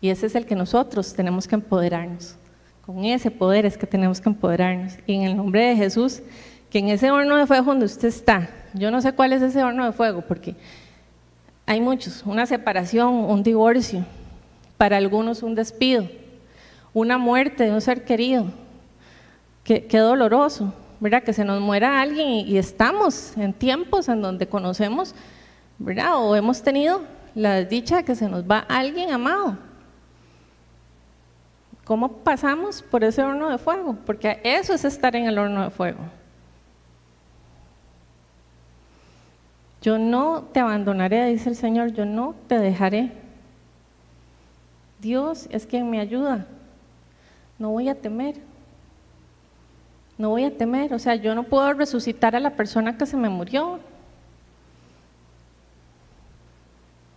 Y 0.00 0.10
ese 0.10 0.26
es 0.26 0.34
el 0.34 0.46
que 0.46 0.54
nosotros 0.54 1.14
tenemos 1.14 1.48
que 1.48 1.54
empoderarnos. 1.54 2.36
Con 2.84 3.04
ese 3.04 3.30
poder 3.30 3.64
es 3.64 3.78
que 3.78 3.86
tenemos 3.86 4.20
que 4.20 4.28
empoderarnos. 4.28 4.94
Y 5.06 5.14
en 5.14 5.22
el 5.22 5.36
nombre 5.36 5.64
de 5.66 5.76
Jesús, 5.76 6.20
que 6.68 6.80
en 6.80 6.88
ese 6.88 7.10
horno 7.10 7.36
de 7.36 7.46
fuego 7.46 7.66
donde 7.66 7.86
usted 7.86 8.08
está, 8.08 8.50
yo 8.74 8.90
no 8.90 9.00
sé 9.00 9.12
cuál 9.12 9.32
es 9.32 9.40
ese 9.40 9.62
horno 9.62 9.86
de 9.86 9.92
fuego, 9.92 10.22
porque 10.22 10.56
hay 11.66 11.80
muchos, 11.80 12.22
una 12.26 12.46
separación, 12.46 13.14
un 13.14 13.42
divorcio, 13.42 14.04
para 14.76 14.96
algunos 14.96 15.42
un 15.42 15.54
despido, 15.54 16.06
una 16.92 17.16
muerte 17.18 17.64
de 17.64 17.70
un 17.70 17.80
ser 17.80 18.04
querido. 18.04 18.46
Qué, 19.62 19.86
doloroso, 19.90 20.74
¿verdad? 21.00 21.22
Que 21.22 21.32
se 21.32 21.44
nos 21.44 21.60
muera 21.60 22.02
alguien 22.02 22.28
y, 22.28 22.42
y 22.42 22.58
estamos 22.58 23.36
en 23.38 23.54
tiempos 23.54 24.08
en 24.08 24.20
donde 24.20 24.46
conocemos, 24.46 25.14
¿verdad? 25.78 26.18
O 26.18 26.36
hemos 26.36 26.62
tenido 26.62 27.02
la 27.34 27.54
desdicha 27.54 27.96
de 27.96 28.04
que 28.04 28.14
se 28.14 28.28
nos 28.28 28.44
va 28.44 28.58
alguien 28.58 29.10
amado. 29.10 29.56
¿Cómo 31.84 32.10
pasamos 32.10 32.82
por 32.82 33.04
ese 33.04 33.22
horno 33.22 33.50
de 33.50 33.58
fuego? 33.58 33.96
Porque 34.06 34.40
eso 34.42 34.74
es 34.74 34.84
estar 34.84 35.16
en 35.16 35.26
el 35.26 35.38
horno 35.38 35.64
de 35.64 35.70
fuego. 35.70 35.98
Yo 39.84 39.98
no 39.98 40.42
te 40.52 40.58
abandonaré, 40.58 41.26
dice 41.26 41.50
el 41.50 41.54
Señor, 41.56 41.92
yo 41.92 42.04
no 42.04 42.34
te 42.48 42.58
dejaré. 42.58 43.12
Dios 44.98 45.46
es 45.50 45.64
quien 45.64 45.88
me 45.88 46.00
ayuda. 46.00 46.46
No 47.58 47.70
voy 47.70 47.88
a 47.88 47.94
temer. 47.94 48.36
No 50.18 50.30
voy 50.30 50.44
a 50.44 50.56
temer. 50.56 50.92
O 50.92 50.98
sea, 50.98 51.14
yo 51.14 51.36
no 51.36 51.44
puedo 51.44 51.72
resucitar 51.74 52.34
a 52.34 52.40
la 52.40 52.56
persona 52.56 52.98
que 52.98 53.06
se 53.06 53.16
me 53.16 53.28
murió. 53.28 53.78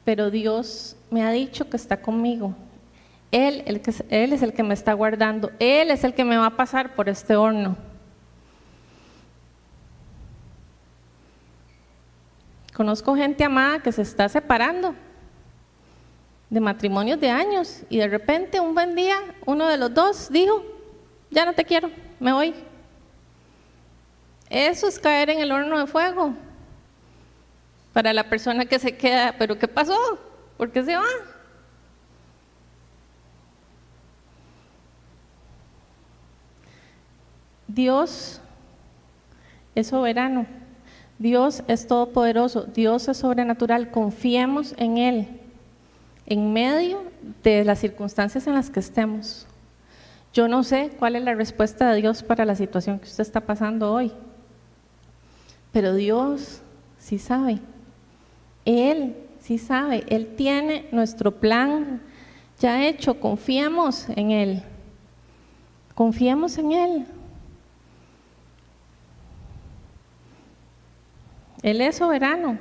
pero 0.07 0.31
Dios 0.31 0.95
me 1.11 1.21
ha 1.21 1.31
dicho 1.31 1.69
que 1.69 1.75
está 1.75 2.01
conmigo. 2.01 2.55
Él, 3.29 3.61
el 3.65 3.81
que, 3.81 3.93
él 4.07 4.31
es 4.31 4.41
el 4.41 4.53
que 4.53 4.63
me 4.63 4.73
está 4.73 4.93
guardando. 4.93 5.51
Él 5.59 5.91
es 5.91 6.05
el 6.05 6.13
que 6.13 6.23
me 6.23 6.37
va 6.37 6.45
a 6.45 6.55
pasar 6.55 6.95
por 6.95 7.09
este 7.09 7.35
horno. 7.35 7.75
Conozco 12.77 13.15
gente 13.15 13.43
amada 13.43 13.79
que 13.79 13.91
se 13.91 14.03
está 14.03 14.29
separando 14.29 14.93
de 16.47 16.59
matrimonios 16.59 17.19
de 17.19 17.27
años 17.27 17.81
y 17.89 17.97
de 17.97 18.07
repente 18.07 18.59
un 18.59 18.75
buen 18.75 18.93
día 18.93 19.15
uno 19.47 19.67
de 19.67 19.77
los 19.77 19.91
dos 19.91 20.29
dijo, 20.29 20.63
ya 21.31 21.43
no 21.43 21.53
te 21.53 21.65
quiero, 21.65 21.89
me 22.19 22.31
voy. 22.31 22.53
Eso 24.47 24.87
es 24.87 24.99
caer 24.99 25.31
en 25.31 25.39
el 25.39 25.51
horno 25.51 25.79
de 25.79 25.87
fuego 25.87 26.35
para 27.93 28.13
la 28.13 28.29
persona 28.29 28.63
que 28.67 28.77
se 28.77 28.95
queda, 28.95 29.33
pero 29.39 29.57
¿qué 29.57 29.67
pasó? 29.67 29.97
¿Por 30.55 30.71
qué 30.71 30.83
se 30.83 30.95
va? 30.95 31.03
Dios 37.67 38.39
es 39.73 39.87
soberano, 39.87 40.45
Dios 41.19 41.63
es 41.67 41.87
todopoderoso, 41.87 42.63
Dios 42.63 43.07
es 43.07 43.17
sobrenatural, 43.17 43.91
confiemos 43.91 44.73
en 44.77 44.97
Él 44.97 45.27
en 46.25 46.53
medio 46.53 47.03
de 47.43 47.63
las 47.63 47.79
circunstancias 47.79 48.47
en 48.47 48.53
las 48.53 48.69
que 48.69 48.81
estemos. 48.81 49.47
Yo 50.33 50.47
no 50.47 50.63
sé 50.63 50.91
cuál 50.99 51.15
es 51.15 51.23
la 51.23 51.33
respuesta 51.33 51.89
de 51.89 52.01
Dios 52.01 52.21
para 52.21 52.45
la 52.45 52.55
situación 52.55 52.99
que 52.99 53.05
usted 53.05 53.21
está 53.21 53.41
pasando 53.41 53.93
hoy, 53.93 54.11
pero 55.71 55.95
Dios 55.95 56.61
sí 56.99 57.17
sabe. 57.17 57.59
Él 58.65 59.15
sí 59.39 59.57
sabe, 59.57 60.03
Él 60.09 60.35
tiene 60.35 60.87
nuestro 60.91 61.31
plan 61.39 62.01
ya 62.59 62.87
hecho, 62.87 63.19
confiemos 63.19 64.09
en 64.09 64.31
Él. 64.31 64.63
Confiemos 65.93 66.57
en 66.57 66.71
Él. 66.71 67.05
Él 71.61 71.81
es 71.81 71.97
soberano. 71.97 72.59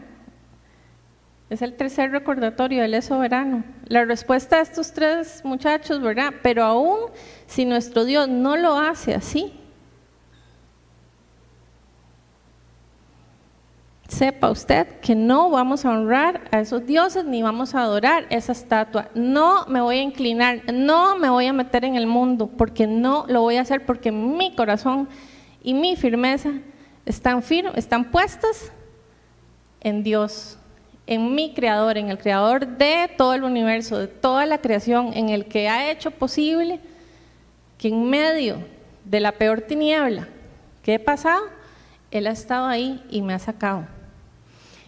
Es 1.49 1.63
el 1.63 1.77
tercer 1.77 2.11
recordatorio, 2.11 2.83
Él 2.83 2.95
es 2.95 3.05
soberano. 3.05 3.63
La 3.87 4.05
respuesta 4.05 4.57
de 4.57 4.63
estos 4.63 4.93
tres 4.93 5.43
muchachos, 5.45 6.01
¿verdad? 6.01 6.35
Pero 6.43 6.65
aún 6.65 6.99
si 7.47 7.65
nuestro 7.65 8.05
Dios 8.05 8.29
no 8.29 8.57
lo 8.57 8.77
hace 8.79 9.15
así, 9.15 9.53
sepa 14.09 14.51
usted 14.51 14.99
que 15.01 15.15
no 15.15 15.51
vamos 15.51 15.85
a 15.85 15.91
honrar 15.91 16.43
a 16.51 16.61
esos 16.61 16.85
dioses 16.87 17.25
ni 17.25 17.43
vamos 17.43 17.75
a 17.75 17.83
adorar 17.83 18.27
esa 18.31 18.51
estatua. 18.51 19.11
No 19.15 19.67
me 19.67 19.81
voy 19.81 19.99
a 19.99 20.03
inclinar, 20.03 20.63
no 20.73 21.17
me 21.17 21.29
voy 21.29 21.47
a 21.47 21.53
meter 21.53 21.85
en 21.85 21.95
el 21.95 22.09
mundo, 22.09 22.49
porque 22.49 22.89
no 22.89 23.25
lo 23.29 23.43
voy 23.43 23.57
a 23.57 23.61
hacer, 23.61 23.87
porque 23.87 24.11
mi 24.11 24.57
corazón 24.57 25.09
y 25.63 25.75
mi 25.75 25.95
firmeza 25.95 26.55
están, 27.05 27.45
están 27.77 28.11
puestas 28.11 28.73
en 29.81 30.03
Dios, 30.03 30.59
en 31.07 31.35
mi 31.35 31.55
creador, 31.55 31.97
en 31.99 32.11
el 32.11 32.19
creador 32.19 32.67
de 32.67 33.11
todo 33.17 33.35
el 33.35 33.45
universo, 33.45 33.99
de 33.99 34.09
toda 34.09 34.47
la 34.47 34.59
creación, 34.59 35.13
en 35.15 35.29
el 35.29 35.47
que 35.47 35.69
ha 35.69 35.91
hecho 35.91 36.11
posible 36.11 36.81
que 37.79 37.89
en 37.89 38.09
medio 38.09 38.59
de 39.05 39.21
la 39.21 39.33
peor 39.33 39.61
tiniebla 39.61 40.29
que 40.83 40.95
he 40.95 40.99
pasado, 40.99 41.43
Él 42.11 42.27
ha 42.27 42.31
estado 42.31 42.67
ahí 42.67 43.03
y 43.11 43.23
me 43.23 43.35
ha 43.35 43.39
sacado. 43.39 43.87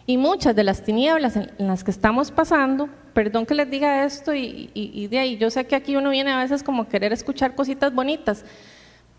Y 0.07 0.17
muchas 0.17 0.57
de 0.57 0.65
las 0.65 0.83
tinieblas 0.83 1.37
en, 1.37 1.51
las 1.59 1.85
que 1.85 1.91
estamos 1.91 2.31
pasando, 2.31 2.89
perdón 3.13 3.45
que 3.45 3.55
les 3.55 3.71
diga 3.71 4.05
esto 4.05 4.35
y, 4.35 5.07
de 5.11 5.19
ahí, 5.19 5.37
yo 5.37 5.51
sé 5.51 5.67
que 5.67 5.77
aquí 5.77 5.97
uno 5.97 6.11
viene 6.11 6.31
a 6.33 6.39
veces 6.39 6.63
como 6.63 6.89
querer 6.89 7.13
escuchar 7.13 7.55
cositas 7.55 7.95
bonitas, 7.95 8.45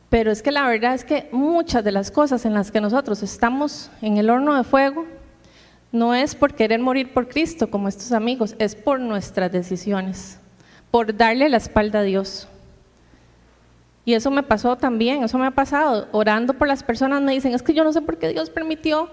pero 0.09 0.31
es 0.31 0.41
que 0.41 0.51
la 0.51 0.67
verdad 0.67 0.95
es 0.95 1.05
que 1.05 1.29
muchas 1.31 1.83
de 1.83 1.91
las 1.91 2.09
cosas 2.09 2.43
en 2.45 2.55
las 2.55 2.71
que 2.71 2.81
nosotros 2.81 3.21
estamos 3.21 3.91
en 4.01 4.17
el 4.17 4.31
horno 4.31 4.55
de 4.55 4.63
fuego, 4.63 5.05
no 5.91 6.13
es 6.13 6.35
por 6.35 6.53
querer 6.53 6.79
morir 6.79 7.13
por 7.13 7.27
Cristo 7.27 7.69
como 7.69 7.87
estos 7.87 8.11
amigos, 8.11 8.55
es 8.59 8.75
por 8.75 8.99
nuestras 8.99 9.51
decisiones, 9.51 10.39
por 10.91 11.15
darle 11.15 11.49
la 11.49 11.57
espalda 11.57 11.99
a 11.99 12.03
Dios. 12.03 12.47
Y 14.05 14.13
eso 14.13 14.31
me 14.31 14.43
pasó 14.43 14.75
también, 14.75 15.23
eso 15.23 15.37
me 15.37 15.45
ha 15.45 15.51
pasado. 15.51 16.07
Orando 16.11 16.53
por 16.53 16.67
las 16.67 16.83
personas 16.83 17.21
me 17.21 17.33
dicen, 17.33 17.53
es 17.53 17.61
que 17.61 17.73
yo 17.73 17.83
no 17.83 17.93
sé 17.93 18.01
por 18.01 18.17
qué 18.17 18.29
Dios 18.29 18.49
permitió 18.49 19.09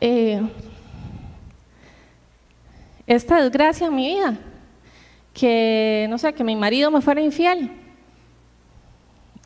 eh, 0.00 0.42
esta 3.06 3.42
desgracia 3.42 3.88
en 3.88 3.94
mi 3.94 4.08
vida, 4.08 4.38
que 5.34 6.06
no 6.08 6.18
sé, 6.18 6.32
que 6.32 6.44
mi 6.44 6.56
marido 6.56 6.90
me 6.90 7.00
fuera 7.00 7.20
infiel. 7.20 7.72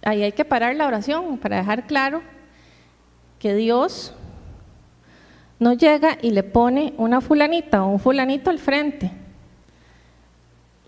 Ahí 0.05 0.23
hay 0.23 0.33
que 0.33 0.45
parar 0.45 0.77
la 0.77 0.87
oración 0.87 1.39
para 1.39 1.57
dejar 1.57 1.87
claro 1.87 2.23
que 3.39 3.55
Dios 3.55 4.15
no 5.59 5.73
llega 5.73 6.19
y 6.21 6.31
le 6.31 6.43
pone 6.43 6.95
una 6.99 7.21
fulanita 7.21 7.85
o 7.85 7.89
un 7.89 7.99
fulanito 7.99 8.51
al 8.51 8.59
frente. 8.59 9.11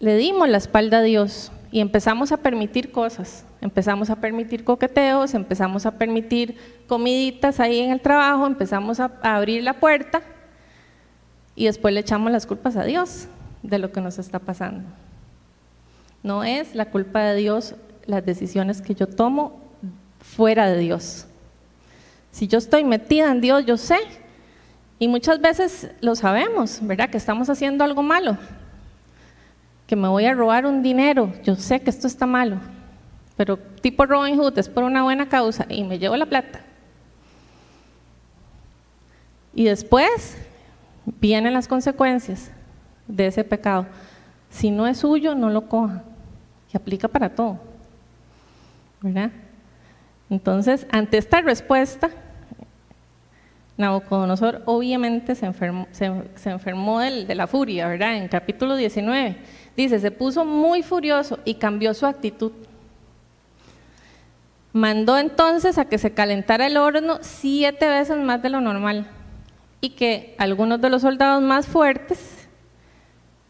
Le 0.00 0.16
dimos 0.16 0.48
la 0.48 0.58
espalda 0.58 0.98
a 0.98 1.02
Dios 1.02 1.50
y 1.70 1.80
empezamos 1.80 2.32
a 2.32 2.36
permitir 2.38 2.92
cosas. 2.92 3.44
Empezamos 3.60 4.08
a 4.10 4.16
permitir 4.16 4.62
coqueteos, 4.64 5.34
empezamos 5.34 5.84
a 5.84 5.92
permitir 5.92 6.56
comiditas 6.86 7.58
ahí 7.58 7.80
en 7.80 7.90
el 7.90 8.00
trabajo, 8.00 8.46
empezamos 8.46 9.00
a, 9.00 9.10
abrir 9.22 9.64
la 9.64 9.80
puerta 9.80 10.22
y 11.56 11.64
después 11.64 11.92
le 11.92 12.00
echamos 12.00 12.30
las 12.30 12.46
culpas 12.46 12.76
a 12.76 12.84
Dios 12.84 13.26
de 13.62 13.78
lo 13.78 13.90
que 13.90 14.00
nos 14.00 14.18
está 14.18 14.38
pasando. 14.38 14.88
No 16.22 16.44
es 16.44 16.74
la 16.74 16.90
culpa 16.90 17.22
de 17.22 17.36
Dios 17.36 17.74
las 18.06 18.24
decisiones 18.24 18.80
que 18.80 18.94
yo 18.94 19.08
tomo 19.08 19.60
fuera 20.20 20.70
de 20.70 20.78
Dios. 20.78 21.26
Si 22.30 22.46
yo 22.46 22.58
estoy 22.58 22.84
metida 22.84 23.30
en 23.32 23.40
Dios, 23.40 23.66
yo 23.66 23.76
sé. 23.76 23.98
Y 24.98 25.08
muchas 25.08 25.40
veces 25.40 25.90
lo 26.00 26.14
sabemos, 26.14 26.80
¿verdad? 26.82 27.10
Que 27.10 27.18
estamos 27.18 27.48
haciendo 27.48 27.84
algo 27.84 28.02
malo. 28.02 28.36
Que 29.86 29.96
me 29.96 30.08
voy 30.08 30.26
a 30.26 30.34
robar 30.34 30.66
un 30.66 30.82
dinero. 30.82 31.32
Yo 31.44 31.54
sé 31.54 31.80
que 31.80 31.90
esto 31.90 32.06
está 32.06 32.26
malo 32.26 32.58
pero 33.38 33.56
tipo 33.56 34.04
Robin 34.04 34.36
Hood 34.36 34.58
es 34.58 34.68
por 34.68 34.82
una 34.82 35.04
buena 35.04 35.28
causa 35.28 35.64
y 35.68 35.84
me 35.84 36.00
llevo 36.00 36.16
la 36.16 36.26
plata. 36.26 36.58
Y 39.54 39.64
después 39.66 40.36
vienen 41.20 41.54
las 41.54 41.68
consecuencias 41.68 42.50
de 43.06 43.28
ese 43.28 43.44
pecado. 43.44 43.86
Si 44.50 44.72
no 44.72 44.88
es 44.88 44.98
suyo, 44.98 45.36
no 45.36 45.50
lo 45.50 45.68
coja. 45.68 46.02
Y 46.74 46.76
aplica 46.76 47.06
para 47.06 47.32
todo. 47.32 47.60
¿Verdad? 49.02 49.30
Entonces, 50.28 50.84
ante 50.90 51.16
esta 51.16 51.40
respuesta, 51.40 52.10
Nabucodonosor 53.78 54.62
obviamente 54.66 55.36
se 55.36 55.46
enfermó, 55.46 55.86
enfermó 56.44 56.98
de 56.98 57.34
la 57.36 57.46
furia, 57.46 57.86
¿verdad? 57.86 58.16
En 58.16 58.26
capítulo 58.26 58.74
19 58.74 59.36
dice, 59.76 60.00
se 60.00 60.10
puso 60.10 60.44
muy 60.44 60.82
furioso 60.82 61.38
y 61.44 61.54
cambió 61.54 61.94
su 61.94 62.04
actitud. 62.04 62.50
Mandó 64.72 65.16
entonces 65.16 65.78
a 65.78 65.84
que 65.84 65.96
se 65.96 66.12
calentara 66.12 66.66
el 66.66 66.76
horno 66.76 67.18
siete 67.20 67.88
veces 67.88 68.18
más 68.18 68.42
de 68.42 68.50
lo 68.50 68.60
normal 68.60 69.06
y 69.80 69.90
que 69.90 70.34
algunos 70.38 70.80
de 70.80 70.90
los 70.90 71.02
soldados 71.02 71.40
más 71.40 71.66
fuertes 71.66 72.48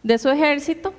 de 0.02 0.18
su 0.18 0.28
ejército 0.28 0.92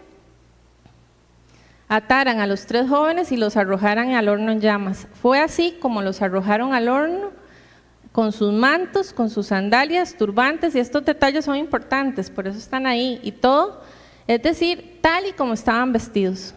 ataran 1.88 2.40
a 2.40 2.48
los 2.48 2.66
tres 2.66 2.90
jóvenes 2.90 3.32
y 3.32 3.38
los 3.38 3.58
arrojaran 3.58 4.16
al 4.16 4.28
horno 4.28 4.52
en 4.52 4.60
llamas. 4.60 5.08
Fue 5.14 5.40
así 5.40 5.78
como 5.80 6.02
los 6.02 6.24
arrojaron 6.24 6.74
al 6.74 6.90
horno 6.90 7.39
con 8.12 8.32
sus 8.32 8.52
mantos, 8.52 9.14
con 9.14 9.30
sus 9.30 9.48
sandalias, 9.48 10.16
turbantes, 10.18 10.76
y 10.76 10.80
estos 10.80 11.06
detalles 11.06 11.46
son 11.46 11.58
importantes, 11.58 12.30
por 12.30 12.48
eso 12.48 12.58
están 12.58 12.88
ahí, 12.88 13.20
y 13.24 13.32
todo, 13.32 13.82
es 14.28 14.42
decir, 14.42 15.00
tal 15.02 15.28
y 15.28 15.34
como 15.34 15.54
estaban 15.54 15.94
vestidos. 15.94 16.54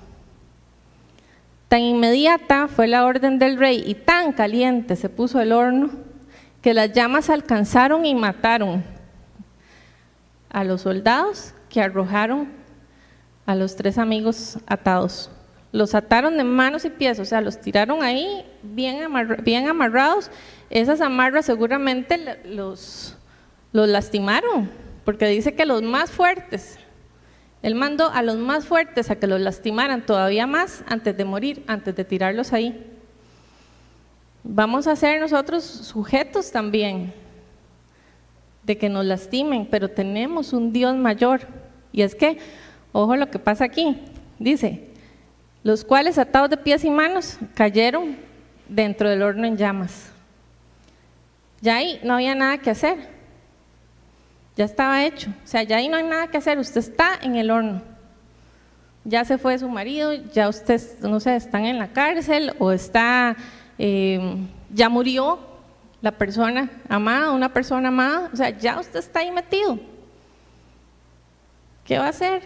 Tan 1.68 1.80
inmediata 1.80 2.68
fue 2.68 2.86
la 2.86 3.04
orden 3.04 3.38
del 3.38 3.56
rey 3.56 3.82
y 3.86 3.94
tan 3.94 4.32
caliente 4.32 4.94
se 4.94 5.08
puso 5.08 5.40
el 5.40 5.52
horno 5.52 5.90
que 6.60 6.74
las 6.74 6.92
llamas 6.92 7.30
alcanzaron 7.30 8.04
y 8.04 8.14
mataron 8.14 8.84
a 10.50 10.64
los 10.64 10.82
soldados 10.82 11.54
que 11.70 11.80
arrojaron 11.80 12.48
a 13.46 13.54
los 13.54 13.74
tres 13.74 13.98
amigos 13.98 14.58
atados. 14.66 15.30
Los 15.72 15.94
ataron 15.94 16.36
de 16.36 16.44
manos 16.44 16.84
y 16.84 16.90
pies, 16.90 17.18
o 17.18 17.24
sea, 17.24 17.40
los 17.40 17.58
tiraron 17.58 18.02
ahí 18.02 18.44
bien, 18.62 19.10
bien 19.42 19.66
amarrados. 19.66 20.30
Esas 20.72 21.00
amarras 21.00 21.46
seguramente 21.46 22.18
los, 22.44 23.16
los 23.72 23.88
lastimaron, 23.88 24.68
porque 25.04 25.28
dice 25.28 25.54
que 25.54 25.66
los 25.66 25.82
más 25.82 26.10
fuertes 26.10 26.80
él 27.62 27.76
mandó 27.76 28.10
a 28.10 28.22
los 28.22 28.36
más 28.36 28.66
fuertes 28.66 29.10
a 29.10 29.16
que 29.16 29.28
los 29.28 29.40
lastimaran 29.40 30.04
todavía 30.04 30.46
más 30.46 30.84
antes 30.88 31.16
de 31.16 31.24
morir, 31.24 31.62
antes 31.68 31.94
de 31.94 32.04
tirarlos 32.04 32.52
ahí. 32.52 32.84
Vamos 34.42 34.88
a 34.88 34.96
ser 34.96 35.20
nosotros 35.20 35.62
sujetos 35.62 36.50
también 36.50 37.14
de 38.64 38.76
que 38.76 38.88
nos 38.88 39.04
lastimen, 39.04 39.68
pero 39.70 39.88
tenemos 39.88 40.52
un 40.52 40.72
Dios 40.72 40.96
mayor. 40.96 41.42
Y 41.92 42.02
es 42.02 42.16
que, 42.16 42.38
ojo 42.90 43.14
lo 43.14 43.30
que 43.30 43.38
pasa 43.38 43.64
aquí, 43.64 43.96
dice, 44.40 44.88
los 45.62 45.84
cuales 45.84 46.18
atados 46.18 46.50
de 46.50 46.56
pies 46.56 46.84
y 46.84 46.90
manos 46.90 47.38
cayeron 47.54 48.16
dentro 48.68 49.08
del 49.08 49.22
horno 49.22 49.46
en 49.46 49.56
llamas. 49.56 50.11
Ya 51.62 51.76
ahí 51.76 52.00
no 52.02 52.14
había 52.14 52.34
nada 52.34 52.58
que 52.58 52.70
hacer. 52.70 52.98
Ya 54.56 54.64
estaba 54.64 55.04
hecho. 55.04 55.30
O 55.44 55.46
sea, 55.46 55.62
ya 55.62 55.76
ahí 55.76 55.88
no 55.88 55.96
hay 55.96 56.02
nada 56.02 56.26
que 56.26 56.36
hacer. 56.36 56.58
Usted 56.58 56.80
está 56.80 57.18
en 57.22 57.36
el 57.36 57.50
horno. 57.50 57.80
Ya 59.04 59.24
se 59.24 59.38
fue 59.38 59.58
su 59.58 59.68
marido, 59.68 60.12
ya 60.12 60.48
usted, 60.48 60.80
no 61.00 61.18
sé, 61.18 61.34
están 61.34 61.64
en 61.64 61.78
la 61.78 61.88
cárcel 61.88 62.52
o 62.60 62.70
está, 62.70 63.36
eh, 63.76 64.36
ya 64.72 64.88
murió 64.88 65.40
la 66.00 66.12
persona 66.12 66.70
amada, 66.88 67.32
una 67.32 67.52
persona 67.52 67.88
amada. 67.88 68.28
O 68.32 68.36
sea, 68.36 68.50
ya 68.50 68.78
usted 68.78 68.98
está 68.98 69.20
ahí 69.20 69.30
metido. 69.30 69.78
¿Qué 71.84 71.98
va 71.98 72.06
a 72.06 72.10
hacer? 72.10 72.42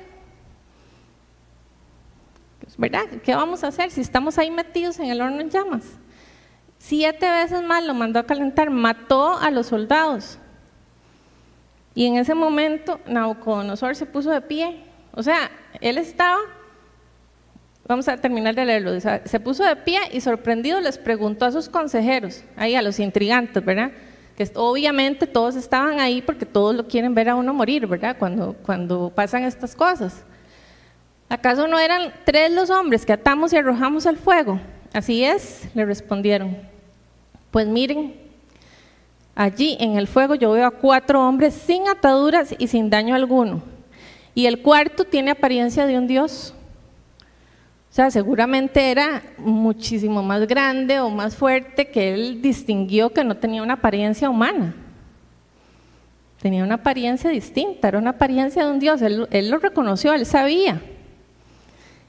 ¿Verdad? 2.79 3.05
¿Qué 3.25 3.35
vamos 3.35 3.64
a 3.64 3.69
hacer 3.69 3.91
si 3.91 4.03
estamos 4.03 4.39
ahí 4.39 4.51
metidos 4.51 4.99
en 4.99 5.07
el 5.07 5.21
horno 5.23 5.41
en 5.41 5.51
llamas? 5.51 5.85
Siete 6.87 7.28
veces 7.28 7.64
más 7.64 7.84
lo 7.84 7.95
mandó 7.95 8.20
a 8.20 8.26
calentar, 8.26 8.70
mató 8.70 9.37
a 9.37 9.51
los 9.51 9.66
soldados. 9.66 10.39
Y 11.97 12.07
en 12.07 12.14
ese 12.14 12.32
momento 12.32 13.01
Nabucodonosor 13.09 13.97
se 13.97 14.07
puso 14.07 14.30
de 14.30 14.41
pie. 14.41 14.84
O 15.12 15.20
sea, 15.20 15.51
él 15.80 15.99
estaba, 15.99 16.39
vamos 17.89 18.07
a 18.07 18.16
terminar 18.18 18.55
de 18.55 18.64
leerlo, 18.64 19.01
se 19.01 19.41
puso 19.41 19.64
de 19.64 19.74
pie 19.74 19.99
y 20.12 20.20
sorprendido 20.20 20.80
les 20.80 20.97
preguntó 20.97 21.47
a 21.47 21.51
sus 21.51 21.68
consejeros, 21.68 22.45
ahí 22.57 22.76
a 22.76 22.82
los 22.82 23.01
intrigantes, 23.01 23.64
¿verdad? 23.64 23.91
Que 24.37 24.49
obviamente 24.55 25.26
todos 25.26 25.57
estaban 25.57 25.99
ahí 25.99 26.22
porque 26.22 26.47
todos 26.47 26.72
lo 26.76 26.87
quieren 26.87 27.16
ver 27.16 27.30
a 27.30 27.34
uno 27.34 27.53
morir, 27.53 27.89
¿verdad? 27.89 28.14
Cuando, 28.16 28.55
cuando 28.64 29.11
pasan 29.12 29.43
estas 29.43 29.74
cosas. 29.74 30.24
¿Acaso 31.28 31.66
no 31.66 31.80
eran 31.80 32.12
tres 32.24 32.53
los 32.53 32.70
hombres 32.70 33.05
que 33.05 33.12
atamos 33.12 33.53
y 33.53 33.57
arrojamos 33.57 34.07
al 34.07 34.18
fuego? 34.18 34.61
Así 34.93 35.24
es, 35.24 35.68
le 35.74 35.84
respondieron. 35.84 36.76
Pues 37.57 37.66
miren, 37.66 38.12
Allí 39.34 39.78
en 39.80 39.96
el 39.96 40.09
fuego 40.09 40.34
yo 40.34 40.52
veo 40.52 40.66
a 40.66 40.70
cuatro 40.70 41.26
hombres 41.26 41.54
sin 41.54 41.88
ataduras 41.88 42.54
y 42.59 42.66
sin 42.66 42.90
daño 42.90 43.14
alguno. 43.14 43.62
Y 44.34 44.44
el 44.44 44.61
cuarto 44.61 45.04
tiene 45.04 45.30
apariencia 45.30 45.86
de 45.86 45.96
un 45.96 46.07
dios. 46.07 46.52
O 47.90 47.94
sea, 47.94 48.11
seguramente 48.11 48.90
era 48.90 49.22
muchísimo 49.38 50.22
más 50.22 50.46
grande 50.46 51.00
o 51.00 51.09
más 51.09 51.34
fuerte 51.34 51.88
que 51.88 52.12
él 52.12 52.42
distinguió 52.42 53.14
que 53.14 53.24
no 53.24 53.38
tenía 53.38 53.62
una 53.62 53.72
apariencia 53.72 54.28
humana. 54.28 54.74
Tenía 56.42 56.62
una 56.62 56.74
apariencia 56.74 57.30
distinta, 57.30 57.88
era 57.88 57.98
una 57.98 58.11
apariencia 58.11 58.66
de 58.66 58.70
un 58.70 58.80
dios. 58.80 59.00
Él, 59.00 59.26
él 59.30 59.48
lo 59.48 59.57
reconoció, 59.57 60.12
él 60.12 60.26
sabía. 60.26 60.82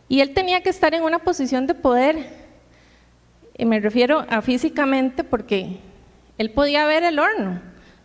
Y 0.09 0.19
él 0.19 0.33
tenía 0.33 0.61
que 0.61 0.71
estar 0.71 0.93
en 0.93 1.03
una 1.03 1.19
posición 1.19 1.67
de 1.67 1.73
poder. 1.73 2.46
Y 3.57 3.65
me 3.65 3.79
refiero 3.79 4.25
a 4.29 4.41
físicamente 4.41 5.23
porque 5.23 5.79
él 6.37 6.51
podía 6.51 6.85
ver 6.85 7.03
el 7.03 7.17
horno. 7.17 7.59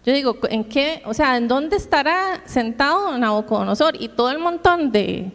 Yo 0.05 0.13
digo, 0.13 0.39
¿en 0.49 0.65
qué, 0.65 1.03
o 1.05 1.15
sea, 1.15 1.37
en 1.37 1.47
dónde 1.47 1.77
estará 1.77 2.43
sentado 2.45 3.17
Nabucodonosor 3.19 3.95
y 4.01 4.09
todo 4.09 4.31
el 4.31 4.39
montón 4.39 4.91
de, 4.91 5.31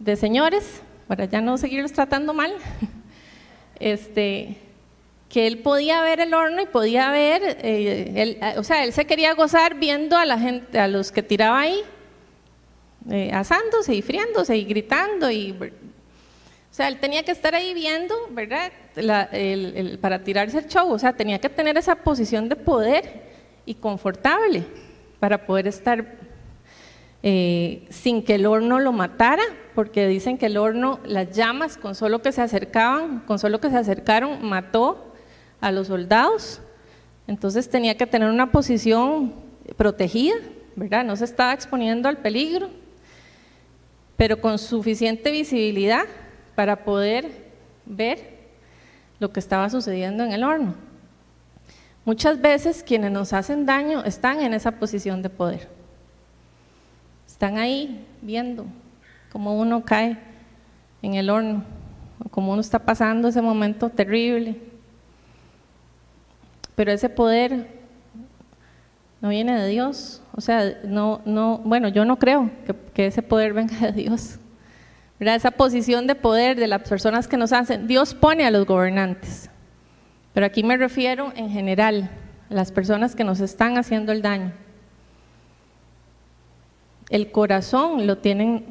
de 0.00 0.16
señores, 0.16 0.82
para 1.06 1.26
ya 1.26 1.40
no 1.40 1.56
seguirlos 1.56 1.92
tratando 1.92 2.34
mal, 2.34 2.52
este, 3.78 4.58
que 5.28 5.46
él 5.46 5.58
podía 5.58 6.00
ver 6.00 6.20
el 6.20 6.34
horno 6.34 6.62
y 6.62 6.66
podía 6.66 7.10
ver, 7.10 7.58
eh, 7.60 8.54
o 8.56 8.64
sea, 8.64 8.84
él 8.84 8.92
se 8.92 9.04
quería 9.04 9.34
gozar 9.34 9.74
viendo 9.74 10.16
a 10.16 10.24
la 10.24 10.38
gente, 10.38 10.78
a 10.80 10.88
los 10.88 11.12
que 11.12 11.22
tiraba 11.22 11.60
ahí, 11.60 11.80
eh, 13.10 13.30
asándose 13.32 13.94
y 13.94 14.02
friándose 14.02 14.56
y 14.56 14.64
gritando 14.64 15.30
y 15.30 15.54
o 16.74 16.76
sea, 16.76 16.88
él 16.88 16.98
tenía 16.98 17.22
que 17.22 17.30
estar 17.30 17.54
ahí 17.54 17.72
viendo, 17.72 18.16
¿verdad? 18.32 18.72
para 20.00 20.24
tirarse 20.24 20.58
el 20.58 20.66
show, 20.66 20.90
o 20.90 20.98
sea, 20.98 21.12
tenía 21.12 21.38
que 21.38 21.48
tener 21.48 21.78
esa 21.78 21.94
posición 21.94 22.48
de 22.48 22.56
poder 22.56 23.22
y 23.64 23.76
confortable 23.76 24.64
para 25.20 25.46
poder 25.46 25.68
estar 25.68 26.04
eh, 27.22 27.86
sin 27.90 28.24
que 28.24 28.34
el 28.34 28.46
horno 28.46 28.80
lo 28.80 28.90
matara, 28.90 29.44
porque 29.76 30.08
dicen 30.08 30.36
que 30.36 30.46
el 30.46 30.56
horno, 30.56 30.98
las 31.04 31.30
llamas, 31.30 31.76
con 31.76 31.94
solo 31.94 32.22
que 32.22 32.32
se 32.32 32.42
acercaban, 32.42 33.20
con 33.20 33.38
solo 33.38 33.60
que 33.60 33.70
se 33.70 33.76
acercaron, 33.76 34.44
mató 34.44 35.14
a 35.60 35.70
los 35.70 35.86
soldados. 35.86 36.60
Entonces 37.28 37.70
tenía 37.70 37.96
que 37.96 38.08
tener 38.08 38.28
una 38.28 38.50
posición 38.50 39.32
protegida, 39.76 40.34
¿verdad? 40.74 41.04
No 41.04 41.14
se 41.14 41.24
estaba 41.24 41.52
exponiendo 41.52 42.08
al 42.08 42.16
peligro, 42.16 42.68
pero 44.16 44.40
con 44.40 44.58
suficiente 44.58 45.30
visibilidad 45.30 46.06
para 46.54 46.84
poder 46.84 47.30
ver 47.86 48.34
lo 49.18 49.32
que 49.32 49.40
estaba 49.40 49.70
sucediendo 49.70 50.24
en 50.24 50.32
el 50.32 50.44
horno. 50.44 50.74
Muchas 52.04 52.40
veces 52.40 52.82
quienes 52.86 53.10
nos 53.10 53.32
hacen 53.32 53.64
daño 53.64 54.04
están 54.04 54.40
en 54.40 54.52
esa 54.52 54.72
posición 54.72 55.22
de 55.22 55.30
poder. 55.30 55.68
Están 57.26 57.56
ahí 57.56 58.06
viendo 58.20 58.66
cómo 59.32 59.58
uno 59.58 59.84
cae 59.84 60.18
en 61.00 61.14
el 61.14 61.30
horno, 61.30 61.64
o 62.24 62.28
cómo 62.28 62.52
uno 62.52 62.60
está 62.60 62.78
pasando 62.78 63.28
ese 63.28 63.40
momento 63.40 63.88
terrible. 63.88 64.60
Pero 66.76 66.92
ese 66.92 67.08
poder 67.08 67.68
no 69.20 69.30
viene 69.30 69.58
de 69.58 69.68
Dios. 69.68 70.22
O 70.34 70.40
sea, 70.40 70.78
no, 70.84 71.22
no, 71.24 71.58
bueno, 71.64 71.88
yo 71.88 72.04
no 72.04 72.18
creo 72.18 72.50
que, 72.66 72.74
que 72.92 73.06
ese 73.06 73.22
poder 73.22 73.54
venga 73.54 73.78
de 73.78 73.92
Dios. 73.92 74.38
Esa 75.26 75.52
posición 75.52 76.06
de 76.06 76.14
poder 76.14 76.56
de 76.56 76.66
las 76.66 76.88
personas 76.88 77.28
que 77.28 77.36
nos 77.36 77.52
hacen, 77.52 77.86
Dios 77.86 78.14
pone 78.14 78.44
a 78.44 78.50
los 78.50 78.66
gobernantes, 78.66 79.48
pero 80.32 80.46
aquí 80.46 80.62
me 80.62 80.76
refiero 80.76 81.32
en 81.36 81.50
general 81.50 82.10
a 82.50 82.54
las 82.54 82.72
personas 82.72 83.14
que 83.14 83.24
nos 83.24 83.40
están 83.40 83.78
haciendo 83.78 84.12
el 84.12 84.22
daño. 84.22 84.52
El 87.08 87.30
corazón 87.30 88.06
lo 88.06 88.18
tienen 88.18 88.64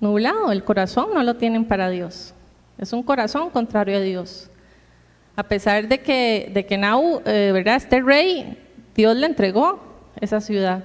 nublado, 0.00 0.52
el 0.52 0.64
corazón 0.64 1.10
no 1.14 1.22
lo 1.22 1.36
tienen 1.36 1.64
para 1.64 1.88
Dios. 1.90 2.34
Es 2.76 2.92
un 2.92 3.02
corazón 3.02 3.50
contrario 3.50 3.96
a 3.96 4.00
Dios. 4.00 4.50
A 5.36 5.42
pesar 5.44 5.88
de 5.88 6.00
que, 6.00 6.50
de 6.52 6.66
que 6.66 6.76
Nau, 6.76 7.22
eh, 7.24 7.50
¿verdad? 7.52 7.76
Este 7.76 8.00
rey, 8.00 8.58
Dios 8.94 9.16
le 9.16 9.26
entregó 9.26 9.80
esa 10.20 10.40
ciudad. 10.40 10.84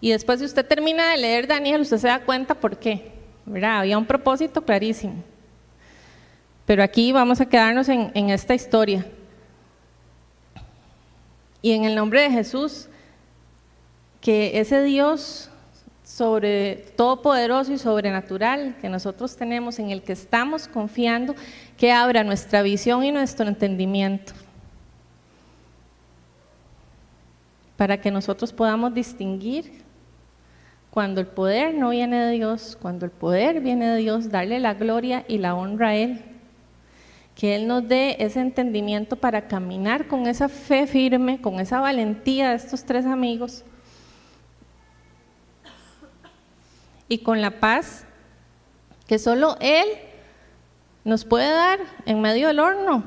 Y 0.00 0.10
después 0.10 0.38
si 0.38 0.44
usted 0.44 0.66
termina 0.66 1.10
de 1.10 1.16
leer 1.16 1.46
Daniel, 1.46 1.80
usted 1.80 1.96
se 1.96 2.08
da 2.08 2.20
cuenta 2.20 2.54
por 2.54 2.78
qué. 2.78 3.15
Había 3.46 3.98
un 3.98 4.06
propósito 4.06 4.62
clarísimo. 4.62 5.22
Pero 6.64 6.82
aquí 6.82 7.12
vamos 7.12 7.40
a 7.40 7.46
quedarnos 7.46 7.88
en, 7.88 8.10
en 8.14 8.30
esta 8.30 8.54
historia. 8.54 9.06
Y 11.62 11.72
en 11.72 11.84
el 11.84 11.94
nombre 11.94 12.22
de 12.22 12.30
Jesús, 12.30 12.88
que 14.20 14.58
ese 14.58 14.82
Dios 14.82 15.50
sobre 16.02 16.76
todopoderoso 16.96 17.72
y 17.72 17.78
sobrenatural 17.78 18.76
que 18.80 18.88
nosotros 18.88 19.36
tenemos, 19.36 19.78
en 19.78 19.90
el 19.90 20.02
que 20.02 20.12
estamos 20.12 20.68
confiando, 20.68 21.34
que 21.76 21.92
abra 21.92 22.22
nuestra 22.22 22.62
visión 22.62 23.04
y 23.04 23.10
nuestro 23.10 23.46
entendimiento, 23.46 24.32
para 27.76 28.00
que 28.00 28.10
nosotros 28.10 28.52
podamos 28.52 28.94
distinguir 28.94 29.85
cuando 30.96 31.20
el 31.20 31.26
poder 31.26 31.74
no 31.74 31.90
viene 31.90 32.18
de 32.18 32.32
Dios, 32.32 32.78
cuando 32.80 33.04
el 33.04 33.10
poder 33.10 33.60
viene 33.60 33.86
de 33.86 33.98
Dios, 33.98 34.30
darle 34.30 34.58
la 34.58 34.72
gloria 34.72 35.26
y 35.28 35.36
la 35.36 35.54
honra 35.54 35.88
a 35.88 35.94
Él. 35.94 36.24
Que 37.34 37.54
Él 37.54 37.66
nos 37.66 37.86
dé 37.86 38.16
ese 38.18 38.40
entendimiento 38.40 39.16
para 39.16 39.46
caminar 39.46 40.08
con 40.08 40.26
esa 40.26 40.48
fe 40.48 40.86
firme, 40.86 41.38
con 41.42 41.60
esa 41.60 41.80
valentía 41.80 42.48
de 42.48 42.56
estos 42.56 42.82
tres 42.82 43.04
amigos 43.04 43.62
y 47.10 47.18
con 47.18 47.42
la 47.42 47.60
paz 47.60 48.06
que 49.06 49.18
solo 49.18 49.58
Él 49.60 49.86
nos 51.04 51.26
puede 51.26 51.50
dar 51.50 51.78
en 52.06 52.22
medio 52.22 52.48
del 52.48 52.58
horno. 52.58 53.04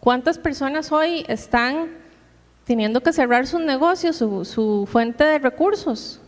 ¿Cuántas 0.00 0.40
personas 0.40 0.90
hoy 0.90 1.24
están 1.28 1.90
teniendo 2.64 3.00
que 3.00 3.12
cerrar 3.12 3.46
sus 3.46 3.60
negocios, 3.60 4.16
su, 4.16 4.44
su 4.44 4.88
fuente 4.90 5.22
de 5.22 5.38
recursos? 5.38 6.20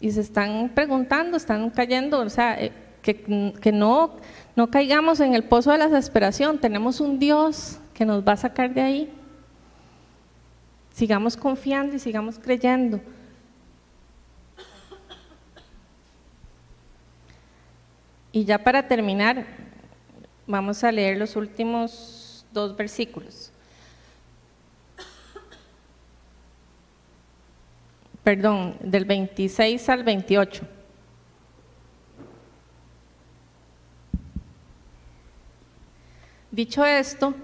Y 0.00 0.10
se 0.10 0.20
están 0.20 0.70
preguntando, 0.74 1.36
están 1.36 1.70
cayendo, 1.70 2.20
o 2.20 2.30
sea, 2.30 2.60
eh, 2.60 2.72
que, 3.02 3.52
que, 3.60 3.72
no, 3.72 4.16
no 4.54 4.70
caigamos 4.70 5.20
en 5.20 5.34
el 5.34 5.44
pozo 5.44 5.72
de 5.72 5.78
la 5.78 5.88
desesperación, 5.88 6.58
tenemos 6.58 7.00
un 7.00 7.18
Dios 7.18 7.78
que 7.94 8.04
nos 8.04 8.26
va 8.26 8.32
a 8.32 8.36
sacar 8.36 8.74
de 8.74 8.80
ahí. 8.82 9.12
Sigamos 10.92 11.36
confiando 11.36 11.96
y 11.96 11.98
sigamos 11.98 12.38
creyendo. 12.38 13.00
Y 18.32 18.44
ya 18.44 18.58
para 18.58 18.86
terminar, 18.86 19.46
vamos 20.46 20.84
a 20.84 20.92
leer 20.92 21.16
los 21.16 21.36
últimos 21.36 22.44
dos 22.52 22.76
versículos. 22.76 23.50
Perdón, 28.26 28.74
del 28.80 29.04
26 29.04 29.88
al 29.88 30.02
28. 30.02 30.66
Dicho 36.50 36.84
esto, 36.84 37.34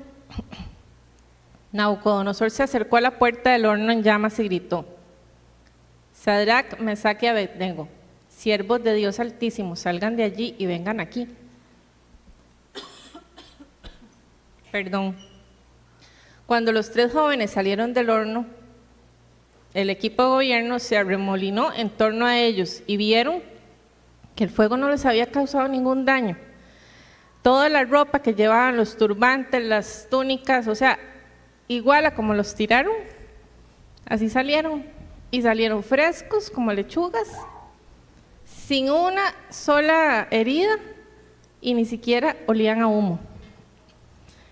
Nabucodonosor 1.73 2.51
se 2.51 2.65
acercó 2.65 2.97
a 2.97 3.01
la 3.01 3.17
puerta 3.17 3.53
del 3.53 3.67
horno 3.67 3.93
en 3.93 4.03
llamas 4.03 4.41
y 4.41 4.43
gritó, 4.43 4.85
Sadrach, 6.15 6.81
Mesach 6.81 7.23
y 7.23 7.27
Abednego, 7.29 7.89
siervos 8.29 8.83
de 8.83 8.95
Dios 8.95 9.21
Altísimo, 9.21 9.77
salgan 9.77 10.17
de 10.17 10.25
allí 10.25 10.57
y 10.59 10.67
vengan 10.67 10.99
aquí. 10.99 11.29
Perdón. 14.73 15.17
Cuando 16.45 16.73
los 16.73 16.91
tres 16.91 17.13
jóvenes 17.13 17.53
salieron 17.53 17.95
del 17.95 18.11
horno, 18.11 18.47
el 19.75 19.91
equipo 19.91 20.23
de 20.23 20.29
gobierno 20.29 20.79
se 20.79 20.97
arremolinó 20.97 21.73
en 21.73 21.89
torno 21.89 22.27
a 22.27 22.39
ellos 22.39 22.83
y 22.87 22.97
vieron 22.97 23.43
que 24.37 24.45
el 24.45 24.51
fuego 24.51 24.77
no 24.77 24.91
les 24.91 25.07
había 25.07 25.27
causado 25.27 25.69
ningún 25.69 26.05
daño. 26.05 26.37
Toda 27.43 27.69
la 27.69 27.85
ropa 27.85 28.21
que 28.21 28.35
llevaban, 28.35 28.77
los 28.77 28.97
turbantes, 28.97 29.63
las 29.65 30.07
túnicas, 30.11 30.69
o 30.69 30.75
sea, 30.75 30.99
igual 31.69 32.07
a 32.07 32.15
como 32.15 32.35
los 32.35 32.55
tiraron, 32.55 32.95
así 34.07 34.29
salieron. 34.29 34.85
Y 35.31 35.41
salieron 35.41 35.83
frescos 35.83 36.51
como 36.51 36.75
lechugas, 36.75 37.27
sin 38.45 38.91
una 38.91 39.35
sola 39.49 40.29
herida 40.31 40.77
y 41.63 41.73
ni 41.73 41.87
siquiera 41.87 42.37
olían 42.47 42.83
a 42.83 42.87
humo. 42.87 43.19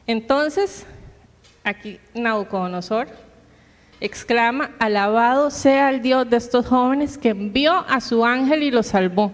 Entonces, 0.07 0.87
aquí 1.64 2.01
Nabucodonosor 2.14 3.09
exclama, 4.01 4.70
alabado 4.78 5.51
sea 5.51 5.90
el 5.90 6.03
Dios 6.03 6.28
de 6.28 6.36
estos 6.36 6.66
jóvenes 6.66 7.18
que 7.18 7.30
envió 7.30 7.84
a 7.88 8.01
su 8.01 8.24
ángel 8.24 8.62
y 8.62 8.70
los 8.70 8.86
salvó. 8.86 9.32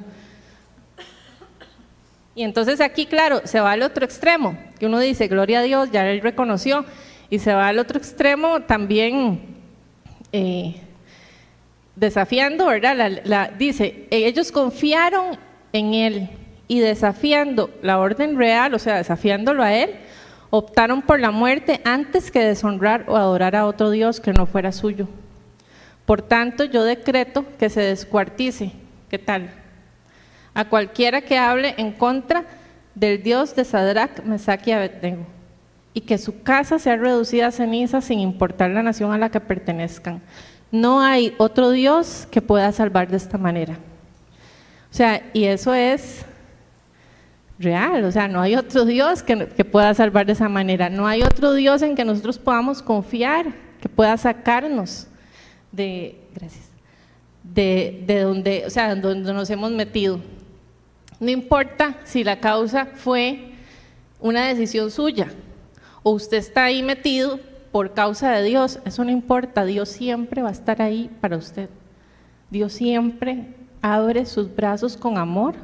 Y 2.34 2.42
entonces 2.42 2.80
aquí, 2.80 3.06
claro, 3.06 3.40
se 3.44 3.60
va 3.60 3.72
al 3.72 3.82
otro 3.82 4.04
extremo. 4.04 4.58
que 4.78 4.86
uno 4.86 5.00
dice, 5.00 5.26
gloria 5.26 5.60
a 5.60 5.62
Dios, 5.62 5.90
ya 5.90 6.06
él 6.06 6.20
reconoció, 6.20 6.84
y 7.30 7.38
se 7.38 7.54
va 7.54 7.68
al 7.68 7.78
otro 7.78 7.98
extremo 7.98 8.60
también 8.60 9.40
eh, 10.32 10.76
desafiando, 11.96 12.66
¿verdad? 12.66 13.22
La, 13.24 13.48
dice, 13.48 14.06
ellos 14.10 14.52
confiaron 14.52 15.38
en 15.72 15.94
él 15.94 16.28
y 16.68 16.80
desafiando 16.80 17.70
la 17.82 17.98
orden 17.98 18.36
real, 18.36 18.74
o 18.74 18.78
sea, 18.78 18.96
desafiándolo 18.96 19.62
a 19.62 19.72
él, 19.72 19.94
optaron 20.50 21.02
por 21.02 21.20
la 21.20 21.30
muerte 21.30 21.80
antes 21.84 22.30
que 22.30 22.44
deshonrar 22.44 23.04
o 23.08 23.16
adorar 23.16 23.56
a 23.56 23.66
otro 23.66 23.90
Dios 23.90 24.20
que 24.20 24.32
no 24.32 24.46
fuera 24.46 24.72
suyo. 24.72 25.08
Por 26.04 26.22
tanto, 26.22 26.64
yo 26.64 26.84
decreto 26.84 27.44
que 27.58 27.68
se 27.68 27.80
descuartice. 27.80 28.72
¿Qué 29.10 29.18
tal? 29.18 29.50
A 30.54 30.66
cualquiera 30.66 31.20
que 31.20 31.38
hable 31.38 31.74
en 31.78 31.92
contra 31.92 32.44
del 32.94 33.22
Dios 33.22 33.54
de 33.54 33.64
Sadrach, 33.64 34.22
Mesach 34.24 34.66
y 34.66 34.72
Abednego, 34.72 35.26
y 35.92 36.02
que 36.02 36.18
su 36.18 36.42
casa 36.42 36.78
sea 36.78 36.96
reducida 36.96 37.48
a 37.48 37.52
ceniza 37.52 38.00
sin 38.00 38.20
importar 38.20 38.70
la 38.70 38.82
nación 38.82 39.12
a 39.12 39.18
la 39.18 39.30
que 39.30 39.40
pertenezcan. 39.40 40.22
No 40.70 41.00
hay 41.00 41.34
otro 41.38 41.70
Dios 41.70 42.26
que 42.30 42.40
pueda 42.40 42.72
salvar 42.72 43.08
de 43.08 43.16
esta 43.16 43.38
manera. 43.38 43.74
O 44.90 44.94
sea, 44.96 45.22
y 45.32 45.44
eso 45.44 45.74
es 45.74 46.24
real, 47.58 48.04
o 48.04 48.12
sea, 48.12 48.28
no 48.28 48.40
hay 48.40 48.54
otro 48.56 48.84
Dios 48.84 49.22
que, 49.22 49.36
pueda 49.64 49.94
salvar 49.94 50.26
de 50.26 50.32
esa 50.32 50.48
manera, 50.48 50.90
no 50.90 51.06
hay 51.06 51.22
otro 51.22 51.54
Dios 51.54 51.82
en 51.82 51.94
que 51.94 52.04
nosotros 52.04 52.38
podamos 52.38 52.82
confiar, 52.82 53.46
que 53.80 53.88
pueda 53.88 54.16
sacarnos 54.16 55.06
de, 55.72 56.20
gracias, 56.34 56.70
de, 57.42 58.04
de 58.06 58.20
donde, 58.20 58.64
o 58.66 58.70
sea, 58.70 58.94
donde 58.94 59.32
nos 59.32 59.48
hemos 59.50 59.70
metido. 59.70 60.20
No 61.18 61.30
importa 61.30 61.96
si 62.04 62.24
la 62.24 62.40
causa 62.40 62.88
fue 62.94 63.52
una 64.20 64.46
decisión 64.46 64.90
suya 64.90 65.28
o 66.02 66.10
usted 66.10 66.36
está 66.36 66.64
ahí 66.64 66.82
metido 66.82 67.40
por 67.72 67.94
causa 67.94 68.30
de 68.32 68.42
Dios, 68.42 68.80
eso 68.84 69.04
no 69.04 69.10
importa, 69.10 69.64
Dios 69.64 69.88
siempre 69.88 70.42
va 70.42 70.48
a 70.48 70.52
estar 70.52 70.80
ahí 70.80 71.10
para 71.20 71.36
usted. 71.36 71.68
Dios 72.50 72.72
siempre 72.72 73.54
abre 73.82 74.24
sus 74.24 74.54
brazos 74.54 74.96
con 74.96 75.18
amor 75.18 75.54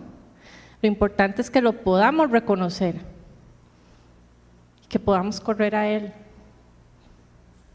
lo 0.83 0.89
importante 0.89 1.41
es 1.41 1.49
que 1.49 1.62
lo 1.62 1.72
podamos 1.72 2.30
reconocer, 2.33 2.97
que 4.89 4.99
podamos 4.99 5.41
correr 5.41 5.76
a 5.76 5.89
Él. 5.89 6.12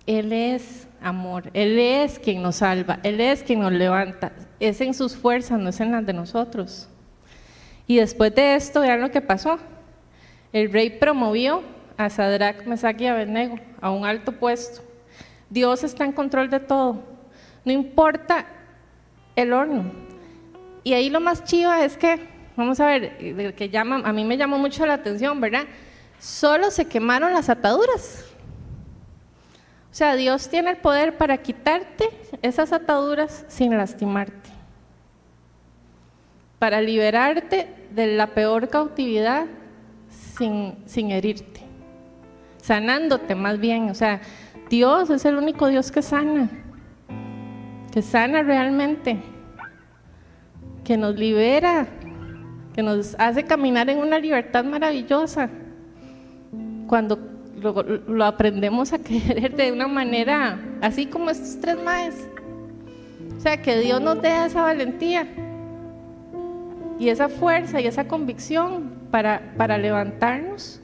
Él 0.06 0.34
es 0.34 0.88
amor, 1.02 1.50
Él 1.54 1.80
es 1.80 2.20
quien 2.20 2.42
nos 2.42 2.58
salva, 2.58 3.00
Él 3.04 3.22
es 3.22 3.44
quien 3.44 3.62
nos 3.62 3.72
levanta. 3.72 4.34
Es 4.60 4.82
en 4.82 4.94
sus 4.94 5.16
fuerzas, 5.16 5.58
no 5.58 5.70
es 5.70 5.80
en 5.80 5.94
las 5.94 6.06
de 6.06 6.12
nosotros. 6.12 6.90
Y 7.88 7.96
después 7.96 8.36
de 8.36 8.56
esto, 8.56 8.82
vean 8.82 9.00
lo 9.00 9.10
que 9.10 9.22
pasó. 9.22 9.58
El 10.52 10.72
rey 10.74 10.90
promovió 10.90 11.64
a 11.96 12.10
Sadrach, 12.10 12.66
Mesach 12.66 13.00
y 13.00 13.08
Abednego 13.08 13.58
a 13.80 13.90
un 13.90 14.06
alto 14.06 14.34
puesto. 14.34 14.82
Dios 15.50 15.86
está 15.86 16.04
en 16.04 16.12
control 16.12 16.50
de 16.50 16.60
todo. 16.60 17.04
No 17.64 17.72
importa 17.72 18.46
el 19.38 19.54
horno. 19.54 19.92
Y 20.84 20.94
ahí 20.94 21.10
lo 21.10 21.22
más 21.22 21.46
chiva 21.46 21.86
es 21.86 21.96
que 21.96 22.37
vamos 22.58 22.80
a 22.80 22.88
ver, 22.88 23.54
que 23.56 23.70
llama, 23.70 24.02
a 24.04 24.12
mí 24.12 24.26
me 24.26 24.36
llamó 24.36 24.58
mucho 24.58 24.86
la 24.86 24.96
atención, 24.96 25.40
¿verdad? 25.40 25.66
Solo 26.20 26.72
se 26.72 26.86
quemaron 26.86 27.32
las 27.32 27.50
ataduras. 27.50 28.26
O 29.92 29.96
sea, 29.98 30.16
Dios 30.16 30.50
tiene 30.50 30.72
el 30.72 30.78
poder 30.78 31.18
para 31.18 31.38
quitarte 31.38 32.10
esas 32.42 32.74
ataduras 32.74 33.46
sin 33.48 33.78
lastimarte, 33.78 34.50
para 36.60 36.82
liberarte 36.82 37.68
de 37.92 38.08
la 38.08 38.28
peor 38.28 38.70
cautividad 38.70 39.46
sin, 40.10 40.76
sin 40.86 41.12
herirte, 41.12 41.62
sanándote 42.62 43.36
más 43.36 43.60
bien. 43.60 43.90
O 43.90 43.96
sea, 43.96 44.22
Dios 44.70 45.10
es 45.12 45.26
el 45.26 45.38
único 45.38 45.68
Dios 45.68 45.92
que 45.92 46.02
sana, 46.02 46.50
que 47.92 48.02
sana 48.02 48.42
realmente, 48.42 49.20
que 50.84 50.98
nos 50.98 51.16
libera 51.16 51.88
que 52.78 52.84
nos 52.84 53.16
hace 53.18 53.44
caminar 53.44 53.90
en 53.90 53.98
una 53.98 54.20
libertad 54.20 54.64
maravillosa. 54.64 55.50
Cuando 56.86 57.18
lo, 57.60 58.24
aprendemos 58.24 58.94
a 58.94 59.00
querer 59.04 59.56
de 59.56 59.72
una 59.72 59.88
manera 59.88 60.60
así 60.80 61.08
como 61.08 61.32
estos 61.32 61.60
tres 61.60 61.76
maes. 61.84 62.30
O 63.36 63.40
sea, 63.42 63.60
que 63.64 63.80
Dios 63.80 64.00
nos 64.00 64.22
dé 64.22 64.46
esa 64.46 64.62
valentía 64.62 65.28
y 67.00 67.10
esa 67.10 67.30
fuerza 67.30 67.82
y 67.82 67.88
esa 67.88 68.08
convicción 68.08 68.92
para, 69.10 69.56
para 69.58 69.80
levantarnos 69.80 70.80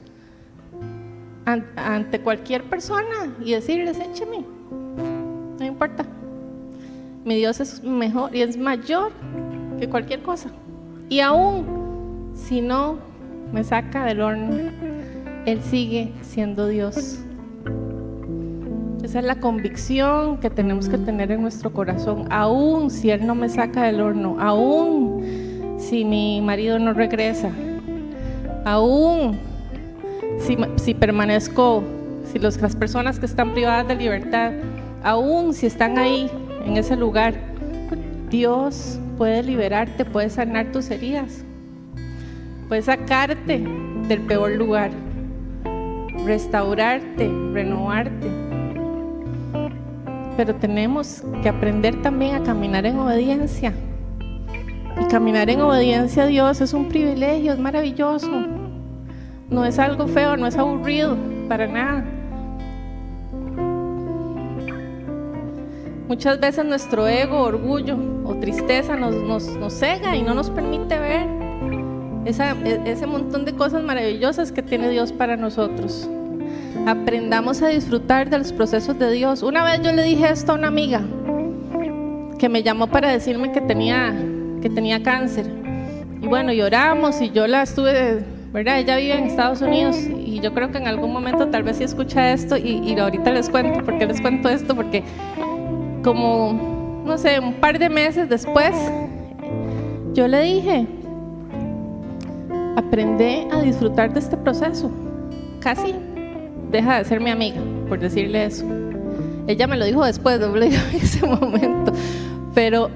ante 1.44 2.20
cualquier 2.22 2.64
persona 2.64 3.36
y 3.40 3.52
decirles, 3.52 4.00
écheme, 4.00 4.44
no 5.60 5.64
importa. 5.64 6.04
Mi 7.24 7.36
Dios 7.36 7.60
es 7.60 7.84
mejor 7.84 8.34
y 8.34 8.42
es 8.42 8.56
mayor 8.56 9.12
que 9.78 9.88
cualquier 9.88 10.22
cosa. 10.22 10.50
Y 11.08 11.20
aún 11.20 11.83
si 12.34 12.60
no 12.60 12.98
me 13.52 13.64
saca 13.64 14.04
del 14.04 14.20
horno, 14.20 14.56
Él 15.46 15.60
sigue 15.62 16.12
siendo 16.22 16.66
Dios. 16.68 17.20
Esa 19.02 19.18
es 19.20 19.24
la 19.24 19.36
convicción 19.36 20.38
que 20.38 20.50
tenemos 20.50 20.88
que 20.88 20.98
tener 20.98 21.30
en 21.30 21.42
nuestro 21.42 21.72
corazón, 21.72 22.26
aún 22.30 22.90
si 22.90 23.10
Él 23.10 23.26
no 23.26 23.34
me 23.34 23.48
saca 23.48 23.84
del 23.84 24.00
horno, 24.00 24.36
aún 24.40 25.76
si 25.78 26.04
mi 26.04 26.40
marido 26.40 26.78
no 26.78 26.94
regresa, 26.94 27.50
aún 28.64 29.38
si, 30.76 30.94
permanezco, 30.94 31.84
si 32.32 32.38
las 32.38 32.56
personas 32.76 33.20
que 33.20 33.26
están 33.26 33.52
privadas 33.52 33.86
de 33.86 33.94
libertad, 33.94 34.52
aún 35.02 35.52
si 35.52 35.66
están 35.66 35.98
ahí 35.98 36.30
en 36.64 36.76
ese 36.78 36.96
lugar, 36.96 37.34
Dios 38.30 38.98
puede 39.18 39.42
liberarte, 39.42 40.04
puede 40.04 40.30
sanar 40.30 40.72
tus 40.72 40.90
heridas 40.90 41.44
puede 42.74 42.82
sacarte 42.82 43.64
del 44.08 44.20
peor 44.22 44.50
lugar, 44.50 44.90
restaurarte, 46.24 47.30
renovarte. 47.52 48.26
Pero 50.36 50.56
tenemos 50.56 51.22
que 51.40 51.48
aprender 51.48 52.02
también 52.02 52.34
a 52.34 52.42
caminar 52.42 52.84
en 52.84 52.98
obediencia. 52.98 53.72
Y 55.00 55.04
caminar 55.04 55.50
en 55.50 55.60
obediencia 55.60 56.24
a 56.24 56.26
Dios 56.26 56.60
es 56.60 56.74
un 56.74 56.88
privilegio, 56.88 57.52
es 57.52 57.60
maravilloso. 57.60 58.44
No 59.50 59.64
es 59.64 59.78
algo 59.78 60.08
feo, 60.08 60.36
no 60.36 60.48
es 60.48 60.56
aburrido, 60.56 61.16
para 61.48 61.68
nada. 61.68 62.04
Muchas 66.08 66.40
veces 66.40 66.64
nuestro 66.64 67.06
ego, 67.06 67.40
orgullo 67.40 67.96
o 68.24 68.34
tristeza 68.40 68.96
nos, 68.96 69.14
nos 69.14 69.72
cega 69.72 70.16
y 70.16 70.22
no 70.22 70.34
nos 70.34 70.50
permite 70.50 70.98
ver 70.98 71.43
e, 72.24 72.80
ese 72.86 73.06
montón 73.06 73.44
de 73.44 73.54
cosas 73.54 73.82
maravillosas 73.82 74.52
que 74.52 74.62
tiene 74.62 74.88
Dios 74.90 75.12
para 75.12 75.36
nosotros. 75.36 76.08
Aprendamos 76.86 77.62
a 77.62 77.68
disfrutar 77.68 78.30
de 78.30 78.38
los 78.38 78.52
procesos 78.52 78.98
de 78.98 79.10
Dios. 79.10 79.42
Una 79.42 79.64
vez 79.64 79.80
yo 79.82 79.92
le 79.92 80.02
dije 80.02 80.28
esto 80.30 80.52
a 80.52 80.54
una 80.56 80.68
amiga 80.68 81.02
que 82.38 82.48
me 82.48 82.62
llamó 82.62 82.88
para 82.88 83.10
decirme 83.10 83.52
que 83.52 83.60
tenía, 83.60 84.14
que 84.60 84.68
tenía 84.68 85.02
cáncer. 85.02 85.46
Y 86.20 86.26
bueno, 86.26 86.52
lloramos 86.52 87.20
y 87.20 87.30
yo 87.30 87.46
la 87.46 87.62
estuve, 87.62 88.24
¿verdad? 88.52 88.78
Ella 88.78 88.96
vive 88.96 89.18
en 89.18 89.24
Estados 89.24 89.60
Unidos 89.62 89.96
y 89.96 90.40
yo 90.40 90.52
creo 90.52 90.70
que 90.70 90.78
en 90.78 90.88
algún 90.88 91.12
momento 91.12 91.48
tal 91.48 91.62
vez 91.62 91.76
sí 91.76 91.84
escucha 91.84 92.32
esto 92.32 92.56
y, 92.56 92.80
y 92.84 92.98
ahorita 92.98 93.30
les 93.30 93.48
cuento, 93.48 93.84
¿por 93.84 93.98
qué 93.98 94.06
les 94.06 94.20
cuento 94.20 94.48
esto? 94.48 94.74
Porque 94.74 95.02
como, 96.02 97.02
no 97.04 97.16
sé, 97.18 97.38
un 97.40 97.54
par 97.54 97.78
de 97.78 97.88
meses 97.88 98.28
después, 98.28 98.74
yo 100.12 100.28
le 100.28 100.40
dije, 100.42 100.86
aprendí 102.76 103.46
a 103.50 103.60
disfrutar 103.60 104.12
de 104.12 104.20
este 104.20 104.36
proceso. 104.36 104.90
Casi 105.60 105.94
deja 106.70 106.98
de 106.98 107.04
ser 107.04 107.20
mi 107.20 107.30
amiga, 107.30 107.60
por 107.88 107.98
decirle 107.98 108.46
eso. 108.46 108.64
Ella 109.46 109.66
me 109.66 109.76
lo 109.76 109.84
dijo 109.84 110.04
después, 110.04 110.40
no 110.40 110.48
me 110.50 110.66
en 110.66 110.72
ese 110.72 111.26
momento. 111.26 111.92
Pero 112.54 112.90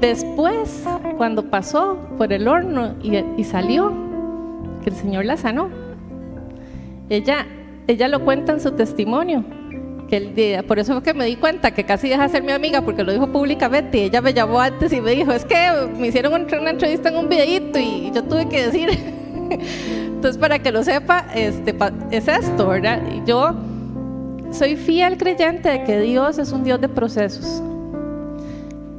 después, 0.00 0.84
cuando 1.16 1.44
pasó 1.50 1.98
por 2.16 2.32
el 2.32 2.48
horno 2.48 2.94
y, 3.02 3.44
salió, 3.44 3.92
que 4.82 4.90
el 4.90 4.96
Señor 4.96 5.24
la 5.24 5.36
sanó. 5.36 5.68
Ella, 7.08 7.46
ella 7.86 8.08
lo 8.08 8.24
cuenta 8.24 8.52
en 8.52 8.60
su 8.60 8.72
testimonio. 8.72 9.44
Por 10.66 10.78
eso 10.78 10.94
fue 10.94 11.02
que 11.02 11.14
me 11.14 11.26
di 11.26 11.36
cuenta 11.36 11.70
que 11.72 11.84
casi 11.84 12.08
deja 12.08 12.22
de 12.22 12.28
ser 12.30 12.42
mi 12.42 12.52
amiga 12.52 12.80
porque 12.82 13.04
lo 13.04 13.12
dijo 13.12 13.26
públicamente. 13.28 14.04
Ella 14.04 14.20
me 14.20 14.32
llamó 14.32 14.60
antes 14.60 14.92
y 14.92 15.00
me 15.00 15.12
dijo, 15.12 15.32
es 15.32 15.44
que 15.44 15.70
me 15.98 16.08
hicieron 16.08 16.32
una 16.32 16.70
entrevista 16.70 17.10
en 17.10 17.16
un 17.16 17.28
videito 17.28 17.78
y 17.78 18.10
yo 18.14 18.24
tuve 18.24 18.48
que 18.48 18.66
decir 18.66 19.18
Entonces, 20.18 20.38
para 20.38 20.58
que 20.58 20.72
lo 20.72 20.82
sepa, 20.82 21.26
este, 21.34 21.74
es 22.10 22.28
esto, 22.28 22.68
¿verdad? 22.68 23.00
Yo 23.24 23.54
soy 24.50 24.76
fiel 24.76 25.16
creyente 25.16 25.68
de 25.68 25.84
que 25.84 26.00
Dios 26.00 26.38
es 26.38 26.52
un 26.52 26.64
Dios 26.64 26.80
de 26.80 26.88
procesos. 26.88 27.62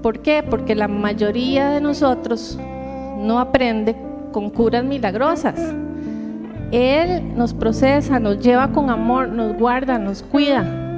¿Por 0.01 0.19
qué? 0.19 0.43
Porque 0.47 0.75
la 0.75 0.87
mayoría 0.87 1.71
de 1.71 1.81
nosotros 1.81 2.57
no 3.19 3.39
aprende 3.39 3.95
con 4.31 4.49
curas 4.49 4.83
milagrosas. 4.85 5.59
Él 6.71 7.35
nos 7.35 7.53
procesa, 7.53 8.19
nos 8.19 8.39
lleva 8.39 8.71
con 8.71 8.89
amor, 8.89 9.27
nos 9.27 9.57
guarda, 9.57 9.97
nos 9.97 10.23
cuida, 10.23 10.88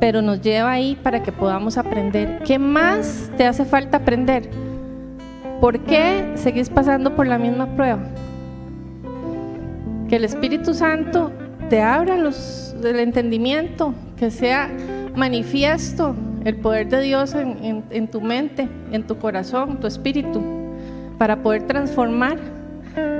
pero 0.00 0.22
nos 0.22 0.40
lleva 0.40 0.72
ahí 0.72 0.96
para 1.02 1.22
que 1.22 1.32
podamos 1.32 1.78
aprender. 1.78 2.42
¿Qué 2.44 2.58
más 2.58 3.30
te 3.36 3.46
hace 3.46 3.64
falta 3.64 3.98
aprender? 3.98 4.50
¿Por 5.60 5.80
qué 5.80 6.32
seguís 6.34 6.68
pasando 6.68 7.14
por 7.16 7.26
la 7.26 7.38
misma 7.38 7.74
prueba? 7.74 8.00
Que 10.08 10.16
el 10.16 10.24
Espíritu 10.24 10.74
Santo 10.74 11.32
te 11.70 11.80
abra 11.80 12.16
los, 12.16 12.74
el 12.84 13.00
entendimiento, 13.00 13.94
que 14.16 14.30
sea 14.30 14.70
manifiesto 15.16 16.14
el 16.44 16.56
poder 16.56 16.88
de 16.88 17.00
Dios 17.00 17.34
en, 17.34 18.08
tu 18.08 18.20
mente, 18.20 18.68
en 18.92 19.06
tu 19.06 19.18
corazón, 19.18 19.80
tu 19.80 19.86
espíritu, 19.86 20.42
para 21.18 21.42
poder 21.42 21.66
transformar 21.66 22.38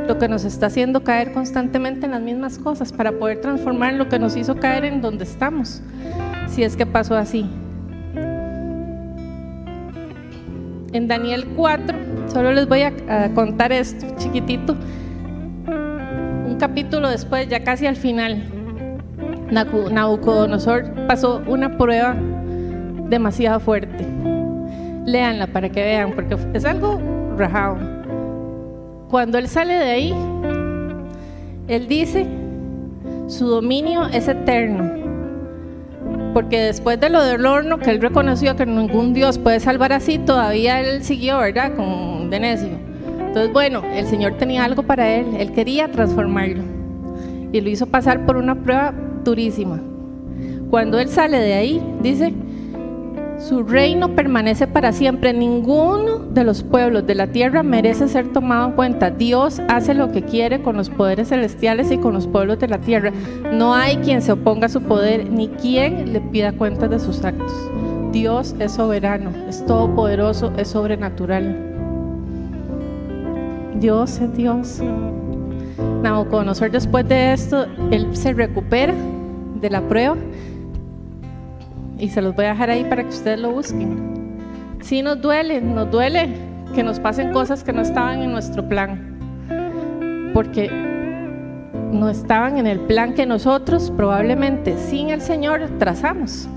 lo 0.07 0.18
que 0.18 0.29
nos 0.29 0.45
está 0.45 0.66
haciendo 0.66 1.03
caer 1.03 1.33
constantemente 1.33 2.05
en 2.05 2.12
las 2.12 2.20
mismas 2.20 2.59
cosas, 2.59 2.93
para 2.93 3.12
poder 3.12 3.41
transformar 3.41 3.95
lo 3.95 4.09
que 4.09 4.18
nos 4.18 4.37
hizo 4.37 4.57
caer 4.57 4.85
en 4.85 5.01
donde 5.01 5.25
estamos, 5.25 5.81
si 6.49 6.62
es 6.62 6.76
que 6.76 6.86
pasó 6.86 7.16
así. 7.16 7.47
En 10.92 11.09
Daniel 11.09 11.47
4, 11.57 11.99
solo 12.28 12.53
les 12.53 12.68
voy 12.68 12.82
a, 12.82 12.92
contar 13.34 13.72
esto 13.72 14.07
chiquitito, 14.16 14.76
un 15.66 16.57
capítulo 16.59 17.09
después, 17.09 17.49
ya 17.49 17.64
casi 17.64 17.86
al 17.86 17.97
final, 17.97 18.45
Nabucodonosor 19.51 21.07
pasó 21.07 21.42
una 21.47 21.76
prueba 21.76 22.14
demasiado 23.09 23.61
fuerte. 23.61 24.07
Leanla 25.05 25.49
para 25.49 25.68
que 25.68 25.82
vean, 25.82 26.12
porque 26.12 26.36
es 26.55 26.64
algo 26.64 27.01
rajado. 27.36 27.76
Cuando 29.11 29.38
él 29.38 29.49
sale 29.49 29.74
de 29.74 29.90
ahí, 29.90 30.14
él 31.68 31.88
dice, 31.88 32.26
su 33.26 33.47
dominio 33.49 34.07
es 34.07 34.28
eterno. 34.28 35.03
Porque 36.35 36.61
después 36.61 37.01
de 37.01 37.09
lo 37.09 37.22
del 37.22 37.47
horno, 37.47 37.78
que 37.78 37.91
él 37.91 38.01
reconoció 38.03 38.57
que 38.57 38.66
ningún 38.66 39.14
Dios 39.14 39.39
puede 39.39 39.61
salvar 39.61 39.93
así, 39.93 40.18
todavía 40.18 40.80
él 40.80 41.05
siguió, 41.05 41.39
¿verdad? 41.39 41.76
Con 41.76 42.28
Denecio. 42.28 42.76
Entonces, 43.20 43.53
bueno, 43.53 43.82
el 43.95 44.07
Señor 44.07 44.37
tenía 44.37 44.64
algo 44.64 44.82
para 44.82 45.14
él, 45.14 45.37
él 45.39 45.53
quería 45.53 45.91
transformarlo. 45.91 46.62
Y 47.53 47.61
lo 47.61 47.70
hizo 47.70 47.87
pasar 47.87 48.26
por 48.26 48.37
una 48.37 48.57
prueba 48.57 48.93
durísima. 49.24 49.80
Cuando 50.70 50.99
él 50.99 51.09
sale 51.09 51.39
de 51.39 51.55
ahí, 51.55 51.82
dice, 52.03 52.35
su 53.49 53.62
reino 53.62 54.14
permanece 54.14 54.66
para 54.66 54.92
siempre. 54.92 55.32
Ninguno 55.32 56.18
de 56.18 56.45
los 56.45 56.62
pueblos 56.62 57.07
de 57.07 57.14
la 57.14 57.26
tierra 57.26 57.62
merece 57.62 58.09
ser 58.09 58.32
tomado 58.32 58.68
en 58.68 58.72
cuenta. 58.72 59.11
Dios 59.11 59.61
hace 59.68 59.92
lo 59.92 60.12
que 60.12 60.22
quiere 60.22 60.62
con 60.62 60.76
los 60.76 60.88
poderes 60.88 61.28
celestiales 61.28 61.90
y 61.90 61.99
con 61.99 62.14
los 62.14 62.26
pueblos 62.26 62.59
de 62.59 62.68
la 62.68 62.78
tierra. 62.78 63.12
No 63.53 63.74
hay 63.74 63.97
quien 63.99 64.22
se 64.22 64.32
oponga 64.32 64.66
a 64.66 64.70
su 64.70 64.82
poder 64.82 65.30
ni 65.30 65.49
quien 65.49 66.12
le 66.12 66.20
pida 66.20 66.53
cuentas 66.53 66.88
de 66.88 66.99
sus 66.99 67.22
actos. 67.24 67.53
Dios 68.12 68.55
es 68.61 68.72
soberano, 68.72 69.30
es 69.49 69.64
todopoderoso, 69.66 70.53
es 70.57 70.68
sobrenatural. 70.68 71.57
Dios 73.78 74.20
es 74.20 74.34
Dios. 74.34 74.80
Nabucodonosor 76.03 76.70
después 76.70 77.07
de 77.09 77.32
esto, 77.34 77.66
él 77.90 78.09
se 78.16 78.32
recupera 78.32 78.95
de 79.61 79.70
la 79.70 79.82
prueba 79.82 80.16
y 81.99 82.09
se 82.09 82.22
los 82.22 82.34
voy 82.34 82.47
a 82.47 82.51
dejar 82.51 82.70
ahí 82.70 82.84
para 82.84 83.03
que 83.03 83.09
ustedes 83.09 83.38
lo 83.38 83.51
busquen. 83.53 84.14
Sí 84.82 85.03
nos 85.03 85.20
duele, 85.20 85.61
nos 85.61 85.90
duele 85.90 86.28
que 86.74 86.82
nos 86.82 87.01
pasen 87.01 87.32
cosas 87.32 87.64
que 87.64 87.72
no 87.72 87.82
estaban 87.82 88.22
en 88.22 88.32
nuestro 88.32 88.68
plan, 88.68 90.30
porque 90.34 90.70
no 91.92 92.09
estaban 92.09 92.59
en 92.59 92.66
el 92.66 92.80
plan 92.80 93.14
que 93.14 93.24
nosotros 93.24 93.92
probablemente 93.97 94.76
sin 94.76 95.11
el 95.11 95.20
Señor 95.20 95.62
trazamos. 95.78 96.49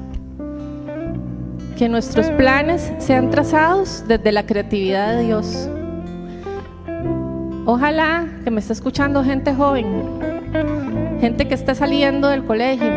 Que 1.77 1.88
nuestros 1.88 2.31
planes 2.31 2.91
sean 2.97 3.29
trazados 3.29 4.03
desde 4.07 4.31
la 4.31 4.47
creatividad 4.47 5.15
de 5.15 5.23
Dios. 5.23 5.69
Ojalá 7.65 8.25
que 8.43 8.49
me 8.49 8.59
esté 8.61 8.73
escuchando 8.73 9.23
gente 9.23 9.53
joven, 9.53 9.85
gente 11.21 11.47
que 11.47 11.53
está 11.53 11.75
saliendo 11.75 12.29
del 12.29 12.45
colegio, 12.45 12.88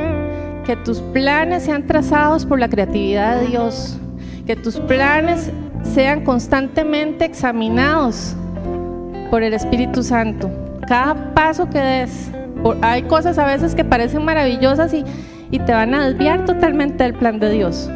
que 0.71 0.77
tus 0.77 1.01
planes 1.01 1.65
sean 1.65 1.85
trazados 1.85 2.47
por 2.47 2.61
la 2.61 2.69
creatividad 2.69 3.41
de 3.41 3.49
Dios, 3.49 3.99
que 4.47 4.55
tus 4.55 4.79
planes 4.79 5.51
sean 5.83 6.23
constantemente 6.23 7.25
examinados 7.25 8.37
por 9.33 9.43
el 9.43 9.53
Espíritu 9.53 10.05
Santo. 10.05 10.49
Cada 10.87 11.35
paso 11.35 11.69
que 11.69 11.81
des, 11.81 12.31
hay 12.83 13.03
cosas 13.03 13.37
a 13.39 13.47
veces 13.47 13.75
que 13.75 13.85
parecen 13.85 14.25
maravillosas 14.25 14.95
y, 14.95 15.05
y 15.51 15.59
te 15.59 15.73
van 15.73 15.93
a 15.93 16.07
desviar 16.07 16.45
totalmente 16.45 17.03
del 17.03 17.15
plan 17.15 17.41
de 17.41 17.51
Dios. 17.51 17.91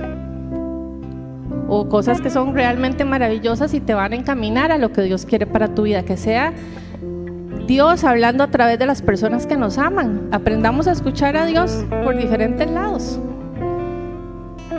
O 1.68 1.88
cosas 1.88 2.20
que 2.20 2.28
son 2.28 2.54
realmente 2.54 3.04
maravillosas 3.04 3.72
y 3.72 3.78
te 3.78 3.94
van 3.94 4.14
a 4.14 4.16
encaminar 4.16 4.72
a 4.72 4.78
lo 4.78 4.90
que 4.90 5.02
Dios 5.02 5.26
quiere 5.26 5.46
para 5.46 5.68
tu 5.76 5.82
vida, 5.82 6.02
que 6.02 6.16
sea 6.16 6.52
Dios 7.66 8.04
hablando 8.04 8.44
a 8.44 8.48
través 8.48 8.78
de 8.78 8.86
las 8.86 9.00
personas 9.00 9.46
que 9.46 9.56
nos 9.56 9.78
aman. 9.78 10.28
Aprendamos 10.32 10.86
a 10.86 10.92
escuchar 10.92 11.36
a 11.36 11.46
Dios 11.46 11.84
por 12.04 12.16
diferentes 12.16 12.70
lados. 12.70 13.18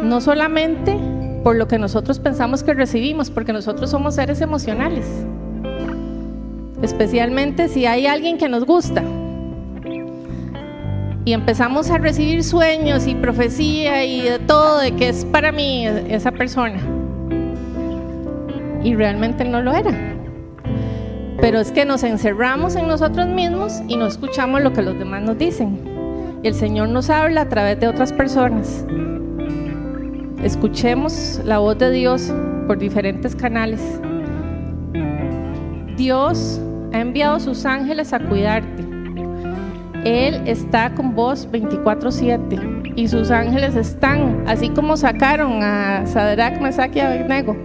No 0.03 0.21
solamente 0.21 0.97
por 1.43 1.55
lo 1.55 1.67
que 1.67 1.79
nosotros 1.79 2.19
pensamos 2.19 2.63
que 2.63 2.73
recibimos, 2.73 3.29
porque 3.31 3.53
nosotros 3.53 3.89
somos 3.89 4.15
seres 4.15 4.41
emocionales. 4.41 5.05
Especialmente 6.81 7.69
si 7.69 7.85
hay 7.85 8.05
alguien 8.05 8.37
que 8.37 8.49
nos 8.49 8.65
gusta. 8.65 9.03
Y 11.23 11.33
empezamos 11.33 11.89
a 11.89 11.97
recibir 11.97 12.43
sueños 12.43 13.07
y 13.07 13.15
profecía 13.15 14.05
y 14.05 14.21
de 14.21 14.37
todo 14.37 14.79
de 14.79 14.95
que 14.95 15.09
es 15.09 15.25
para 15.25 15.51
mí 15.51 15.87
esa 15.87 16.31
persona. 16.31 16.79
Y 18.83 18.93
realmente 18.93 19.43
no 19.43 19.63
lo 19.63 19.73
era. 19.73 20.14
Pero 21.41 21.59
es 21.59 21.71
que 21.71 21.85
nos 21.85 22.03
encerramos 22.03 22.75
en 22.75 22.87
nosotros 22.87 23.27
mismos 23.27 23.81
y 23.87 23.97
no 23.97 24.07
escuchamos 24.07 24.61
lo 24.61 24.73
que 24.73 24.81
los 24.81 24.97
demás 24.97 25.21
nos 25.23 25.37
dicen. 25.37 25.79
El 26.43 26.53
Señor 26.53 26.89
nos 26.89 27.09
habla 27.09 27.41
a 27.41 27.49
través 27.49 27.79
de 27.79 27.87
otras 27.87 28.13
personas. 28.13 28.85
Escuchemos 30.43 31.41
la 31.43 31.57
voz 31.57 31.77
de 31.77 31.91
Dios 31.91 32.33
por 32.67 32.77
diferentes 32.77 33.35
canales. 33.35 33.81
Dios 35.97 36.61
ha 36.93 36.99
enviado 36.99 37.39
sus 37.39 37.65
ángeles 37.65 38.13
a 38.13 38.19
cuidarte. 38.19 38.83
Él 40.03 40.41
está 40.45 40.93
con 40.93 41.15
vos 41.15 41.47
24/7 41.51 42.93
y 42.95 43.07
sus 43.07 43.31
ángeles 43.31 43.75
están, 43.75 44.43
así 44.45 44.69
como 44.69 44.97
sacaron 44.97 45.63
a 45.63 46.05
Sadrach, 46.05 46.61
Mesach 46.61 46.95
y 46.95 46.99
Abednego. 46.99 47.55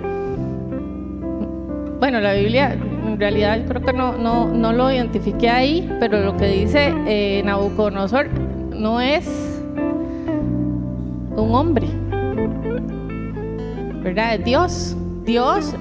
Bueno, 1.99 2.19
la 2.21 2.33
Biblia 2.33 2.79
realidad 3.21 3.59
yo 3.59 3.67
creo 3.67 3.83
que 3.83 3.93
no, 3.93 4.17
no, 4.17 4.49
no 4.49 4.73
lo 4.73 4.91
identifiqué 4.91 5.49
ahí, 5.49 5.97
pero 6.01 6.21
lo 6.21 6.37
que 6.37 6.47
dice 6.47 6.95
eh, 7.07 7.43
Nabucodonosor 7.45 8.29
no 8.75 9.01
es 9.01 9.29
un 11.37 11.55
hombre, 11.55 11.87
¿verdad? 14.03 14.35
Es 14.35 14.45
Dios. 14.45 14.97
Dios 15.25 15.75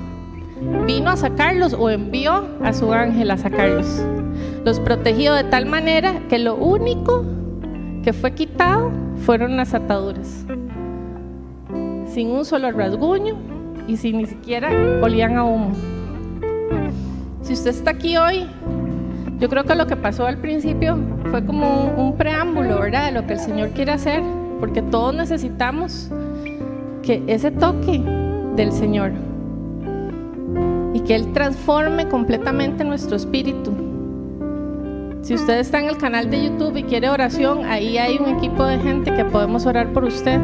vino 0.85 1.09
a 1.09 1.17
sacarlos 1.17 1.73
o 1.73 1.89
envió 1.89 2.47
a 2.61 2.73
su 2.73 2.93
ángel 2.93 3.31
a 3.31 3.37
sacarlos. 3.37 4.03
Los 4.65 4.79
protegió 4.79 5.33
de 5.33 5.45
tal 5.45 5.65
manera 5.65 6.21
que 6.29 6.37
lo 6.37 6.55
único 6.55 7.25
que 8.03 8.13
fue 8.13 8.33
quitado 8.33 8.91
fueron 9.25 9.57
las 9.57 9.73
ataduras. 9.73 10.45
Sin 12.07 12.31
un 12.31 12.45
solo 12.45 12.71
rasguño 12.71 13.37
y 13.87 13.97
sin 13.97 14.17
ni 14.17 14.25
siquiera 14.25 14.69
olían 15.01 15.37
a 15.37 15.43
humo. 15.43 15.71
Si 17.49 17.53
usted 17.53 17.71
está 17.71 17.89
aquí 17.89 18.15
hoy, 18.15 18.45
yo 19.39 19.49
creo 19.49 19.63
que 19.63 19.73
lo 19.73 19.87
que 19.87 19.95
pasó 19.95 20.27
al 20.27 20.37
principio 20.37 20.99
fue 21.31 21.43
como 21.43 21.91
un, 21.97 22.15
preámbulo, 22.15 22.79
¿verdad? 22.79 23.07
De 23.07 23.11
lo 23.11 23.25
que 23.25 23.33
el 23.33 23.39
Señor 23.39 23.69
quiere 23.69 23.91
hacer, 23.91 24.21
porque 24.59 24.83
todos 24.83 25.15
necesitamos 25.15 26.11
que 27.01 27.23
ese 27.25 27.49
toque 27.49 28.03
del 28.55 28.71
Señor 28.71 29.13
y 30.93 30.99
que 30.99 31.15
Él 31.15 31.33
transforme 31.33 32.07
completamente 32.07 32.83
nuestro 32.83 33.15
espíritu. 33.15 33.71
Si 35.23 35.33
usted 35.33 35.57
está 35.57 35.79
en 35.79 35.89
el 35.89 35.97
canal 35.97 36.29
de 36.29 36.43
YouTube 36.43 36.77
y 36.77 36.83
quiere 36.83 37.09
oración, 37.09 37.65
ahí 37.65 37.97
hay 37.97 38.19
un 38.19 38.27
equipo 38.27 38.63
de 38.63 38.77
gente 38.77 39.11
que 39.11 39.25
podemos 39.25 39.65
orar 39.65 39.91
por 39.91 40.03
usted. 40.03 40.39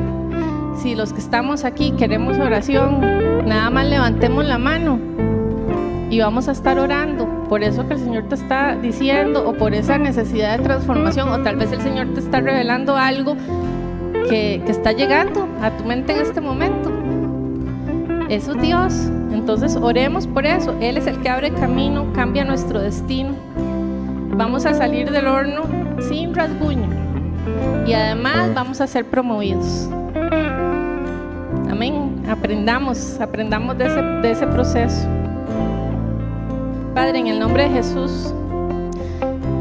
Si 0.76 0.96
los 0.96 1.14
que 1.14 1.20
estamos 1.20 1.66
aquí 1.66 1.92
queremos 1.92 2.40
oración, 2.40 3.00
nada 3.46 3.70
más 3.70 3.86
levantemos 3.86 4.44
la 4.44 4.58
mano 4.58 5.25
y 6.10 6.20
vamos 6.20 6.48
a 6.48 6.52
estar 6.52 6.78
orando 6.78 7.28
por 7.50 7.64
eso 7.64 7.88
que 7.88 7.96
el 7.96 8.00
Señor 8.00 8.24
te 8.30 8.36
está 8.36 8.76
diciendo 8.76 9.48
o 9.48 9.54
por 9.54 9.74
esa 9.74 9.98
necesidad 9.98 10.58
de 10.58 10.64
transformación 10.64 11.30
o 11.30 11.42
tal 11.42 11.56
vez 11.56 11.72
el 11.72 11.82
Señor 11.82 12.14
te 12.14 12.20
está 12.20 12.42
revelando 12.42 12.96
algo 12.96 13.36
que, 14.30 14.62
que 14.66 14.72
está 14.72 14.92
llegando 14.92 15.48
a 15.62 15.72
tu 15.72 15.84
mente 15.84 16.14
en 16.14 16.22
este 16.22 16.42
momento. 16.42 16.92
Eso 18.30 18.54
es 18.54 18.62
Dios. 18.62 18.94
Entonces 19.32 19.76
oremos 19.76 20.26
por 20.28 20.46
eso. 20.46 20.76
Él 20.80 20.98
es 20.98 21.08
el 21.08 21.20
que 21.22 21.30
abre 21.30 21.52
camino, 21.52 22.12
cambia 22.14 22.44
nuestro 22.44 22.80
destino. 22.80 23.36
Vamos 24.36 24.66
a 24.66 24.74
salir 24.74 25.12
del 25.12 25.28
horno 25.28 25.64
sin 26.00 26.34
rasguño. 26.34 26.90
Y 27.86 27.94
además 27.94 28.54
vamos 28.54 28.82
a 28.82 28.88
ser 28.88 29.06
promovidos. 29.06 29.90
Amén. 31.70 32.24
Aprendamos, 32.28 33.20
aprendamos 33.22 33.78
de 33.78 33.86
ese, 33.86 34.02
de 34.02 34.32
ese 34.32 34.48
proceso. 34.48 35.08
Padre, 36.96 37.20
en 37.20 37.28
el 37.28 37.40
nombre 37.40 37.64
de 37.64 37.72
Jesús, 37.72 38.34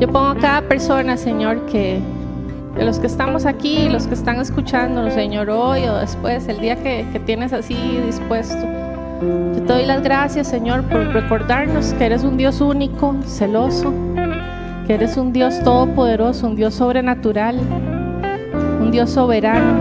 yo 0.01 0.07
pongo 0.07 0.29
a 0.29 0.37
cada 0.37 0.63
persona, 0.69 1.17
Señor, 1.17 1.67
que 1.67 1.99
de 2.77 2.85
los 2.85 3.01
que 3.01 3.09
estamos 3.09 3.45
aquí, 3.45 3.89
los 3.89 4.07
que 4.07 4.15
están 4.15 4.37
escuchando, 4.37 5.11
Señor, 5.11 5.51
hoy 5.51 5.83
o 5.83 5.97
después, 5.97 6.47
el 6.47 6.61
día 6.61 6.77
que, 6.77 7.05
que 7.13 7.19
tienes 7.19 7.53
así 7.53 7.75
dispuesto. 8.07 8.65
Yo 9.53 9.63
te 9.67 9.73
doy 9.73 9.85
las 9.85 10.05
gracias, 10.05 10.47
Señor, 10.47 10.85
por 10.85 11.09
recordarnos 11.09 11.93
que 11.95 12.07
eres 12.07 12.23
un 12.23 12.37
Dios 12.37 12.61
único, 12.61 13.17
celoso, 13.27 13.93
que 14.87 14.95
eres 14.95 15.17
un 15.17 15.33
Dios 15.33 15.61
todopoderoso, 15.65 16.47
un 16.47 16.55
Dios 16.55 16.75
sobrenatural, 16.75 17.59
un 18.81 18.93
Dios 18.93 19.11
soberano. 19.11 19.75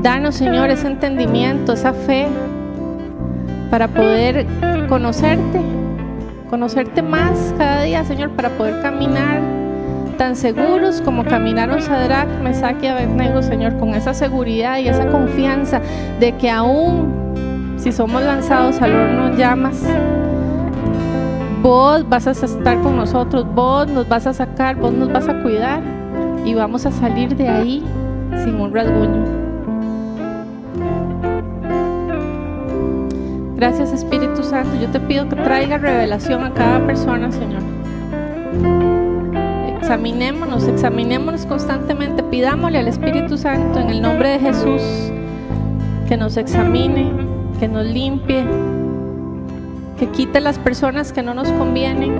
Danos, 0.00 0.36
Señor, 0.36 0.70
ese 0.70 0.86
entendimiento, 0.86 1.74
esa 1.74 1.92
fe 1.92 2.28
para 3.72 3.88
poder 3.88 4.44
conocerte, 4.86 5.58
conocerte 6.50 7.00
más 7.00 7.54
cada 7.56 7.84
día, 7.84 8.04
Señor, 8.04 8.28
para 8.32 8.50
poder 8.50 8.82
caminar 8.82 9.40
tan 10.18 10.36
seguros 10.36 11.00
como 11.00 11.24
caminaron 11.24 11.80
Sadrach, 11.80 12.28
Mesach 12.42 12.76
y 12.82 12.88
Abednego, 12.88 13.40
Señor, 13.40 13.78
con 13.78 13.94
esa 13.94 14.12
seguridad 14.12 14.76
y 14.76 14.88
esa 14.88 15.08
confianza 15.08 15.80
de 16.20 16.36
que 16.36 16.50
aún 16.50 17.32
si 17.78 17.92
somos 17.92 18.22
lanzados 18.22 18.82
al 18.82 18.94
horno 18.94 19.38
llamas, 19.38 19.82
vos 21.62 22.06
vas 22.06 22.26
a 22.26 22.32
estar 22.32 22.78
con 22.82 22.94
nosotros, 22.94 23.46
vos 23.54 23.88
nos 23.88 24.06
vas 24.06 24.26
a 24.26 24.34
sacar, 24.34 24.76
vos 24.76 24.92
nos 24.92 25.10
vas 25.10 25.30
a 25.30 25.42
cuidar 25.42 25.80
y 26.44 26.52
vamos 26.52 26.84
a 26.84 26.90
salir 26.90 27.34
de 27.36 27.48
ahí 27.48 27.82
sin 28.44 28.60
un 28.60 28.74
rasguño. 28.74 29.41
Gracias 33.62 33.92
Espíritu 33.92 34.42
Santo. 34.42 34.76
Yo 34.80 34.88
te 34.88 34.98
pido 34.98 35.28
que 35.28 35.36
traiga 35.36 35.78
revelación 35.78 36.42
a 36.42 36.52
cada 36.52 36.84
persona, 36.84 37.30
Señor. 37.30 37.62
Examinémonos, 39.78 40.66
examinémonos 40.66 41.46
constantemente. 41.46 42.24
Pidámosle 42.24 42.80
al 42.80 42.88
Espíritu 42.88 43.38
Santo 43.38 43.78
en 43.78 43.90
el 43.90 44.02
nombre 44.02 44.30
de 44.30 44.40
Jesús 44.40 44.82
que 46.08 46.16
nos 46.16 46.36
examine, 46.38 47.12
que 47.60 47.68
nos 47.68 47.86
limpie, 47.86 48.44
que 49.96 50.08
quite 50.08 50.40
las 50.40 50.58
personas 50.58 51.12
que 51.12 51.22
no 51.22 51.32
nos 51.32 51.48
convienen, 51.52 52.18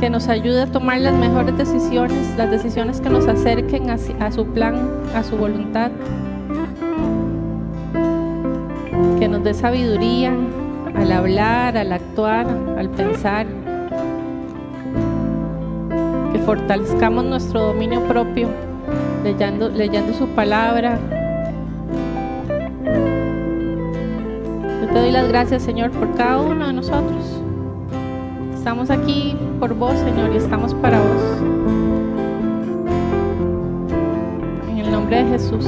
que 0.00 0.10
nos 0.10 0.26
ayude 0.26 0.62
a 0.62 0.66
tomar 0.66 1.00
las 1.00 1.14
mejores 1.14 1.56
decisiones, 1.56 2.36
las 2.36 2.50
decisiones 2.50 3.00
que 3.00 3.08
nos 3.08 3.28
acerquen 3.28 3.88
a, 3.88 4.32
su 4.32 4.46
plan, 4.46 4.90
a 5.14 5.22
su 5.22 5.36
voluntad. 5.36 5.92
Nos 9.44 9.52
dé 9.52 9.60
sabiduría 9.60 10.32
al 10.94 11.12
hablar, 11.12 11.76
al 11.76 11.92
actuar, 11.92 12.46
al 12.78 12.88
pensar. 12.88 13.46
Que 16.32 16.38
fortalezcamos 16.38 17.26
nuestro 17.26 17.60
dominio 17.60 18.00
propio 18.04 18.48
leyendo, 19.22 19.68
leyendo 19.68 20.14
su 20.14 20.28
palabra, 20.28 20.98
te 24.92 24.98
doy 24.98 25.10
las 25.10 25.28
gracias, 25.28 25.62
Señor, 25.62 25.90
por 25.90 26.14
cada 26.14 26.40
uno 26.40 26.66
de 26.66 26.72
nosotros. 26.72 27.42
Estamos 28.54 28.88
aquí 28.88 29.36
por 29.60 29.74
vos, 29.74 29.98
Señor, 29.98 30.32
y 30.32 30.38
estamos 30.38 30.72
para 30.74 30.98
vos. 30.98 31.22
En 34.70 34.78
el 34.78 34.90
nombre 34.90 35.22
de 35.22 35.30
Jesús. 35.32 35.66